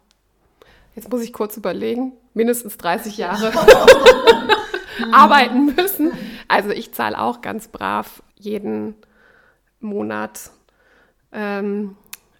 jetzt 0.96 1.12
muss 1.12 1.22
ich 1.22 1.32
kurz 1.32 1.58
überlegen, 1.58 2.14
mindestens 2.34 2.78
30 2.78 3.18
Jahre 3.18 3.52
arbeiten 5.12 5.76
müssen. 5.76 6.12
Also 6.48 6.70
ich 6.70 6.92
zahle 6.94 7.20
auch 7.20 7.42
ganz 7.42 7.68
brav 7.68 8.24
jeden 8.36 8.96
Monat 9.80 10.52
ähm, 11.32 11.98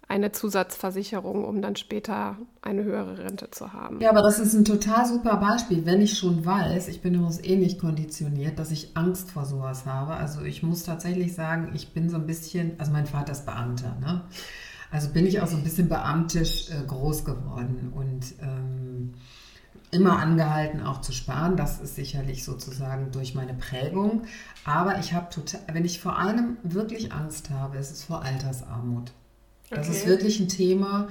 eine 0.08 0.32
Zusatzversicherung, 0.32 1.44
um 1.44 1.62
dann 1.62 1.76
später 1.76 2.36
eine 2.62 2.84
höhere 2.84 3.18
Rente 3.18 3.50
zu 3.50 3.72
haben. 3.72 4.00
Ja, 4.00 4.10
aber 4.10 4.22
das 4.22 4.38
ist 4.38 4.54
ein 4.54 4.64
total 4.64 5.06
super 5.06 5.36
Beispiel. 5.36 5.86
Wenn 5.86 6.00
ich 6.00 6.18
schon 6.18 6.44
weiß, 6.44 6.88
ich 6.88 7.00
bin 7.00 7.14
übrigens 7.14 7.42
ähnlich 7.42 7.78
konditioniert, 7.78 8.58
dass 8.58 8.70
ich 8.70 8.96
Angst 8.96 9.30
vor 9.30 9.44
sowas 9.44 9.86
habe. 9.86 10.14
Also 10.14 10.42
ich 10.42 10.62
muss 10.62 10.84
tatsächlich 10.84 11.34
sagen, 11.34 11.72
ich 11.74 11.92
bin 11.92 12.10
so 12.10 12.16
ein 12.16 12.26
bisschen, 12.26 12.72
also 12.78 12.92
mein 12.92 13.06
Vater 13.06 13.32
ist 13.32 13.46
Beamter, 13.46 13.96
ne? 14.00 14.22
Also 14.90 15.08
bin 15.08 15.26
ich 15.26 15.40
auch 15.40 15.48
so 15.48 15.56
ein 15.56 15.64
bisschen 15.64 15.88
beamtisch 15.88 16.70
äh, 16.70 16.86
groß 16.86 17.24
geworden 17.24 17.92
und 17.96 18.34
ähm, 18.40 19.14
immer 19.90 20.18
angehalten, 20.18 20.82
auch 20.82 21.00
zu 21.00 21.12
sparen. 21.12 21.56
Das 21.56 21.80
ist 21.80 21.96
sicherlich 21.96 22.44
sozusagen 22.44 23.10
durch 23.10 23.34
meine 23.34 23.54
Prägung. 23.54 24.22
Aber 24.64 24.98
ich 24.98 25.12
habe 25.12 25.30
total, 25.30 25.60
wenn 25.72 25.84
ich 25.84 26.00
vor 26.00 26.18
einem 26.18 26.58
wirklich 26.62 27.12
Angst 27.12 27.50
habe, 27.50 27.78
ist 27.78 27.90
es 27.90 28.04
vor 28.04 28.22
Altersarmut. 28.22 29.12
Das 29.70 29.88
okay. 29.88 29.96
ist 29.96 30.06
wirklich 30.06 30.40
ein 30.40 30.48
Thema, 30.48 31.08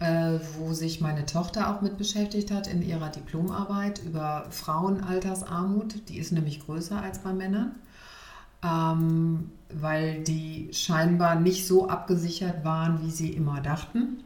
äh, 0.00 0.38
wo 0.56 0.72
sich 0.72 1.00
meine 1.00 1.26
Tochter 1.26 1.70
auch 1.70 1.80
mit 1.80 1.98
beschäftigt 1.98 2.50
hat 2.50 2.66
in 2.66 2.82
ihrer 2.82 3.08
Diplomarbeit 3.08 4.00
über 4.04 4.46
Frauenaltersarmut. 4.50 6.08
Die 6.08 6.18
ist 6.18 6.32
nämlich 6.32 6.64
größer 6.64 7.00
als 7.00 7.18
bei 7.18 7.32
Männern, 7.32 7.74
ähm, 8.64 9.50
weil 9.72 10.22
die 10.22 10.70
scheinbar 10.72 11.34
nicht 11.34 11.66
so 11.66 11.88
abgesichert 11.88 12.64
waren, 12.64 13.02
wie 13.02 13.10
sie 13.10 13.30
immer 13.30 13.60
dachten. 13.60 14.24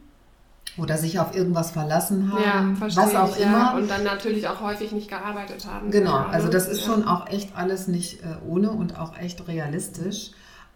Oder 0.75 0.97
sich 0.97 1.19
auf 1.19 1.35
irgendwas 1.35 1.69
verlassen 1.69 2.33
haben, 2.33 2.77
ja, 2.79 2.87
was 2.95 3.15
auch 3.15 3.37
ich, 3.37 3.43
immer. 3.43 3.57
Ja. 3.59 3.75
Und 3.75 3.87
dann 3.87 4.03
natürlich 4.03 4.47
auch 4.47 4.59
häufig 4.59 4.91
nicht 4.91 5.07
gearbeitet 5.07 5.67
haben. 5.67 5.91
Genau, 5.91 6.17
also 6.17 6.49
das 6.49 6.67
ist 6.67 6.83
schon 6.83 7.07
auch 7.07 7.27
echt 7.27 7.55
alles 7.55 7.87
nicht 7.87 8.23
äh, 8.23 8.37
ohne 8.47 8.71
und 8.71 8.97
auch 8.97 9.15
echt 9.15 9.47
realistisch. 9.47 10.31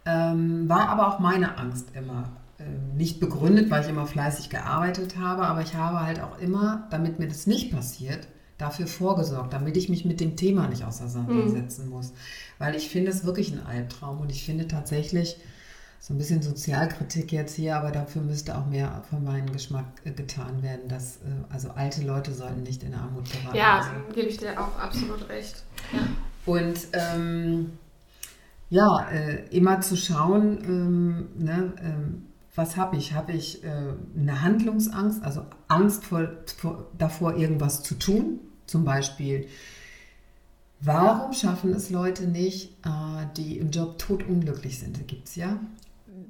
Ähm, 0.05 0.69
war 0.69 0.89
aber 0.89 1.07
auch 1.07 1.17
meine 1.17 1.57
Angst 1.57 1.87
immer. 1.95 2.25
Ähm, 2.59 2.95
nicht 2.95 3.19
begründet, 3.19 3.69
weil 3.69 3.83
ich 3.83 3.89
immer 3.89 4.07
fleißig 4.07 4.49
gearbeitet 4.49 5.17
habe, 5.17 5.43
aber 5.43 5.61
ich 5.61 5.75
habe 5.75 6.01
halt 6.01 6.19
auch 6.19 6.39
immer, 6.39 6.87
damit 6.89 7.19
mir 7.19 7.27
das 7.27 7.45
nicht 7.45 7.71
passiert, 7.71 8.27
dafür 8.57 8.87
vorgesorgt, 8.87 9.53
damit 9.53 9.77
ich 9.77 9.89
mich 9.89 10.05
mit 10.05 10.19
dem 10.19 10.35
Thema 10.35 10.67
nicht 10.67 10.83
auseinandersetzen 10.83 11.85
mhm. 11.85 11.91
muss. 11.91 12.13
Weil 12.57 12.75
ich 12.75 12.89
finde 12.89 13.11
es 13.11 13.25
wirklich 13.25 13.51
ein 13.53 13.63
Albtraum 13.63 14.19
und 14.21 14.31
ich 14.31 14.43
finde 14.43 14.67
tatsächlich, 14.67 15.37
so 15.99 16.13
ein 16.13 16.17
bisschen 16.17 16.41
Sozialkritik 16.41 17.31
jetzt 17.31 17.55
hier, 17.55 17.75
aber 17.75 17.91
dafür 17.91 18.21
müsste 18.21 18.57
auch 18.57 18.65
mehr 18.65 19.03
für 19.09 19.19
meinen 19.19 19.51
Geschmack 19.51 19.85
äh, 20.05 20.11
getan 20.11 20.63
werden. 20.63 20.87
Dass, 20.87 21.17
äh, 21.17 21.19
also 21.49 21.69
alte 21.71 22.01
Leute 22.03 22.33
sollten 22.33 22.63
nicht 22.63 22.81
in 22.83 22.93
Armut 22.93 23.29
geraten. 23.31 23.57
Ja, 23.57 23.79
also. 23.79 23.89
gebe 24.15 24.29
ich 24.29 24.37
dir 24.37 24.59
auch 24.59 24.77
absolut 24.79 25.27
recht. 25.29 25.63
Ja. 25.93 25.99
Und 26.45 26.87
ähm, 26.93 27.77
ja, 28.69 29.07
äh, 29.11 29.47
immer 29.49 29.81
zu 29.81 29.95
schauen, 29.95 30.59
ähm, 30.63 31.27
ne, 31.37 31.73
ähm, 31.83 32.26
was 32.57 32.75
habe 32.75 32.97
ich? 32.97 33.13
Habe 33.13 33.33
ich 33.33 33.63
äh, 33.63 33.67
eine 34.17 34.41
Handlungsangst, 34.41 35.23
also 35.23 35.45
Angst 35.67 36.03
vor, 36.05 36.27
vor, 36.57 36.87
davor, 36.97 37.37
irgendwas 37.37 37.83
zu 37.83 37.95
tun? 37.95 38.39
Zum 38.65 38.83
Beispiel, 38.83 39.47
warum 40.81 41.33
schaffen 41.33 41.71
es 41.73 41.91
Leute 41.91 42.25
nicht, 42.25 42.71
äh, 42.83 43.27
die 43.37 43.59
im 43.59 43.69
Job 43.69 43.99
totunglücklich 43.99 44.79
sind? 44.79 45.07
Gibt 45.07 45.27
es 45.27 45.35
ja. 45.35 45.59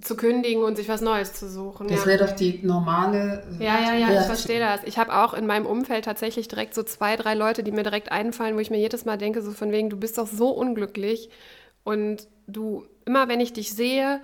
Zu 0.02 0.18
kündigen 0.18 0.64
und 0.64 0.76
sich 0.76 0.90
was 0.90 1.00
Neues 1.00 1.34
zu 1.34 1.50
suchen. 1.50 1.88
Das 1.88 2.02
ja. 2.02 2.06
wäre 2.06 2.28
doch 2.28 2.36
die 2.36 2.60
normale. 2.62 3.44
Äh, 3.58 3.64
ja, 3.64 3.80
ja, 3.80 3.96
ja, 3.96 4.20
ich 4.20 4.26
verstehe 4.26 4.60
das. 4.60 4.82
Ich 4.84 4.98
habe 4.98 5.16
auch 5.16 5.34
in 5.34 5.48
meinem 5.48 5.66
Umfeld 5.66 6.04
tatsächlich 6.04 6.50
direkt 6.50 6.76
so 6.76 6.84
zwei, 6.84 7.16
drei 7.16 7.36
Leute, 7.36 7.64
die 7.64 7.72
mir 7.72 7.84
direkt 7.84 8.12
einfallen, 8.12 8.56
wo 8.58 8.60
ich 8.60 8.70
mir 8.70 8.80
jedes 8.80 9.06
Mal 9.06 9.18
denke, 9.18 9.42
so 9.42 9.52
von 9.52 9.72
wegen, 9.72 9.90
du 9.90 9.96
bist 9.96 10.18
doch 10.18 10.28
so 10.28 10.50
unglücklich 10.50 11.30
und 11.86 12.28
du, 12.48 12.86
immer 13.06 13.30
wenn 13.30 13.40
ich 13.40 13.54
dich 13.54 13.74
sehe 13.74 14.20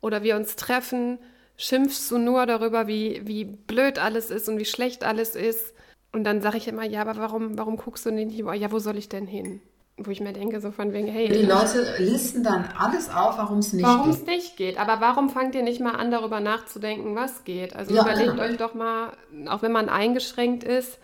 oder 0.00 0.22
wir 0.22 0.36
uns 0.36 0.56
treffen, 0.56 1.18
schimpfst 1.56 2.10
du 2.10 2.18
nur 2.18 2.46
darüber, 2.46 2.86
wie, 2.86 3.22
wie 3.24 3.44
blöd 3.44 3.98
alles 3.98 4.30
ist 4.30 4.48
und 4.48 4.58
wie 4.58 4.64
schlecht 4.64 5.04
alles 5.04 5.34
ist. 5.34 5.74
Und 6.12 6.24
dann 6.24 6.42
sage 6.42 6.58
ich 6.58 6.68
immer, 6.68 6.84
ja, 6.84 7.00
aber 7.00 7.16
warum, 7.16 7.56
warum 7.56 7.76
guckst 7.76 8.04
du 8.04 8.10
nicht, 8.10 8.36
ja, 8.36 8.72
wo 8.72 8.78
soll 8.78 8.98
ich 8.98 9.08
denn 9.08 9.26
hin? 9.26 9.60
Wo 9.96 10.10
ich 10.10 10.20
mir 10.20 10.32
denke, 10.32 10.60
so 10.60 10.70
von 10.70 10.92
wegen, 10.92 11.06
hey. 11.06 11.28
Die 11.28 11.46
Leute 11.46 11.94
listen 11.98 12.42
dann 12.42 12.68
alles 12.78 13.08
auf, 13.08 13.38
warum 13.38 13.58
es 13.58 13.72
nicht 13.72 13.84
geht. 13.84 13.94
Warum 13.94 14.10
es 14.10 14.26
nicht 14.26 14.56
geht. 14.56 14.78
Aber 14.78 15.00
warum 15.00 15.30
fangt 15.30 15.54
ihr 15.54 15.62
nicht 15.62 15.80
mal 15.80 15.92
an, 15.92 16.10
darüber 16.10 16.40
nachzudenken, 16.40 17.14
was 17.14 17.44
geht? 17.44 17.76
Also 17.76 17.94
ja, 17.94 18.02
überlegt 18.02 18.30
genau. 18.30 18.42
euch 18.42 18.56
doch 18.56 18.74
mal, 18.74 19.12
auch 19.48 19.62
wenn 19.62 19.72
man 19.72 19.88
eingeschränkt 19.88 20.64
ist, 20.64 20.98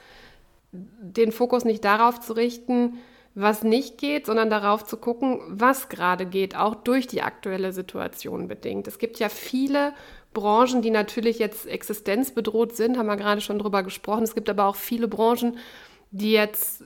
den 0.73 1.33
Fokus 1.33 1.65
nicht 1.65 1.85
darauf 1.85 2.21
zu 2.21 2.33
richten, 2.35 2.99
was 3.35 3.63
nicht 3.63 3.99
geht, 3.99 4.27
sondern 4.27 4.51
darauf 4.51 4.85
zu 4.85 4.97
gucken, 4.97 5.41
was 5.49 5.89
gerade 5.89 6.27
geht, 6.27 6.57
auch 6.57 6.75
durch 6.75 7.07
die 7.07 7.23
aktuelle 7.23 7.73
Situation 7.73 8.49
bedingt. 8.49 8.89
Es 8.89 8.99
gibt 8.99 9.19
ja 9.19 9.29
viele 9.29 9.93
Branchen, 10.35 10.83
die 10.83 10.91
natürlich 10.91 11.39
jetzt 11.39 11.67
existenzbedroht 11.67 12.77
sind, 12.77 12.99
haben 12.99 13.07
wir 13.07 13.17
gerade 13.17 13.41
schon 13.41 13.59
drüber 13.59 13.83
gesprochen. 13.83 14.23
Es 14.23 14.35
gibt 14.35 14.49
aber 14.49 14.67
auch 14.67 14.77
viele 14.77 15.09
Branchen, 15.09 15.59
die 16.11 16.33
jetzt 16.33 16.83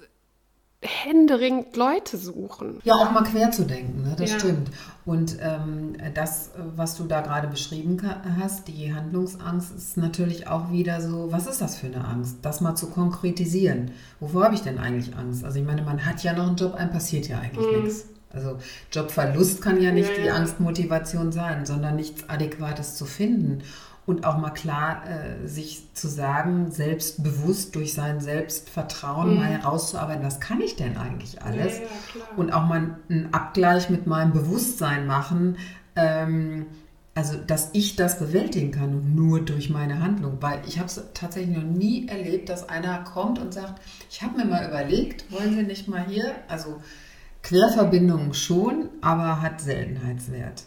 händeringend 0.82 1.76
Leute 1.76 2.16
suchen. 2.16 2.80
Ja, 2.82 2.94
auch 2.94 3.12
mal 3.12 3.22
quer 3.22 3.52
zu 3.52 3.64
denken, 3.64 4.02
ne? 4.02 4.16
das 4.18 4.32
ja. 4.32 4.38
stimmt. 4.38 4.70
Und 5.04 5.36
ähm, 5.40 5.96
das, 6.14 6.50
was 6.76 6.96
du 6.96 7.04
da 7.04 7.20
gerade 7.20 7.48
beschrieben 7.48 7.98
hast, 8.40 8.66
die 8.68 8.92
Handlungsangst, 8.92 9.74
ist 9.76 9.96
natürlich 9.96 10.48
auch 10.48 10.72
wieder 10.72 11.00
so, 11.00 11.30
was 11.30 11.46
ist 11.46 11.60
das 11.60 11.76
für 11.76 11.86
eine 11.86 12.04
Angst? 12.04 12.38
Das 12.42 12.60
mal 12.60 12.74
zu 12.74 12.90
konkretisieren. 12.90 13.92
Wovor 14.18 14.44
habe 14.44 14.54
ich 14.54 14.62
denn 14.62 14.78
eigentlich 14.78 15.16
Angst? 15.16 15.44
Also 15.44 15.58
ich 15.60 15.64
meine, 15.64 15.82
man 15.82 16.04
hat 16.04 16.22
ja 16.24 16.32
noch 16.32 16.48
einen 16.48 16.56
Job, 16.56 16.74
einem 16.74 16.90
passiert 16.90 17.28
ja 17.28 17.38
eigentlich 17.38 17.66
mhm. 17.66 17.84
nichts. 17.84 18.06
Also 18.32 18.58
Jobverlust 18.92 19.60
kann 19.60 19.80
ja 19.80 19.92
nicht 19.92 20.16
ja, 20.16 20.22
die 20.22 20.30
Angstmotivation 20.30 21.32
sein, 21.32 21.66
sondern 21.66 21.96
nichts 21.96 22.28
Adäquates 22.28 22.96
zu 22.96 23.04
finden. 23.04 23.62
Und 24.04 24.26
auch 24.26 24.36
mal 24.36 24.50
klar 24.50 25.04
äh, 25.06 25.46
sich 25.46 25.94
zu 25.94 26.08
sagen, 26.08 26.72
selbstbewusst 26.72 27.76
durch 27.76 27.94
sein 27.94 28.20
Selbstvertrauen 28.20 29.30
mhm. 29.30 29.36
mal 29.36 29.46
herauszuarbeiten, 29.46 30.24
was 30.24 30.40
kann 30.40 30.60
ich 30.60 30.74
denn 30.74 30.96
eigentlich 30.96 31.40
alles? 31.42 31.80
Und 32.36 32.52
auch 32.52 32.66
mal 32.66 32.96
einen 33.08 33.32
Abgleich 33.32 33.90
mit 33.90 34.08
meinem 34.08 34.32
Bewusstsein 34.32 35.06
machen. 35.06 35.56
Ähm, 35.94 36.66
also 37.14 37.36
dass 37.36 37.70
ich 37.74 37.96
das 37.96 38.18
bewältigen 38.18 38.70
kann 38.70 39.14
nur 39.14 39.40
durch 39.44 39.68
meine 39.68 40.00
Handlung, 40.00 40.38
weil 40.40 40.62
ich 40.66 40.78
habe 40.78 40.86
es 40.86 41.00
tatsächlich 41.12 41.56
noch 41.56 41.62
nie 41.62 42.08
erlebt, 42.08 42.48
dass 42.48 42.68
einer 42.68 43.04
kommt 43.04 43.38
und 43.38 43.52
sagt, 43.52 43.82
ich 44.10 44.22
habe 44.22 44.38
mir 44.38 44.46
mal 44.46 44.66
überlegt, 44.66 45.30
wollen 45.30 45.54
Sie 45.54 45.62
nicht 45.62 45.88
mal 45.88 46.06
hier, 46.06 46.34
also 46.48 46.80
Querverbindungen 47.42 48.34
schon, 48.34 48.88
aber 49.00 49.42
hat 49.42 49.60
Seltenheitswert. 49.60 50.64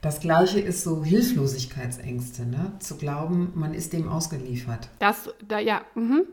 Das 0.00 0.20
gleiche 0.20 0.60
ist 0.60 0.82
so 0.82 1.04
Hilflosigkeitsängste, 1.04 2.46
ne? 2.46 2.72
zu 2.78 2.96
glauben, 2.96 3.52
man 3.54 3.74
ist 3.74 3.92
dem 3.92 4.08
ausgeliefert. 4.08 4.88
Das, 4.98 5.30
da, 5.46 5.58
ja, 5.58 5.82
mhm. 5.94 6.24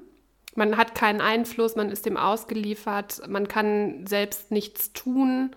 man 0.55 0.77
hat 0.77 0.95
keinen 0.95 1.19
Einfluss, 1.19 1.75
man 1.75 1.89
ist 1.89 2.05
dem 2.05 2.15
ausgeliefert, 2.15 3.27
man 3.27 3.47
kann 3.49 4.07
selbst 4.07 4.51
nichts 4.51 4.93
tun. 4.93 5.51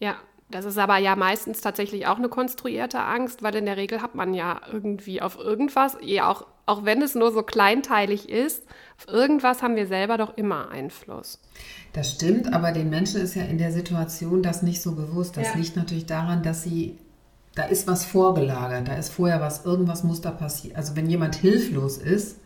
Ja, 0.00 0.16
das 0.50 0.64
ist 0.64 0.78
aber 0.78 0.96
ja 0.96 1.14
meistens 1.14 1.60
tatsächlich 1.60 2.06
auch 2.06 2.16
eine 2.16 2.30
konstruierte 2.30 3.00
Angst, 3.00 3.42
weil 3.42 3.54
in 3.54 3.66
der 3.66 3.76
Regel 3.76 4.00
hat 4.00 4.14
man 4.14 4.32
ja 4.32 4.60
irgendwie 4.72 5.20
auf 5.20 5.38
irgendwas, 5.38 5.98
ja 6.00 6.30
auch, 6.30 6.46
auch 6.64 6.84
wenn 6.84 7.02
es 7.02 7.14
nur 7.14 7.32
so 7.32 7.42
kleinteilig 7.42 8.30
ist, 8.30 8.62
auf 8.96 9.12
irgendwas 9.12 9.62
haben 9.62 9.76
wir 9.76 9.86
selber 9.86 10.16
doch 10.16 10.36
immer 10.38 10.70
Einfluss. 10.70 11.38
Das 11.92 12.12
stimmt, 12.12 12.52
aber 12.52 12.72
den 12.72 12.88
Menschen 12.88 13.20
ist 13.20 13.34
ja 13.34 13.42
in 13.42 13.58
der 13.58 13.72
Situation 13.72 14.42
das 14.42 14.62
nicht 14.62 14.80
so 14.80 14.94
bewusst. 14.94 15.36
Das 15.36 15.48
ja. 15.48 15.54
liegt 15.54 15.76
natürlich 15.76 16.06
daran, 16.06 16.42
dass 16.42 16.62
sie, 16.62 16.98
da 17.54 17.64
ist 17.64 17.86
was 17.86 18.06
vorgelagert, 18.06 18.88
da 18.88 18.94
ist 18.94 19.10
vorher 19.10 19.42
was, 19.42 19.66
irgendwas 19.66 20.02
muss 20.02 20.22
da 20.22 20.30
passieren. 20.30 20.76
Also 20.76 20.96
wenn 20.96 21.10
jemand 21.10 21.34
hilflos 21.34 21.98
ist, 21.98 22.38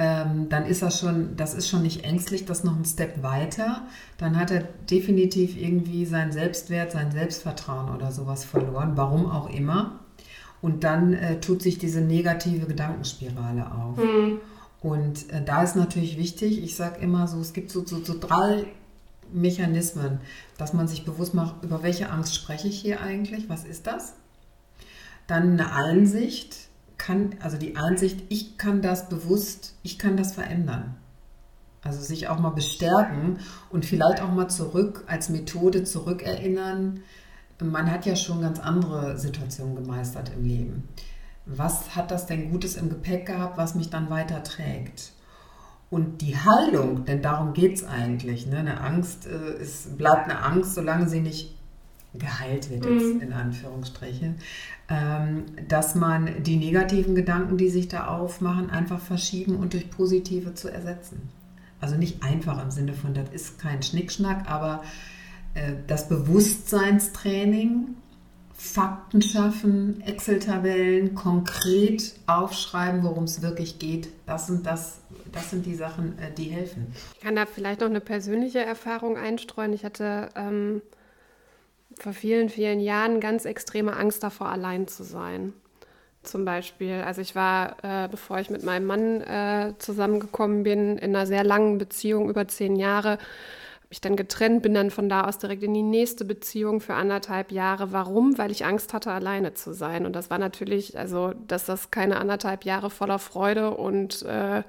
ähm, 0.00 0.48
dann 0.48 0.64
ist 0.64 0.80
das 0.80 0.98
schon, 0.98 1.36
das 1.36 1.52
ist 1.52 1.68
schon 1.68 1.82
nicht 1.82 2.04
ängstlich, 2.04 2.46
das 2.46 2.60
ist 2.60 2.64
noch 2.64 2.74
ein 2.74 2.86
Step 2.86 3.22
weiter. 3.22 3.82
Dann 4.16 4.40
hat 4.40 4.50
er 4.50 4.62
definitiv 4.90 5.60
irgendwie 5.60 6.06
seinen 6.06 6.32
Selbstwert, 6.32 6.92
sein 6.92 7.12
Selbstvertrauen 7.12 7.94
oder 7.94 8.10
sowas 8.10 8.46
verloren, 8.46 8.92
warum 8.94 9.30
auch 9.30 9.50
immer. 9.50 10.00
Und 10.62 10.84
dann 10.84 11.12
äh, 11.12 11.38
tut 11.40 11.60
sich 11.60 11.76
diese 11.76 12.00
negative 12.00 12.64
Gedankenspirale 12.64 13.70
auf. 13.70 13.98
Mhm. 13.98 14.38
Und 14.80 15.30
äh, 15.32 15.44
da 15.44 15.62
ist 15.62 15.76
natürlich 15.76 16.16
wichtig, 16.16 16.64
ich 16.64 16.76
sage 16.76 16.98
immer 17.00 17.28
so, 17.28 17.38
es 17.38 17.52
gibt 17.52 17.70
so, 17.70 17.84
so, 17.84 18.02
so 18.02 18.18
drei 18.18 18.64
Mechanismen, 19.30 20.20
dass 20.56 20.72
man 20.72 20.88
sich 20.88 21.04
bewusst 21.04 21.34
macht, 21.34 21.62
über 21.62 21.82
welche 21.82 22.08
Angst 22.08 22.34
spreche 22.34 22.68
ich 22.68 22.80
hier 22.80 23.02
eigentlich, 23.02 23.50
was 23.50 23.64
ist 23.64 23.86
das? 23.86 24.14
Dann 25.26 25.60
eine 25.60 25.74
Einsicht, 25.74 26.69
kann, 27.00 27.34
also 27.40 27.56
die 27.56 27.76
Einsicht, 27.76 28.22
ich 28.28 28.56
kann 28.56 28.82
das 28.82 29.08
bewusst, 29.08 29.74
ich 29.82 29.98
kann 29.98 30.16
das 30.16 30.34
verändern. 30.34 30.94
Also 31.82 32.00
sich 32.00 32.28
auch 32.28 32.38
mal 32.38 32.50
bestärken 32.50 33.38
und 33.70 33.84
vielleicht 33.84 34.22
auch 34.22 34.30
mal 34.30 34.48
zurück 34.48 35.04
als 35.06 35.30
Methode 35.30 35.82
zurückerinnern. 35.82 37.00
Man 37.60 37.90
hat 37.90 38.06
ja 38.06 38.16
schon 38.16 38.42
ganz 38.42 38.60
andere 38.60 39.18
Situationen 39.18 39.76
gemeistert 39.76 40.30
im 40.36 40.44
Leben 40.44 40.88
was 41.46 41.96
hat 41.96 42.10
das 42.10 42.26
denn 42.26 42.50
Gutes 42.50 42.76
im 42.76 42.88
Gepäck 42.88 43.26
gehabt, 43.26 43.58
was 43.58 43.74
mich 43.74 43.90
dann 43.90 44.10
weiter 44.10 44.42
trägt? 44.42 45.12
Und 45.90 46.20
die 46.20 46.36
Heilung, 46.36 47.04
denn 47.04 47.20
darum 47.20 47.52
geht 47.52 47.78
es 47.78 47.84
eigentlich. 47.84 48.46
Ne? 48.46 48.58
Eine 48.58 48.80
Angst 48.80 49.26
äh, 49.26 49.60
ist, 49.60 49.98
bleibt 49.98 50.30
eine 50.30 50.40
Angst, 50.42 50.74
solange 50.74 51.08
sie 51.08 51.20
nicht 51.20 51.56
geheilt 52.14 52.70
wird, 52.70 52.84
jetzt 52.84 53.14
mhm. 53.14 53.20
in 53.20 53.32
Anführungsstrichen, 53.32 54.36
dass 55.68 55.94
man 55.94 56.42
die 56.42 56.56
negativen 56.56 57.14
Gedanken, 57.14 57.56
die 57.56 57.68
sich 57.68 57.86
da 57.86 58.08
aufmachen, 58.08 58.70
einfach 58.70 58.98
verschieben 58.98 59.56
und 59.56 59.72
durch 59.72 59.88
positive 59.88 60.54
zu 60.54 60.68
ersetzen. 60.68 61.28
Also 61.80 61.96
nicht 61.96 62.24
einfach 62.24 62.62
im 62.62 62.70
Sinne 62.70 62.92
von, 62.92 63.14
das 63.14 63.28
ist 63.30 63.60
kein 63.60 63.82
Schnickschnack, 63.82 64.50
aber 64.50 64.82
äh, 65.54 65.74
das 65.86 66.08
Bewusstseinstraining, 66.08 67.94
Fakten 68.52 69.22
schaffen, 69.22 70.02
Excel-Tabellen, 70.02 71.14
konkret 71.14 72.12
aufschreiben, 72.26 73.02
worum 73.02 73.24
es 73.24 73.40
wirklich 73.40 73.78
geht. 73.78 74.08
Das 74.26 74.48
sind, 74.48 74.66
das, 74.66 74.98
das 75.32 75.50
sind 75.50 75.64
die 75.64 75.74
Sachen, 75.74 76.18
äh, 76.18 76.32
die 76.36 76.44
helfen. 76.44 76.88
Ich 77.14 77.20
kann 77.20 77.36
da 77.36 77.46
vielleicht 77.46 77.80
noch 77.80 77.88
eine 77.88 78.00
persönliche 78.00 78.58
Erfahrung 78.58 79.16
einstreuen. 79.16 79.72
Ich 79.72 79.84
hatte 79.84 80.28
ähm, 80.34 80.82
vor 82.00 82.12
vielen, 82.12 82.48
vielen 82.48 82.80
Jahren 82.80 83.20
ganz 83.20 83.44
extreme 83.44 83.94
Angst 83.94 84.22
davor, 84.22 84.48
allein 84.48 84.88
zu 84.88 85.04
sein. 85.04 85.52
Zum 86.22 86.44
Beispiel, 86.44 87.02
also 87.04 87.20
ich 87.20 87.34
war, 87.34 87.76
äh, 87.82 88.08
bevor 88.08 88.38
ich 88.40 88.50
mit 88.50 88.62
meinem 88.62 88.86
Mann 88.86 89.20
äh, 89.22 89.74
zusammengekommen 89.78 90.62
bin, 90.62 90.98
in 90.98 91.14
einer 91.14 91.26
sehr 91.26 91.44
langen 91.44 91.78
Beziehung 91.78 92.28
über 92.28 92.46
zehn 92.48 92.76
Jahre, 92.76 93.18
mich 93.90 94.00
dann 94.00 94.16
getrennt, 94.16 94.62
bin 94.62 94.72
dann 94.72 94.90
von 94.90 95.08
da 95.08 95.24
aus 95.24 95.38
direkt 95.38 95.62
in 95.62 95.74
die 95.74 95.82
nächste 95.82 96.24
Beziehung 96.24 96.80
für 96.80 96.94
anderthalb 96.94 97.50
Jahre. 97.50 97.92
Warum? 97.92 98.38
Weil 98.38 98.50
ich 98.50 98.64
Angst 98.64 98.94
hatte, 98.94 99.10
alleine 99.10 99.54
zu 99.54 99.74
sein. 99.74 100.06
Und 100.06 100.14
das 100.14 100.30
war 100.30 100.38
natürlich, 100.38 100.96
also, 100.96 101.32
dass 101.48 101.64
das 101.64 101.90
keine 101.90 102.18
anderthalb 102.18 102.64
Jahre 102.64 102.88
voller 102.90 103.18
Freude 103.18 103.72
und 103.72 104.22
äh, 104.22 104.62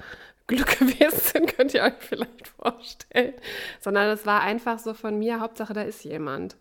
Glück 0.47 0.79
gewesen 0.79 1.19
sind, 1.19 1.55
könnt 1.55 1.73
ihr 1.73 1.83
euch 1.83 1.93
vielleicht 1.99 2.47
vorstellen. 2.47 3.33
Sondern 3.79 4.09
es 4.09 4.25
war 4.25 4.41
einfach 4.41 4.79
so 4.79 4.93
von 4.93 5.19
mir, 5.19 5.39
Hauptsache, 5.39 5.73
da 5.73 5.83
ist 5.83 6.03
jemand. 6.03 6.55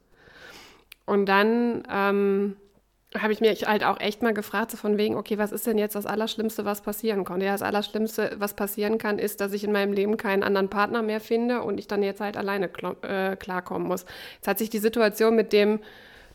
Und 1.06 1.26
dann 1.26 1.82
ähm, 1.90 2.56
habe 3.18 3.32
ich 3.32 3.40
mich 3.40 3.66
halt 3.66 3.82
auch 3.82 3.98
echt 3.98 4.22
mal 4.22 4.32
gefragt, 4.32 4.70
so 4.70 4.76
von 4.76 4.96
wegen, 4.96 5.16
okay, 5.16 5.36
was 5.38 5.50
ist 5.50 5.66
denn 5.66 5.78
jetzt 5.78 5.96
das 5.96 6.06
Allerschlimmste, 6.06 6.64
was 6.64 6.80
passieren 6.82 7.24
konnte? 7.24 7.46
Ja, 7.46 7.52
das 7.52 7.62
Allerschlimmste, 7.62 8.36
was 8.38 8.54
passieren 8.54 8.98
kann, 8.98 9.18
ist, 9.18 9.40
dass 9.40 9.52
ich 9.52 9.64
in 9.64 9.72
meinem 9.72 9.92
Leben 9.92 10.16
keinen 10.16 10.42
anderen 10.44 10.68
Partner 10.68 11.02
mehr 11.02 11.20
finde 11.20 11.62
und 11.62 11.78
ich 11.78 11.88
dann 11.88 12.02
jetzt 12.02 12.20
halt 12.20 12.36
alleine 12.36 12.70
äh, 13.02 13.36
klarkommen 13.36 13.88
muss. 13.88 14.04
Jetzt 14.36 14.48
hat 14.48 14.58
sich 14.58 14.70
die 14.70 14.78
Situation 14.78 15.34
mit 15.34 15.52
dem 15.52 15.80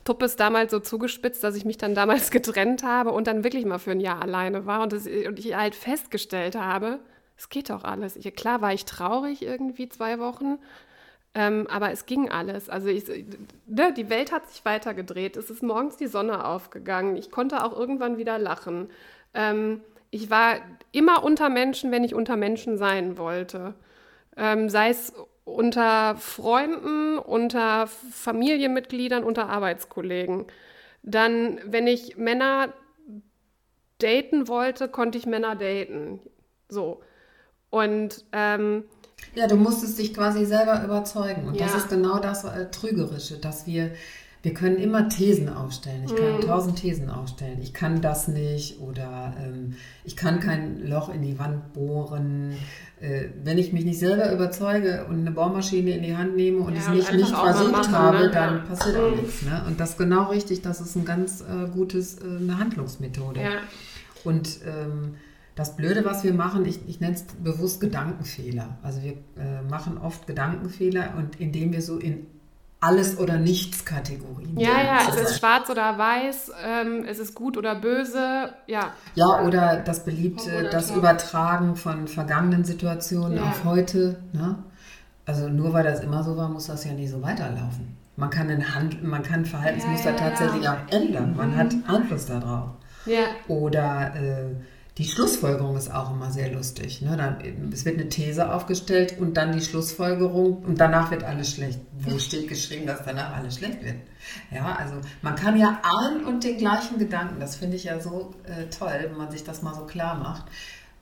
Tuppe 0.04 0.26
ist 0.26 0.40
damals 0.40 0.70
so 0.70 0.80
zugespitzt, 0.80 1.44
dass 1.44 1.56
ich 1.56 1.66
mich 1.66 1.78
dann 1.78 1.96
damals 1.96 2.30
getrennt 2.32 2.84
habe 2.84 3.12
und 3.12 3.28
dann 3.28 3.44
wirklich 3.44 3.66
mal 3.66 3.80
für 3.80 3.92
ein 3.92 4.00
Jahr 4.00 4.22
alleine 4.22 4.66
war 4.66 4.84
und, 4.84 4.94
das, 4.94 5.08
und 5.08 5.40
ich 5.40 5.56
halt 5.56 5.76
festgestellt 5.76 6.56
habe, 6.56 7.00
es 7.38 7.50
geht 7.50 7.70
doch 7.70 7.84
alles. 7.84 8.16
Ich, 8.16 8.34
klar 8.36 8.62
war 8.62 8.72
ich 8.72 8.86
traurig 8.86 9.42
irgendwie 9.42 9.90
zwei 9.90 10.20
Wochen, 10.20 10.60
ähm, 11.36 11.68
aber 11.70 11.92
es 11.92 12.06
ging 12.06 12.30
alles. 12.30 12.70
Also 12.70 12.88
ich, 12.88 13.04
ne, 13.68 13.94
die 13.94 14.10
Welt 14.10 14.32
hat 14.32 14.50
sich 14.50 14.64
weitergedreht. 14.64 15.36
Es 15.36 15.50
ist 15.50 15.62
morgens 15.62 15.98
die 15.98 16.08
Sonne 16.08 16.46
aufgegangen. 16.46 17.18
Ich 17.18 17.30
konnte 17.30 17.64
auch 17.64 17.78
irgendwann 17.78 18.18
wieder 18.18 18.40
lachen. 18.40 18.90
Ähm, 19.34 19.82
ich 20.12 20.30
war 20.30 20.56
immer 20.94 21.26
unter 21.26 21.50
Menschen, 21.50 21.92
wenn 21.92 22.06
ich 22.06 22.16
unter 22.16 22.38
Menschen 22.38 22.78
sein 22.78 23.18
wollte. 23.18 23.74
Ähm, 24.38 24.70
sei 24.70 24.90
es 24.90 25.14
unter 25.44 26.16
Freunden, 26.16 27.18
unter 27.18 27.88
Familienmitgliedern, 27.88 29.26
unter 29.26 29.50
Arbeitskollegen. 29.50 30.46
Dann, 31.04 31.60
wenn 31.66 31.86
ich 31.86 32.16
Männer 32.16 32.74
daten 33.98 34.48
wollte, 34.48 34.88
konnte 34.88 35.18
ich 35.18 35.26
Männer 35.26 35.58
daten. 35.58 36.22
So. 36.70 37.02
Und 37.70 38.24
ähm, 38.32 38.86
ja, 39.36 39.48
du 39.48 39.56
musstest 39.56 40.00
dich 40.00 40.14
quasi 40.14 40.46
selber 40.46 40.84
überzeugen. 40.84 41.48
Und 41.48 41.56
ja. 41.56 41.66
das 41.66 41.76
ist 41.76 41.90
genau 41.90 42.20
das 42.20 42.44
äh, 42.46 42.70
Trügerische, 42.72 43.38
dass 43.38 43.68
wir, 43.68 43.92
wir 44.44 44.54
können 44.54 44.78
immer 44.78 45.10
Thesen 45.10 45.50
aufstellen. 45.50 46.04
Ich 46.06 46.16
kann 46.16 46.38
mhm. 46.38 46.42
tausend 46.42 46.78
Thesen 46.78 47.10
aufstellen. 47.10 47.60
Ich 47.62 47.74
kann 47.74 48.02
das 48.02 48.28
nicht 48.28 48.80
oder 48.80 49.34
ähm, 49.44 49.76
ich 50.04 50.16
kann 50.16 50.40
kein 50.40 50.88
Loch 50.88 51.14
in 51.14 51.22
die 51.22 51.38
Wand 51.38 51.74
bohren. 51.74 52.56
Äh, 53.02 53.26
wenn 53.44 53.58
ich 53.58 53.74
mich 53.74 53.84
nicht 53.84 54.00
selber 54.00 54.32
überzeuge 54.32 55.06
und 55.10 55.20
eine 55.20 55.32
Bohrmaschine 55.32 55.92
in 55.98 56.04
die 56.04 56.16
Hand 56.16 56.38
nehme 56.38 56.60
und 56.60 56.76
ja, 56.76 56.82
es 56.82 56.90
nicht, 56.90 57.12
nicht 57.12 57.36
versucht 57.36 57.72
machen, 57.72 57.92
habe, 57.92 58.18
ne? 58.20 58.32
dann 58.32 58.66
passiert 58.66 58.96
auch 58.96 59.16
nichts. 59.16 59.42
Ne? 59.42 59.64
Und 59.68 59.80
das 59.80 59.92
ist 59.92 59.98
genau 59.98 60.30
richtig. 60.30 60.62
Das 60.62 60.80
ist 60.80 60.96
ein 60.96 61.04
ganz 61.04 61.42
äh, 61.42 61.68
gutes, 61.74 62.20
äh, 62.20 62.24
eine 62.24 62.58
Handlungsmethode. 62.58 63.42
Ja. 63.42 63.50
Und 64.24 64.60
ähm, 64.66 65.16
das 65.56 65.78
Blöde, 65.78 66.04
was 66.04 66.24
wir 66.24 66.34
machen, 66.34 66.66
ich, 66.66 66.80
ich 66.88 67.00
nenne 67.00 67.16
es 67.16 67.24
bewusst 67.24 67.80
Gedankenfehler. 67.80 68.78
Also 68.84 69.02
wir 69.02 69.14
äh, 69.42 69.62
machen 69.70 69.98
oft 69.98 70.28
Gedankenfehler 70.28 71.14
und 71.18 71.40
indem 71.40 71.72
wir 71.72 71.82
so 71.82 71.98
in 71.98 72.28
alles 72.82 73.18
oder 73.18 73.38
nichts 73.38 73.86
Kategorien. 73.86 74.60
Ja, 74.60 74.82
ja, 74.84 75.00
es 75.10 75.16
ist 75.16 75.40
schwarz 75.40 75.70
oder 75.70 75.98
weiß, 75.98 76.52
ähm, 76.64 77.06
es 77.08 77.20
ist 77.20 77.34
gut 77.34 77.58
oder 77.58 77.74
böse, 77.76 78.54
ja. 78.68 78.92
Ja, 79.16 79.42
oder 79.44 79.78
das 79.78 80.06
beliebte, 80.06 80.70
das. 80.70 80.92
Übertragen 80.92 81.76
von 81.76 82.08
vergangenen 82.08 82.64
Situationen 82.64 83.38
ja. 83.38 83.44
auf 83.44 83.64
heute. 83.64 84.20
Ne? 84.34 84.58
Also 85.26 85.50
nur 85.50 85.74
weil 85.74 85.84
das 85.84 86.02
immer 86.02 86.24
so 86.24 86.38
war, 86.38 86.48
muss 86.50 86.68
das 86.68 86.86
ja 86.86 86.94
nicht 86.94 87.10
so 87.10 87.22
weiterlaufen. 87.24 87.98
Man 88.18 88.30
kann, 88.30 88.50
den 88.50 88.76
Hand, 88.76 89.04
man 89.04 89.24
kann 89.24 89.46
Verhaltensmuster 89.46 90.12
ja, 90.12 90.16
ja, 90.16 90.30
tatsächlich 90.30 90.70
auch 90.70 90.78
ändern. 90.92 91.36
Man 91.36 91.52
mhm. 91.52 91.58
hat 91.58 91.76
Einfluss 91.88 92.28
darauf. 92.28 92.70
Ja. 93.06 93.26
Oder 93.48 94.14
äh, 94.16 94.56
die 94.98 95.04
Schlussfolgerung 95.04 95.76
ist 95.76 95.94
auch 95.94 96.12
immer 96.12 96.32
sehr 96.32 96.54
lustig. 96.54 97.02
Ne? 97.02 97.18
Dann, 97.18 97.72
es 97.74 97.84
wird 97.84 98.00
eine 98.00 98.08
These 98.08 98.54
aufgestellt 98.54 99.18
und 99.20 99.36
dann 99.36 99.52
die 99.52 99.62
Schlussfolgerung 99.62 100.64
und 100.64 100.80
danach 100.80 101.12
wird 101.12 101.24
alles 101.24 101.52
schlecht. 101.52 101.80
Wo 102.00 102.18
steht 102.20 102.48
geschrieben, 102.48 102.88
dass 102.88 103.04
danach 103.04 103.36
alles 103.36 103.58
schlecht 103.58 103.84
wird? 103.84 103.96
Ja, 104.52 104.74
also 104.76 104.96
man 105.22 105.36
kann 105.36 105.58
ja 105.58 105.82
allen 105.84 106.24
und 106.24 106.44
den 106.44 106.58
gleichen 106.58 106.98
Gedanken, 106.98 107.40
das 107.40 107.58
finde 107.58 107.76
ich 107.76 107.84
ja 107.84 108.00
so 108.00 108.34
äh, 108.46 108.68
toll, 108.70 108.98
wenn 109.02 109.18
man 109.18 109.32
sich 109.32 109.44
das 109.44 109.62
mal 109.62 109.76
so 109.76 109.86
klar 109.86 110.16
macht, 110.16 110.46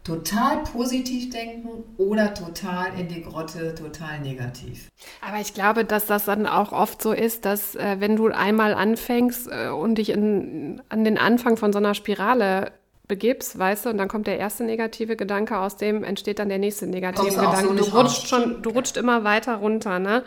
total 0.04 0.64
positiv 0.64 1.30
denken 1.30 1.70
oder 1.98 2.34
total 2.34 3.00
in 3.00 3.08
die 3.08 3.22
Grotte, 3.22 3.76
total 3.76 4.20
negativ. 4.20 4.90
Aber 5.22 5.40
ich 5.40 5.54
glaube, 5.54 5.86
dass 5.86 6.08
das 6.08 6.26
dann 6.26 6.48
auch 6.48 6.72
oft 6.74 7.02
so 7.02 7.14
ist, 7.14 7.46
dass 7.46 7.76
äh, 7.76 7.98
wenn 8.00 8.16
du 8.16 8.28
einmal 8.28 8.74
anfängst 8.74 9.48
äh, 9.50 9.70
und 9.70 10.00
dich 10.00 10.10
in, 10.10 10.82
an 10.90 11.04
den 11.04 11.18
Anfang 11.18 11.58
von 11.58 11.72
so 11.72 11.80
einer 11.80 11.94
Spirale 11.94 12.72
begibst, 13.08 13.58
weißt 13.60 13.86
du, 13.86 13.90
und 13.90 13.98
dann 13.98 14.08
kommt 14.08 14.28
der 14.28 14.40
erste 14.40 14.64
negative 14.64 15.16
Gedanke, 15.16 15.58
aus 15.58 15.76
dem 15.76 16.04
entsteht 16.04 16.40
dann 16.40 16.50
der 16.50 16.60
nächste 16.60 16.88
negative 16.88 17.30
Gedanke. 17.30 17.64
So 17.64 17.70
und 17.70 17.80
du 17.80 17.84
rutscht 17.84 18.28
schon, 18.28 18.62
du 18.62 18.70
rutscht 18.70 18.98
immer 18.98 19.24
weiter 19.24 19.56
runter, 19.56 20.00
ne? 20.00 20.24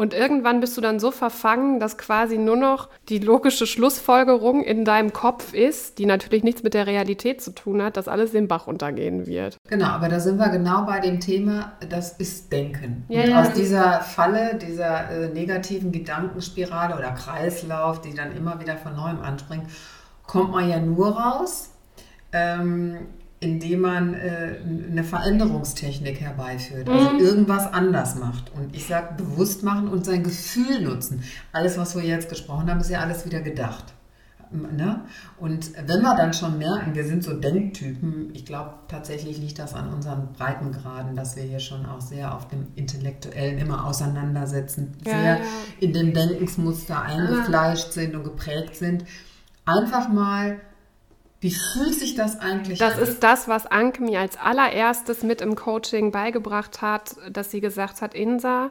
Und 0.00 0.14
irgendwann 0.14 0.60
bist 0.60 0.76
du 0.76 0.80
dann 0.80 1.00
so 1.00 1.10
verfangen, 1.10 1.80
dass 1.80 1.98
quasi 1.98 2.38
nur 2.38 2.56
noch 2.56 2.88
die 3.08 3.18
logische 3.18 3.66
Schlussfolgerung 3.66 4.62
in 4.62 4.84
deinem 4.84 5.12
Kopf 5.12 5.52
ist, 5.52 5.98
die 5.98 6.06
natürlich 6.06 6.44
nichts 6.44 6.62
mit 6.62 6.72
der 6.72 6.86
Realität 6.86 7.42
zu 7.42 7.52
tun 7.52 7.82
hat, 7.82 7.96
dass 7.96 8.06
alles 8.06 8.30
den 8.30 8.46
Bach 8.46 8.68
untergehen 8.68 9.26
wird. 9.26 9.56
Genau, 9.68 9.86
aber 9.86 10.08
da 10.08 10.20
sind 10.20 10.38
wir 10.38 10.50
genau 10.50 10.86
bei 10.86 11.00
dem 11.00 11.18
Thema, 11.18 11.72
das 11.90 12.12
ist 12.12 12.52
Denken. 12.52 13.06
Ja, 13.08 13.22
und 13.22 13.30
ja. 13.30 13.40
aus 13.40 13.52
dieser 13.54 14.00
Falle, 14.02 14.54
dieser 14.54 15.10
äh, 15.10 15.28
negativen 15.30 15.90
Gedankenspirale 15.90 16.96
oder 16.96 17.10
Kreislauf, 17.10 18.00
die 18.00 18.14
dann 18.14 18.36
immer 18.36 18.60
wieder 18.60 18.76
von 18.76 18.94
neuem 18.94 19.20
anspringt, 19.20 19.64
kommt 20.28 20.52
man 20.52 20.68
ja 20.68 20.78
nur 20.78 21.08
raus, 21.08 21.70
ähm, 22.32 22.98
indem 23.40 23.80
man 23.82 24.14
äh, 24.14 24.56
eine 24.90 25.04
Veränderungstechnik 25.04 26.20
herbeiführt, 26.20 26.88
also 26.88 27.10
mhm. 27.10 27.18
irgendwas 27.20 27.72
anders 27.72 28.16
macht. 28.16 28.52
Und 28.54 28.74
ich 28.74 28.86
sage 28.86 29.14
bewusst 29.16 29.62
machen 29.62 29.88
und 29.88 30.04
sein 30.04 30.24
Gefühl 30.24 30.82
nutzen. 30.82 31.22
Alles, 31.52 31.78
was 31.78 31.94
wir 31.94 32.02
jetzt 32.02 32.28
gesprochen 32.28 32.68
haben, 32.68 32.80
ist 32.80 32.90
ja 32.90 33.00
alles 33.00 33.24
wieder 33.24 33.40
gedacht. 33.40 33.94
Ne? 34.50 35.02
Und 35.38 35.72
wenn 35.76 36.00
wir 36.00 36.16
dann 36.16 36.32
schon 36.32 36.56
merken, 36.56 36.94
wir 36.94 37.04
sind 37.04 37.22
so 37.22 37.34
Denktypen, 37.34 38.30
ich 38.34 38.46
glaube 38.46 38.74
tatsächlich 38.88 39.36
liegt 39.38 39.58
das 39.58 39.74
an 39.74 39.92
unseren 39.92 40.32
Breitengraden, 40.32 41.14
dass 41.16 41.36
wir 41.36 41.42
hier 41.42 41.60
schon 41.60 41.84
auch 41.84 42.00
sehr 42.00 42.34
auf 42.34 42.48
dem 42.48 42.68
Intellektuellen 42.74 43.58
immer 43.58 43.84
auseinandersetzen, 43.84 44.96
ja, 45.04 45.12
sehr 45.12 45.36
ja. 45.36 45.44
in 45.80 45.92
dem 45.92 46.14
Denkensmuster 46.14 47.02
eingefleischt 47.02 47.92
sind 47.92 48.16
und 48.16 48.24
geprägt 48.24 48.74
sind. 48.76 49.04
Einfach 49.66 50.08
mal 50.08 50.58
wie 51.40 51.52
fühlt 51.52 51.94
sich 51.94 52.14
das 52.14 52.40
eigentlich 52.40 52.78
das 52.78 52.94
an? 52.94 53.00
Das 53.00 53.08
ist 53.08 53.22
das, 53.22 53.48
was 53.48 53.66
Anke 53.66 54.02
mir 54.02 54.20
als 54.20 54.36
allererstes 54.36 55.22
mit 55.22 55.40
im 55.40 55.54
Coaching 55.54 56.10
beigebracht 56.10 56.82
hat, 56.82 57.16
dass 57.30 57.50
sie 57.50 57.60
gesagt 57.60 58.02
hat, 58.02 58.14
Insa, 58.14 58.70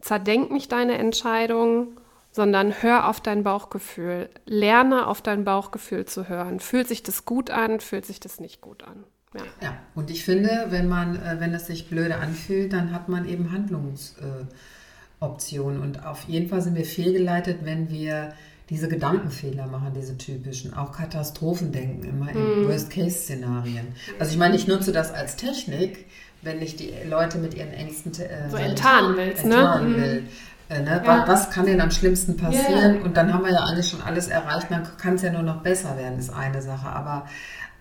zerdenk 0.00 0.50
nicht 0.50 0.72
deine 0.72 0.98
Entscheidung, 0.98 2.00
sondern 2.32 2.82
hör 2.82 3.08
auf 3.08 3.20
dein 3.20 3.44
Bauchgefühl. 3.44 4.28
Lerne 4.44 5.06
auf 5.06 5.22
dein 5.22 5.44
Bauchgefühl 5.44 6.06
zu 6.06 6.28
hören. 6.28 6.60
Fühlt 6.60 6.88
sich 6.88 7.02
das 7.02 7.24
gut 7.24 7.50
an, 7.50 7.80
fühlt 7.80 8.04
sich 8.04 8.20
das 8.20 8.40
nicht 8.40 8.60
gut 8.60 8.82
an. 8.82 9.04
Ja, 9.34 9.42
ja. 9.62 9.76
und 9.94 10.10
ich 10.10 10.24
finde, 10.24 10.66
wenn 10.70 10.88
man, 10.88 11.16
äh, 11.16 11.40
wenn 11.40 11.54
es 11.54 11.66
sich 11.66 11.88
blöde 11.88 12.16
anfühlt, 12.16 12.72
dann 12.72 12.92
hat 12.92 13.08
man 13.08 13.28
eben 13.28 13.52
Handlungsoptionen. 13.52 15.80
Und 15.80 16.04
auf 16.04 16.24
jeden 16.24 16.48
Fall 16.48 16.62
sind 16.62 16.74
wir 16.74 16.84
fehlgeleitet, 16.84 17.58
wenn 17.62 17.90
wir 17.90 18.32
diese 18.68 18.88
Gedankenfehler 18.88 19.66
machen, 19.66 19.92
diese 19.94 20.18
typischen, 20.18 20.74
auch 20.74 20.92
Katastrophendenken 20.92 22.04
immer 22.04 22.30
in 22.30 22.64
mm. 22.64 22.68
Worst-Case-Szenarien. 22.68 23.86
Also 24.18 24.32
ich 24.32 24.38
meine, 24.38 24.56
ich 24.56 24.66
nutze 24.66 24.92
das 24.92 25.12
als 25.12 25.36
Technik, 25.36 26.06
wenn 26.42 26.60
ich 26.60 26.76
die 26.76 26.92
Leute 27.08 27.38
mit 27.38 27.54
ihren 27.54 27.72
Ängsten 27.72 28.12
äh, 28.20 28.50
so 28.50 28.56
enttarnen, 28.56 29.16
willst, 29.16 29.44
ne? 29.44 29.54
enttarnen 29.54 29.92
ne? 29.92 29.96
will. 29.96 30.22
Äh, 30.68 30.82
ne? 30.82 31.02
Ja. 31.04 31.28
Was 31.28 31.50
kann 31.50 31.66
denn 31.66 31.80
am 31.80 31.92
schlimmsten 31.92 32.36
passieren? 32.36 32.96
Ja. 32.96 33.02
Und 33.02 33.16
dann 33.16 33.32
haben 33.32 33.44
wir 33.44 33.52
ja 33.52 33.64
eigentlich 33.64 33.88
schon 33.88 34.02
alles 34.02 34.26
erreicht, 34.26 34.66
dann 34.70 34.86
kann 34.98 35.14
es 35.14 35.22
ja 35.22 35.30
nur 35.30 35.42
noch 35.42 35.62
besser 35.62 35.96
werden, 35.96 36.18
ist 36.18 36.30
eine 36.30 36.60
Sache. 36.60 36.88
Aber 36.88 37.26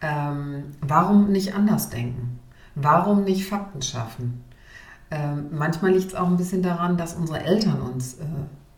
ähm, 0.01 0.65
warum 0.81 1.31
nicht 1.31 1.55
anders 1.55 1.89
denken? 1.89 2.39
Warum 2.75 3.23
nicht 3.23 3.47
Fakten 3.47 3.81
schaffen? 3.81 4.43
Ähm, 5.09 5.47
manchmal 5.51 5.91
liegt 5.91 6.09
es 6.09 6.15
auch 6.15 6.27
ein 6.27 6.37
bisschen 6.37 6.61
daran, 6.61 6.97
dass 6.97 7.13
unsere 7.13 7.43
Eltern 7.43 7.81
uns 7.81 8.15
äh, 8.15 8.23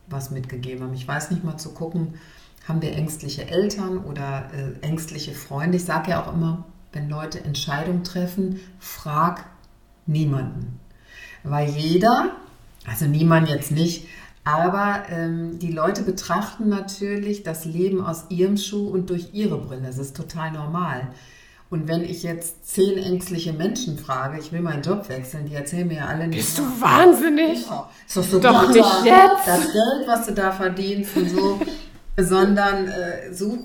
was 0.09 0.31
mitgegeben 0.31 0.83
haben. 0.83 0.93
Ich 0.93 1.07
weiß 1.07 1.31
nicht 1.31 1.43
mal 1.43 1.57
zu 1.57 1.73
gucken, 1.73 2.15
haben 2.67 2.81
wir 2.81 2.93
ängstliche 2.93 3.47
Eltern 3.47 3.99
oder 3.99 4.49
äh, 4.53 4.85
ängstliche 4.85 5.33
Freunde. 5.33 5.77
Ich 5.77 5.85
sage 5.85 6.11
ja 6.11 6.23
auch 6.23 6.33
immer, 6.33 6.65
wenn 6.91 7.09
Leute 7.09 7.43
Entscheidungen 7.43 8.03
treffen, 8.03 8.59
frag 8.79 9.45
niemanden. 10.05 10.79
Weil 11.43 11.69
jeder, 11.69 12.31
also 12.85 13.05
niemand 13.05 13.49
jetzt 13.49 13.71
nicht, 13.71 14.07
aber 14.43 15.03
ähm, 15.09 15.59
die 15.59 15.71
Leute 15.71 16.03
betrachten 16.03 16.69
natürlich 16.69 17.43
das 17.43 17.65
Leben 17.65 18.03
aus 18.03 18.25
ihrem 18.29 18.57
Schuh 18.57 18.87
und 18.87 19.09
durch 19.09 19.33
ihre 19.33 19.57
Brille. 19.57 19.83
Das 19.85 19.97
ist 19.97 20.15
total 20.15 20.51
normal. 20.51 21.09
Und 21.69 21.87
wenn 21.89 22.03
ich 22.03 22.23
jetzt 22.23 22.65
zehn 22.65 22.97
ängstliche 22.97 23.51
Menschen 23.51 23.97
frage, 23.97 24.39
ich 24.39 24.53
will 24.53 24.61
meinen 24.61 24.83
Job 24.83 25.09
wechseln, 25.09 25.47
die 25.47 25.55
erzählen 25.55 25.87
mir 25.87 25.97
ja 25.97 26.05
alle 26.05 26.27
nicht. 26.27 26.37
Bist 26.37 26.57
du 26.59 26.63
wahnsinnig? 26.63 27.65
Ja. 27.67 27.89
Ist 28.07 28.17
doch 28.17 28.23
so 28.23 28.39
doch 28.39 28.69
nicht 28.69 29.05
jetzt. 29.05 29.45
Das 29.45 29.73
Geld, 29.73 30.07
was 30.07 30.25
du 30.27 30.33
da 30.33 30.51
verdienst 30.53 31.17
und 31.17 31.29
so, 31.29 31.59
sondern 32.17 32.87
äh, 32.87 33.33
such 33.33 33.57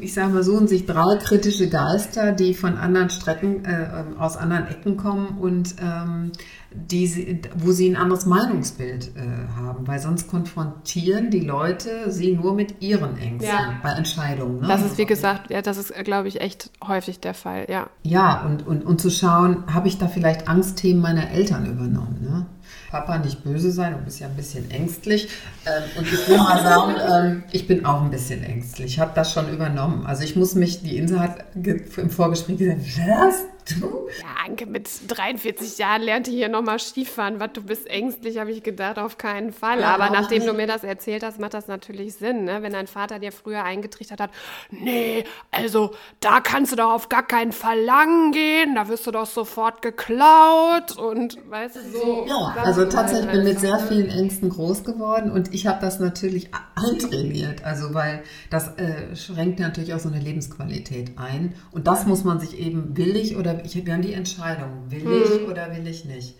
ich 0.00 0.14
sage 0.14 0.32
mal, 0.32 0.42
suchen 0.42 0.68
sich 0.68 0.86
drei 0.86 1.16
kritische 1.16 1.68
Geister, 1.68 2.32
die 2.32 2.54
von 2.54 2.76
anderen 2.76 3.10
Strecken, 3.10 3.64
äh, 3.64 3.88
aus 4.18 4.36
anderen 4.36 4.68
Ecken 4.68 4.96
kommen 4.96 5.38
und 5.38 5.76
ähm, 5.80 6.32
die, 6.74 7.40
wo 7.56 7.72
sie 7.72 7.88
ein 7.88 7.96
anderes 7.96 8.26
Meinungsbild 8.26 9.12
äh, 9.16 9.56
haben, 9.56 9.86
weil 9.86 10.00
sonst 10.00 10.28
konfrontieren 10.28 11.30
die 11.30 11.40
Leute 11.40 12.10
sie 12.10 12.32
nur 12.32 12.54
mit 12.54 12.82
ihren 12.82 13.16
Ängsten 13.16 13.54
ja. 13.54 13.78
bei 13.82 13.90
Entscheidungen. 13.90 14.60
Ne? 14.60 14.68
Das 14.68 14.84
ist, 14.84 14.98
wie 14.98 15.06
gesagt, 15.06 15.50
ja, 15.50 15.62
das 15.62 15.76
ist, 15.76 15.94
glaube 16.04 16.28
ich, 16.28 16.40
echt 16.40 16.70
häufig 16.86 17.20
der 17.20 17.34
Fall, 17.34 17.66
ja. 17.68 17.88
Ja, 18.02 18.44
und, 18.44 18.66
und, 18.66 18.84
und 18.84 19.00
zu 19.00 19.10
schauen, 19.10 19.64
habe 19.72 19.88
ich 19.88 19.98
da 19.98 20.08
vielleicht 20.08 20.48
Angstthemen 20.48 21.00
meiner 21.00 21.30
Eltern 21.30 21.66
übernommen, 21.66 22.18
ne? 22.22 22.46
Papa, 22.94 23.18
nicht 23.18 23.42
böse 23.42 23.72
sein, 23.72 23.94
du 23.98 24.04
bist 24.04 24.20
ja 24.20 24.28
ein 24.28 24.36
bisschen 24.36 24.70
ängstlich. 24.70 25.28
Ähm, 25.66 25.82
und 25.98 26.06
ich 26.06 26.28
will 26.28 26.36
mal 26.36 26.62
sagen, 26.62 27.42
ich 27.50 27.66
bin 27.66 27.84
auch 27.84 28.02
ein 28.02 28.10
bisschen 28.12 28.44
ängstlich. 28.44 28.86
Ich 28.86 28.98
habe 29.00 29.10
das 29.16 29.32
schon 29.32 29.52
übernommen. 29.52 30.06
Also 30.06 30.22
ich 30.22 30.36
muss 30.36 30.54
mich, 30.54 30.80
die 30.82 30.96
Insel 30.96 31.18
hat 31.18 31.44
im 31.56 32.08
Vorgespräch 32.08 32.58
gesagt, 32.58 32.78
was? 33.08 33.46
Du? 33.66 34.08
Ja, 34.20 34.44
Anke, 34.44 34.66
mit 34.66 34.88
43 35.08 35.78
Jahren 35.78 36.02
lernte 36.02 36.30
hier 36.30 36.48
nochmal 36.48 36.78
Skifahren. 36.78 37.40
Was, 37.40 37.52
du 37.54 37.62
bist 37.62 37.86
ängstlich, 37.86 38.38
habe 38.38 38.50
ich 38.50 38.62
gedacht, 38.62 38.98
auf 38.98 39.16
keinen 39.16 39.52
Fall. 39.52 39.80
Ja, 39.80 39.94
Aber 39.94 40.10
nachdem 40.10 40.38
nicht. 40.38 40.48
du 40.48 40.54
mir 40.54 40.66
das 40.66 40.84
erzählt 40.84 41.22
hast, 41.22 41.40
macht 41.40 41.54
das 41.54 41.66
natürlich 41.66 42.14
Sinn. 42.14 42.44
Ne? 42.44 42.62
Wenn 42.62 42.72
dein 42.72 42.86
Vater 42.86 43.18
dir 43.18 43.32
früher 43.32 43.64
eingetrichtert 43.64 44.20
hat, 44.20 44.30
nee, 44.70 45.24
also 45.50 45.92
da 46.20 46.40
kannst 46.40 46.72
du 46.72 46.76
doch 46.76 46.90
auf 46.92 47.08
gar 47.08 47.26
keinen 47.26 47.52
Fall 47.52 47.80
lang 47.80 48.32
gehen, 48.32 48.74
da 48.74 48.88
wirst 48.88 49.06
du 49.06 49.10
doch 49.10 49.26
sofort 49.26 49.80
geklaut 49.82 50.96
und 50.98 51.38
weißt 51.48 51.76
du, 51.76 51.80
so. 51.80 52.26
Ja, 52.28 52.54
also 52.62 52.84
tatsächlich 52.84 53.30
bin 53.30 53.40
ich 53.40 53.54
mit 53.54 53.60
sehr 53.60 53.78
vielen 53.78 54.10
Ängsten 54.10 54.50
groß 54.50 54.84
geworden 54.84 55.30
und 55.30 55.54
ich 55.54 55.66
habe 55.66 55.80
das 55.80 56.00
natürlich 56.00 56.50
eintrainiert. 56.74 57.64
Also 57.64 57.94
weil 57.94 58.22
das 58.50 58.76
äh, 58.76 59.16
schränkt 59.16 59.60
natürlich 59.60 59.94
auch 59.94 60.00
so 60.00 60.08
eine 60.08 60.20
Lebensqualität 60.20 61.12
ein. 61.16 61.54
Und 61.72 61.86
das 61.86 62.06
muss 62.06 62.24
man 62.24 62.40
sich 62.40 62.58
eben 62.58 62.96
willig 62.96 63.36
oder 63.36 63.53
ich, 63.62 63.84
wir 63.84 63.92
haben 63.92 64.02
die 64.02 64.12
Entscheidung, 64.12 64.90
will 64.90 65.04
hm. 65.04 65.22
ich 65.24 65.48
oder 65.48 65.74
will 65.74 65.86
ich 65.86 66.04
nicht. 66.04 66.36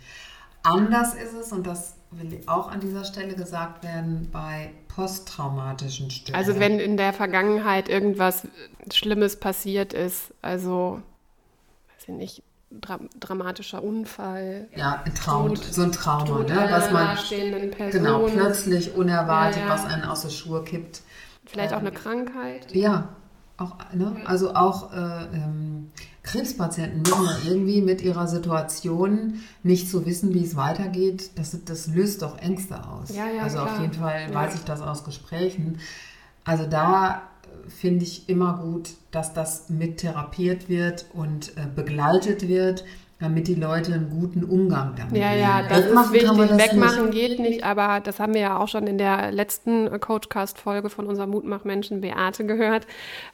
Anders 0.62 1.14
ist 1.14 1.34
es, 1.34 1.52
und 1.52 1.66
das 1.66 1.96
will 2.10 2.40
auch 2.46 2.70
an 2.70 2.80
dieser 2.80 3.04
Stelle 3.04 3.34
gesagt 3.34 3.84
werden, 3.84 4.28
bei 4.32 4.70
posttraumatischen 4.88 6.10
Störungen. 6.10 6.46
Also 6.46 6.60
wenn 6.60 6.78
in 6.78 6.96
der 6.96 7.12
Vergangenheit 7.12 7.88
irgendwas 7.88 8.46
Schlimmes 8.92 9.38
passiert 9.38 9.92
ist, 9.92 10.32
also, 10.40 11.02
weiß 11.96 12.08
ich 12.08 12.14
nicht, 12.14 12.42
dra 12.80 12.98
dramatischer 13.18 13.82
Unfall. 13.82 14.68
Ja, 14.74 15.04
Traum, 15.14 15.56
so 15.56 15.82
ein 15.82 15.92
Trauma, 15.92 16.24
Tod 16.24 16.48
ne? 16.48 16.66
was 16.70 16.90
man 16.90 17.90
genau 17.90 18.26
plötzlich 18.26 18.94
unerwartet, 18.94 19.60
ja, 19.60 19.66
ja. 19.66 19.72
was 19.72 19.84
einen 19.84 20.04
aus 20.04 20.22
der 20.22 20.30
Schuhe 20.30 20.64
kippt. 20.64 21.02
Vielleicht 21.46 21.72
ähm, 21.72 21.78
auch 21.78 21.82
eine 21.82 21.92
Krankheit. 21.92 22.74
Ja, 22.74 23.08
auch, 23.56 23.76
ne? 23.92 24.16
also 24.24 24.54
auch 24.54 24.92
äh, 24.92 24.96
ähm, 24.96 25.90
Krebspatienten 26.24 27.02
müssen 27.02 27.46
irgendwie 27.46 27.82
mit 27.82 28.02
ihrer 28.02 28.26
Situation 28.26 29.40
nicht 29.62 29.88
zu 29.90 30.00
so 30.00 30.06
wissen, 30.06 30.34
wie 30.34 30.42
es 30.42 30.56
weitergeht, 30.56 31.30
das, 31.36 31.56
das 31.64 31.86
löst 31.86 32.22
doch 32.22 32.38
Ängste 32.38 32.86
aus. 32.88 33.14
Ja, 33.14 33.26
ja, 33.28 33.42
also 33.42 33.58
klar. 33.58 33.74
auf 33.74 33.80
jeden 33.80 33.92
Fall 33.92 34.22
ja. 34.28 34.34
weiß 34.34 34.54
ich 34.54 34.64
das 34.64 34.80
aus 34.80 35.04
Gesprächen. 35.04 35.78
Also 36.44 36.66
da 36.66 37.22
finde 37.68 38.04
ich 38.04 38.28
immer 38.28 38.58
gut, 38.58 38.90
dass 39.10 39.32
das 39.34 39.68
mit 39.68 39.98
therapiert 39.98 40.68
wird 40.68 41.06
und 41.12 41.56
äh, 41.56 41.66
begleitet 41.74 42.48
wird 42.48 42.84
damit 43.24 43.48
die 43.48 43.54
Leute 43.54 43.94
einen 43.94 44.10
guten 44.10 44.44
Umgang 44.44 44.94
damit 44.96 45.16
Ja, 45.16 45.32
ja, 45.32 45.62
das 45.62 45.86
Wegmachen 45.86 46.14
ist 46.14 46.22
wichtig. 46.22 46.58
Wegmachen 46.58 47.04
nicht. 47.06 47.12
geht 47.14 47.38
nicht, 47.40 47.64
aber 47.64 48.00
das 48.00 48.20
haben 48.20 48.34
wir 48.34 48.42
ja 48.42 48.58
auch 48.58 48.68
schon 48.68 48.86
in 48.86 48.98
der 48.98 49.32
letzten 49.32 49.98
Coachcast-Folge 49.98 50.90
von 50.90 51.06
unserem 51.06 51.30
Mutmachmenschen 51.30 52.02
Beate 52.02 52.44
gehört. 52.44 52.86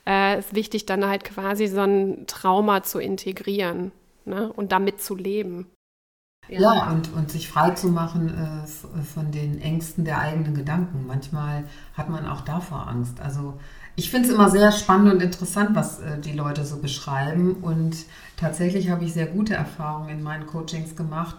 Es 0.04 0.12
äh, 0.12 0.38
ist 0.38 0.54
wichtig, 0.54 0.86
dann 0.86 1.04
halt 1.06 1.24
quasi 1.24 1.66
so 1.66 1.80
ein 1.80 2.24
Trauma 2.28 2.84
zu 2.84 3.00
integrieren 3.00 3.90
ne? 4.24 4.52
und 4.52 4.70
damit 4.70 5.02
zu 5.02 5.16
leben. 5.16 5.66
Ja, 6.48 6.60
ja 6.60 6.90
und, 6.92 7.12
und 7.12 7.32
sich 7.32 7.48
frei 7.48 7.70
zu 7.70 7.88
machen 7.88 8.28
äh, 8.28 9.02
von 9.02 9.32
den 9.32 9.60
Ängsten 9.60 10.04
der 10.04 10.20
eigenen 10.20 10.54
Gedanken. 10.54 11.04
Manchmal 11.08 11.64
hat 11.94 12.08
man 12.08 12.28
auch 12.28 12.42
davor 12.42 12.86
Angst. 12.86 13.20
Also 13.20 13.58
ich 14.00 14.10
finde 14.10 14.28
es 14.30 14.34
immer 14.34 14.48
sehr 14.48 14.72
spannend 14.72 15.12
und 15.12 15.22
interessant, 15.22 15.74
was 15.74 16.00
äh, 16.00 16.18
die 16.18 16.32
Leute 16.32 16.64
so 16.64 16.78
beschreiben. 16.78 17.56
Und 17.60 18.06
tatsächlich 18.38 18.88
habe 18.88 19.04
ich 19.04 19.12
sehr 19.12 19.26
gute 19.26 19.52
Erfahrungen 19.52 20.08
in 20.08 20.22
meinen 20.22 20.46
Coachings 20.46 20.96
gemacht, 20.96 21.36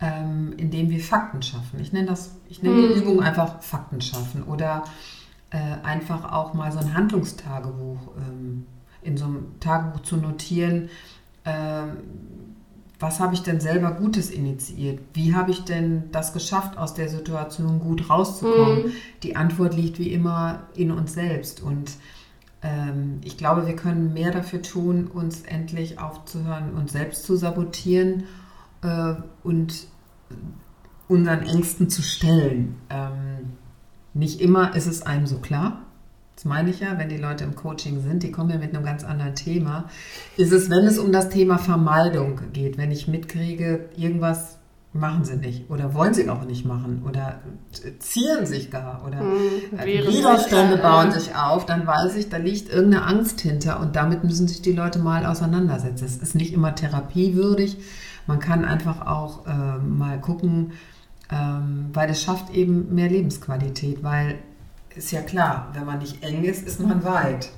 ähm, 0.00 0.54
indem 0.56 0.90
wir 0.90 1.00
Fakten 1.00 1.42
schaffen. 1.42 1.80
Ich 1.80 1.92
nenne 1.92 2.06
das, 2.06 2.36
ich 2.48 2.62
nenne 2.62 2.82
die 2.82 2.94
mhm. 2.94 3.02
Übung 3.02 3.20
einfach 3.20 3.60
Fakten 3.62 4.00
schaffen 4.00 4.44
oder 4.44 4.84
äh, 5.50 5.58
einfach 5.82 6.30
auch 6.30 6.54
mal 6.54 6.70
so 6.70 6.78
ein 6.78 6.94
Handlungstagebuch 6.94 7.98
ähm, 8.16 8.66
in 9.02 9.16
so 9.16 9.24
einem 9.24 9.58
Tagebuch 9.58 10.02
zu 10.02 10.16
notieren. 10.16 10.90
Ähm, 11.44 11.96
was 13.04 13.20
habe 13.20 13.34
ich 13.34 13.42
denn 13.42 13.60
selber 13.60 13.90
Gutes 13.90 14.30
initiiert? 14.30 14.98
Wie 15.12 15.34
habe 15.34 15.50
ich 15.50 15.64
denn 15.64 16.04
das 16.10 16.32
geschafft, 16.32 16.78
aus 16.78 16.94
der 16.94 17.10
Situation 17.10 17.78
gut 17.78 18.08
rauszukommen? 18.08 18.86
Mhm. 18.86 18.92
Die 19.22 19.36
Antwort 19.36 19.76
liegt 19.76 19.98
wie 19.98 20.10
immer 20.10 20.62
in 20.74 20.90
uns 20.90 21.12
selbst. 21.12 21.62
Und 21.62 21.92
ähm, 22.62 23.20
ich 23.22 23.36
glaube, 23.36 23.66
wir 23.66 23.76
können 23.76 24.14
mehr 24.14 24.30
dafür 24.30 24.62
tun, 24.62 25.06
uns 25.06 25.42
endlich 25.42 25.98
aufzuhören, 25.98 26.72
uns 26.72 26.92
selbst 26.92 27.24
zu 27.24 27.36
sabotieren 27.36 28.24
äh, 28.82 29.16
und 29.42 29.86
unseren 31.06 31.42
Ängsten 31.42 31.90
zu 31.90 32.00
stellen. 32.00 32.76
Ähm, 32.88 33.52
nicht 34.14 34.40
immer 34.40 34.74
ist 34.74 34.86
es 34.86 35.02
einem 35.02 35.26
so 35.26 35.40
klar. 35.40 35.82
Das 36.34 36.44
meine 36.44 36.70
ich 36.70 36.80
ja, 36.80 36.98
wenn 36.98 37.08
die 37.08 37.16
Leute 37.16 37.44
im 37.44 37.54
Coaching 37.54 38.02
sind, 38.02 38.22
die 38.22 38.32
kommen 38.32 38.50
ja 38.50 38.58
mit 38.58 38.74
einem 38.74 38.84
ganz 38.84 39.04
anderen 39.04 39.34
Thema. 39.34 39.88
Ist 40.36 40.52
es, 40.52 40.68
wenn 40.68 40.84
es 40.84 40.98
um 40.98 41.12
das 41.12 41.28
Thema 41.28 41.58
Vermeidung 41.58 42.40
geht, 42.52 42.76
wenn 42.76 42.90
ich 42.90 43.06
mitkriege, 43.06 43.88
irgendwas 43.96 44.58
machen 44.94 45.24
sie 45.24 45.36
nicht 45.36 45.68
oder 45.70 45.92
wollen 45.92 46.14
sie 46.14 46.30
auch 46.30 46.44
nicht 46.44 46.64
machen 46.64 47.02
oder 47.06 47.40
zieren 47.98 48.46
sich 48.46 48.70
gar 48.70 49.04
oder 49.04 49.18
hm, 49.18 49.78
Widerstände 49.82 50.76
bauen 50.76 51.10
sich 51.10 51.34
auf, 51.34 51.66
dann 51.66 51.84
weiß 51.84 52.14
ich, 52.14 52.28
da 52.28 52.36
liegt 52.36 52.72
irgendeine 52.72 53.04
Angst 53.04 53.40
hinter 53.40 53.80
und 53.80 53.96
damit 53.96 54.22
müssen 54.22 54.46
sich 54.46 54.62
die 54.62 54.72
Leute 54.72 55.00
mal 55.00 55.26
auseinandersetzen. 55.26 56.04
Es 56.04 56.16
ist 56.16 56.36
nicht 56.36 56.54
immer 56.54 56.76
therapiewürdig, 56.76 57.76
man 58.28 58.38
kann 58.38 58.64
einfach 58.64 59.04
auch 59.04 59.46
äh, 59.46 59.78
mal 59.78 60.20
gucken, 60.20 60.72
ähm, 61.28 61.86
weil 61.92 62.08
es 62.08 62.22
schafft 62.22 62.54
eben 62.54 62.94
mehr 62.94 63.08
Lebensqualität, 63.08 64.04
weil 64.04 64.38
ist 64.96 65.10
ja 65.10 65.22
klar, 65.22 65.70
wenn 65.74 65.84
man 65.84 65.98
nicht 65.98 66.22
eng 66.22 66.44
ist, 66.44 66.66
ist 66.66 66.80
man 66.80 67.04
weit. 67.04 67.50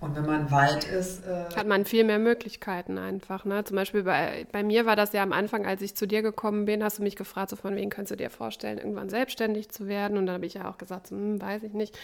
Und 0.00 0.14
wenn 0.16 0.26
man 0.26 0.50
weit 0.50 0.84
ist. 0.84 1.24
Äh 1.26 1.56
Hat 1.56 1.66
man 1.66 1.86
viel 1.86 2.04
mehr 2.04 2.18
Möglichkeiten 2.18 2.98
einfach. 2.98 3.46
Ne? 3.46 3.64
Zum 3.64 3.76
Beispiel 3.76 4.02
bei, 4.02 4.46
bei 4.52 4.62
mir 4.62 4.84
war 4.84 4.96
das 4.96 5.14
ja 5.14 5.22
am 5.22 5.32
Anfang, 5.32 5.64
als 5.64 5.80
ich 5.80 5.94
zu 5.94 6.06
dir 6.06 6.20
gekommen 6.20 6.66
bin, 6.66 6.84
hast 6.84 6.98
du 6.98 7.02
mich 7.02 7.16
gefragt, 7.16 7.48
so 7.48 7.56
von 7.56 7.74
wem 7.74 7.88
könntest 7.88 8.10
du 8.10 8.16
dir 8.16 8.28
vorstellen, 8.28 8.76
irgendwann 8.76 9.08
selbstständig 9.08 9.70
zu 9.70 9.88
werden? 9.88 10.18
Und 10.18 10.26
dann 10.26 10.34
habe 10.34 10.46
ich 10.46 10.54
ja 10.54 10.68
auch 10.68 10.76
gesagt, 10.76 11.06
so, 11.06 11.16
hm, 11.16 11.40
weiß 11.40 11.62
ich 11.62 11.72
nicht. 11.72 11.96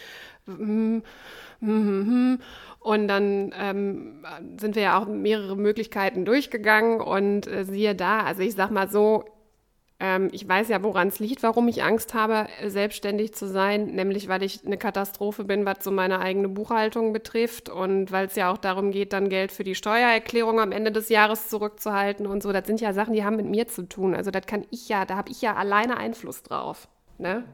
Hm, 0.47 0.57
hm, 0.57 1.03
hm, 1.61 2.07
hm. 2.07 2.39
Und 2.78 3.09
dann 3.09 3.53
ähm, 3.55 4.24
sind 4.59 4.76
wir 4.76 4.83
ja 4.83 4.99
auch 4.99 5.07
mehrere 5.07 5.57
Möglichkeiten 5.57 6.24
durchgegangen 6.24 7.03
und 7.03 7.47
äh, 7.49 7.64
siehe 7.66 7.95
da, 7.95 8.20
also 8.20 8.41
ich 8.41 8.55
sag 8.55 8.70
mal 8.70 8.89
so, 8.89 9.26
ich 10.33 10.49
weiß 10.49 10.69
ja, 10.69 10.83
woran 10.83 11.09
es 11.09 11.19
liegt, 11.19 11.43
warum 11.43 11.69
ich 11.69 11.83
Angst 11.83 12.15
habe, 12.15 12.47
selbstständig 12.67 13.35
zu 13.35 13.47
sein, 13.47 13.87
nämlich 13.87 14.29
weil 14.29 14.43
ich 14.43 14.65
eine 14.65 14.79
Katastrophe 14.79 15.45
bin, 15.45 15.67
was 15.67 15.85
so 15.85 15.91
meine 15.91 16.21
eigene 16.21 16.49
Buchhaltung 16.49 17.13
betrifft 17.13 17.69
und 17.69 18.11
weil 18.11 18.27
es 18.27 18.35
ja 18.35 18.51
auch 18.51 18.57
darum 18.57 18.93
geht, 18.93 19.13
dann 19.13 19.29
Geld 19.29 19.53
für 19.53 19.63
die 19.63 19.75
Steuererklärung 19.75 20.59
am 20.59 20.73
Ende 20.73 20.91
des 20.91 21.11
Jahres 21.11 21.49
zurückzuhalten 21.51 22.27
und 22.27 22.43
so. 22.43 22.51
Das 22.51 22.67
sind 22.67 22.81
ja 22.81 22.95
Sachen, 22.95 23.13
die 23.13 23.25
haben 23.25 23.37
mit 23.37 23.47
mir 23.47 23.69
zu 23.69 23.87
tun. 23.87 24.15
Also 24.15 24.31
das 24.31 24.47
kann 24.47 24.65
ich 24.71 24.89
ja, 24.89 25.05
da 25.05 25.17
habe 25.17 25.31
ich 25.31 25.43
ja 25.43 25.55
alleine 25.55 25.99
Einfluss 25.99 26.43
drauf. 26.43 26.89
Ne? 27.19 27.45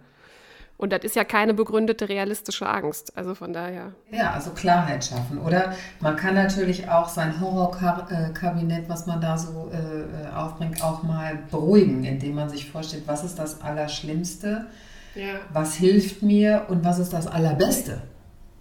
Und 0.79 0.93
das 0.93 1.05
ist 1.05 1.17
ja 1.17 1.25
keine 1.25 1.55
begründete 1.55 2.09
realistische 2.09 2.69
Angst. 2.69 3.17
Also 3.17 3.35
von 3.35 3.53
daher. 3.53 3.93
Ja, 4.11 4.33
also 4.33 4.51
Klarheit 4.51 5.05
schaffen. 5.05 5.39
Oder 5.39 5.75
man 6.01 6.17
kann 6.17 6.35
natürlich 6.35 6.89
auch 6.89 7.09
sein 7.09 7.41
Horrorkabinett, 7.41 8.89
was 8.89 9.07
man 9.07 9.21
da 9.21 9.39
so 9.39 9.71
äh, 9.73 10.35
aufbringt, 10.35 10.83
auch 10.83 11.03
mal 11.03 11.39
beruhigen, 11.51 12.05
indem 12.05 12.35
man 12.35 12.51
sich 12.51 12.71
vorstellt, 12.71 13.05
was 13.07 13.25
ist 13.25 13.39
das 13.39 13.63
Allerschlimmste, 13.63 14.67
ja. 15.15 15.41
was 15.53 15.75
hilft 15.75 16.23
mir 16.23 16.67
und 16.69 16.85
was 16.85 16.99
ist 16.99 17.13
das 17.13 17.27
Allerbeste. 17.27 18.03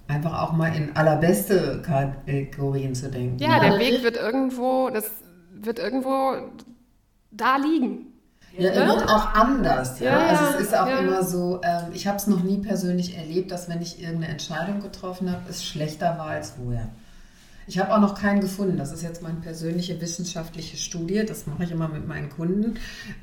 Einfach 0.08 0.42
auch 0.42 0.54
mal 0.54 0.74
in 0.76 0.96
allerbeste 0.96 1.82
Kategorien 1.82 2.94
zu 2.96 3.10
denken. 3.10 3.40
Ja, 3.40 3.58
ja, 3.58 3.70
der 3.72 3.80
Weg 3.80 4.04
wird 4.04 4.18
irgendwo, 4.18 4.90
das 4.90 5.10
wird 5.52 5.80
irgendwo 5.80 6.36
da 7.32 7.58
liegen. 7.58 8.15
Ja, 8.58 8.70
er 8.70 8.88
wird 8.88 9.10
auch 9.10 9.34
anders. 9.34 10.00
Ja? 10.00 10.12
ja 10.12 10.28
also 10.28 10.58
es 10.58 10.68
ist 10.68 10.78
auch 10.78 10.88
ja. 10.88 11.00
immer 11.00 11.24
so, 11.24 11.62
ähm, 11.64 11.92
ich 11.94 12.08
habe 12.08 12.18
es 12.18 12.28
noch 12.28 12.44
nie 12.44 12.58
persönlich 12.58 13.18
erlebt, 13.18 13.52
dass 13.52 13.70
wenn 13.70 13.82
ich 13.82 14.02
irgendeine 14.02 14.32
Entscheidung 14.32 14.82
getroffen 14.82 15.32
habe, 15.32 15.42
es 15.50 15.66
schlechter 15.66 16.18
war 16.18 16.28
als 16.28 16.52
vorher. 16.52 16.90
Ich 17.68 17.80
habe 17.80 17.94
auch 17.94 18.00
noch 18.00 18.20
keinen 18.20 18.42
gefunden. 18.42 18.78
Das 18.78 18.92
ist 18.92 19.02
jetzt 19.02 19.24
meine 19.24 19.40
persönliche 19.40 20.00
wissenschaftliche 20.00 20.78
Studie. 20.78 21.26
Das 21.26 21.48
mache 21.48 21.64
ich 21.64 21.72
immer 21.72 21.88
mit 21.88 22.08
meinen 22.08 22.30
Kunden 22.30 22.76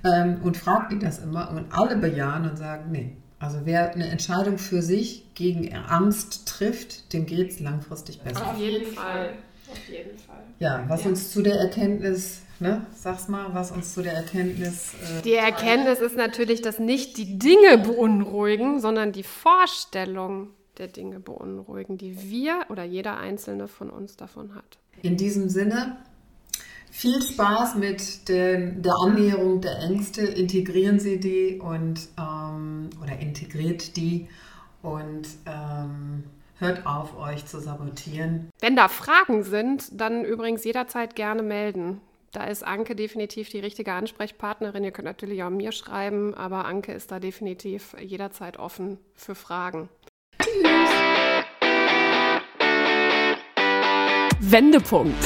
ähm, 0.05 0.41
und 0.43 0.57
frage 0.57 0.97
die 0.97 0.99
das 0.99 1.21
immer. 1.21 1.51
Und 1.51 1.67
alle 1.71 1.97
bejahen 1.97 2.49
und 2.49 2.57
sagen, 2.57 2.91
nee. 2.91 3.17
Also 3.39 3.61
wer 3.65 3.93
eine 3.93 4.09
Entscheidung 4.09 4.59
für 4.59 4.83
sich 4.83 5.35
gegen 5.35 5.75
Angst 5.75 6.47
trifft, 6.47 7.13
dem 7.13 7.27
geht 7.27 7.51
es 7.51 7.61
langfristig 7.61 8.21
besser. 8.21 8.47
Auf 8.47 8.59
jeden 8.59 8.93
Fall. 8.93 9.31
Auf 9.71 9.89
jeden 9.89 10.19
Fall. 10.19 10.43
Ja, 10.59 10.85
was 10.87 11.05
ja. 11.05 11.11
uns 11.11 11.33
zu 11.33 11.43
der 11.43 11.57
Erkenntnis 11.57 12.43
Ne? 12.63 12.87
Sag's 12.95 13.27
mal, 13.27 13.53
was 13.55 13.73
uns 13.73 13.93
zu 13.93 14.03
der 14.03 14.13
Erkenntnis. 14.13 14.95
Äh, 14.95 15.23
die 15.23 15.35
Erkenntnis 15.35 15.99
ist 15.99 16.17
natürlich, 16.17 16.63
dass 16.63 16.79
nicht 16.79 17.17
die 17.19 17.37
Dinge 17.37 17.77
beunruhigen, 17.79 18.79
sondern 18.79 19.11
die 19.11 19.25
Vorstellung 19.25 20.51
der 20.79 20.87
Dinge 20.87 21.19
beunruhigen, 21.19 21.99
die 21.99 22.31
wir 22.31 22.61
oder 22.69 22.85
jeder 22.85 23.19
einzelne 23.19 23.67
von 23.67 23.91
uns 23.91 24.17
davon 24.17 24.55
hat. 24.55 24.79
In 25.03 25.17
diesem 25.17 25.49
Sinne 25.49 25.97
viel 26.93 27.21
Spaß 27.21 27.75
mit 27.75 28.29
der, 28.29 28.59
der 28.59 28.95
Annäherung 29.03 29.61
der 29.61 29.81
Ängste. 29.81 30.23
Integrieren 30.23 31.01
Sie 31.01 31.19
die 31.19 31.59
und 31.59 32.09
ähm, 32.17 32.91
oder 33.03 33.19
integriert 33.19 33.97
die 33.97 34.29
und 34.83 35.27
ähm, 35.47 36.23
hört 36.59 36.87
auf, 36.87 37.19
euch 37.19 37.45
zu 37.47 37.59
sabotieren. 37.59 38.51
Wenn 38.61 38.77
da 38.77 38.87
Fragen 38.87 39.43
sind, 39.43 40.01
dann 40.01 40.25
übrigens 40.25 40.63
jederzeit 40.63 41.17
gerne 41.17 41.43
melden. 41.43 42.01
Da 42.33 42.45
ist 42.45 42.67
Anke 42.67 42.97
definitiv 42.97 43.51
die 43.51 43.59
richtige 43.59 43.93
Ansprechpartnerin. 43.93 44.85
Ihr 44.85 44.91
könnt 44.91 45.05
natürlich 45.05 45.43
auch 45.43 45.51
mir 45.51 45.71
schreiben, 45.71 46.33
aber 46.33 46.65
Anke 46.65 46.93
ist 46.93 47.13
da 47.13 47.21
definitiv 47.21 47.95
jederzeit 48.01 48.59
offen 48.59 48.99
für 49.15 49.35
Fragen. 49.35 49.91
Wendepunkt. 54.41 55.23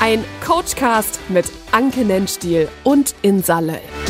Ein 0.00 0.24
Coachcast 0.46 1.20
mit 1.28 1.44
Anke 1.72 2.06
Nennstiel 2.06 2.68
und 2.84 3.14
Insa 3.20 3.60
Löll. 3.60 4.01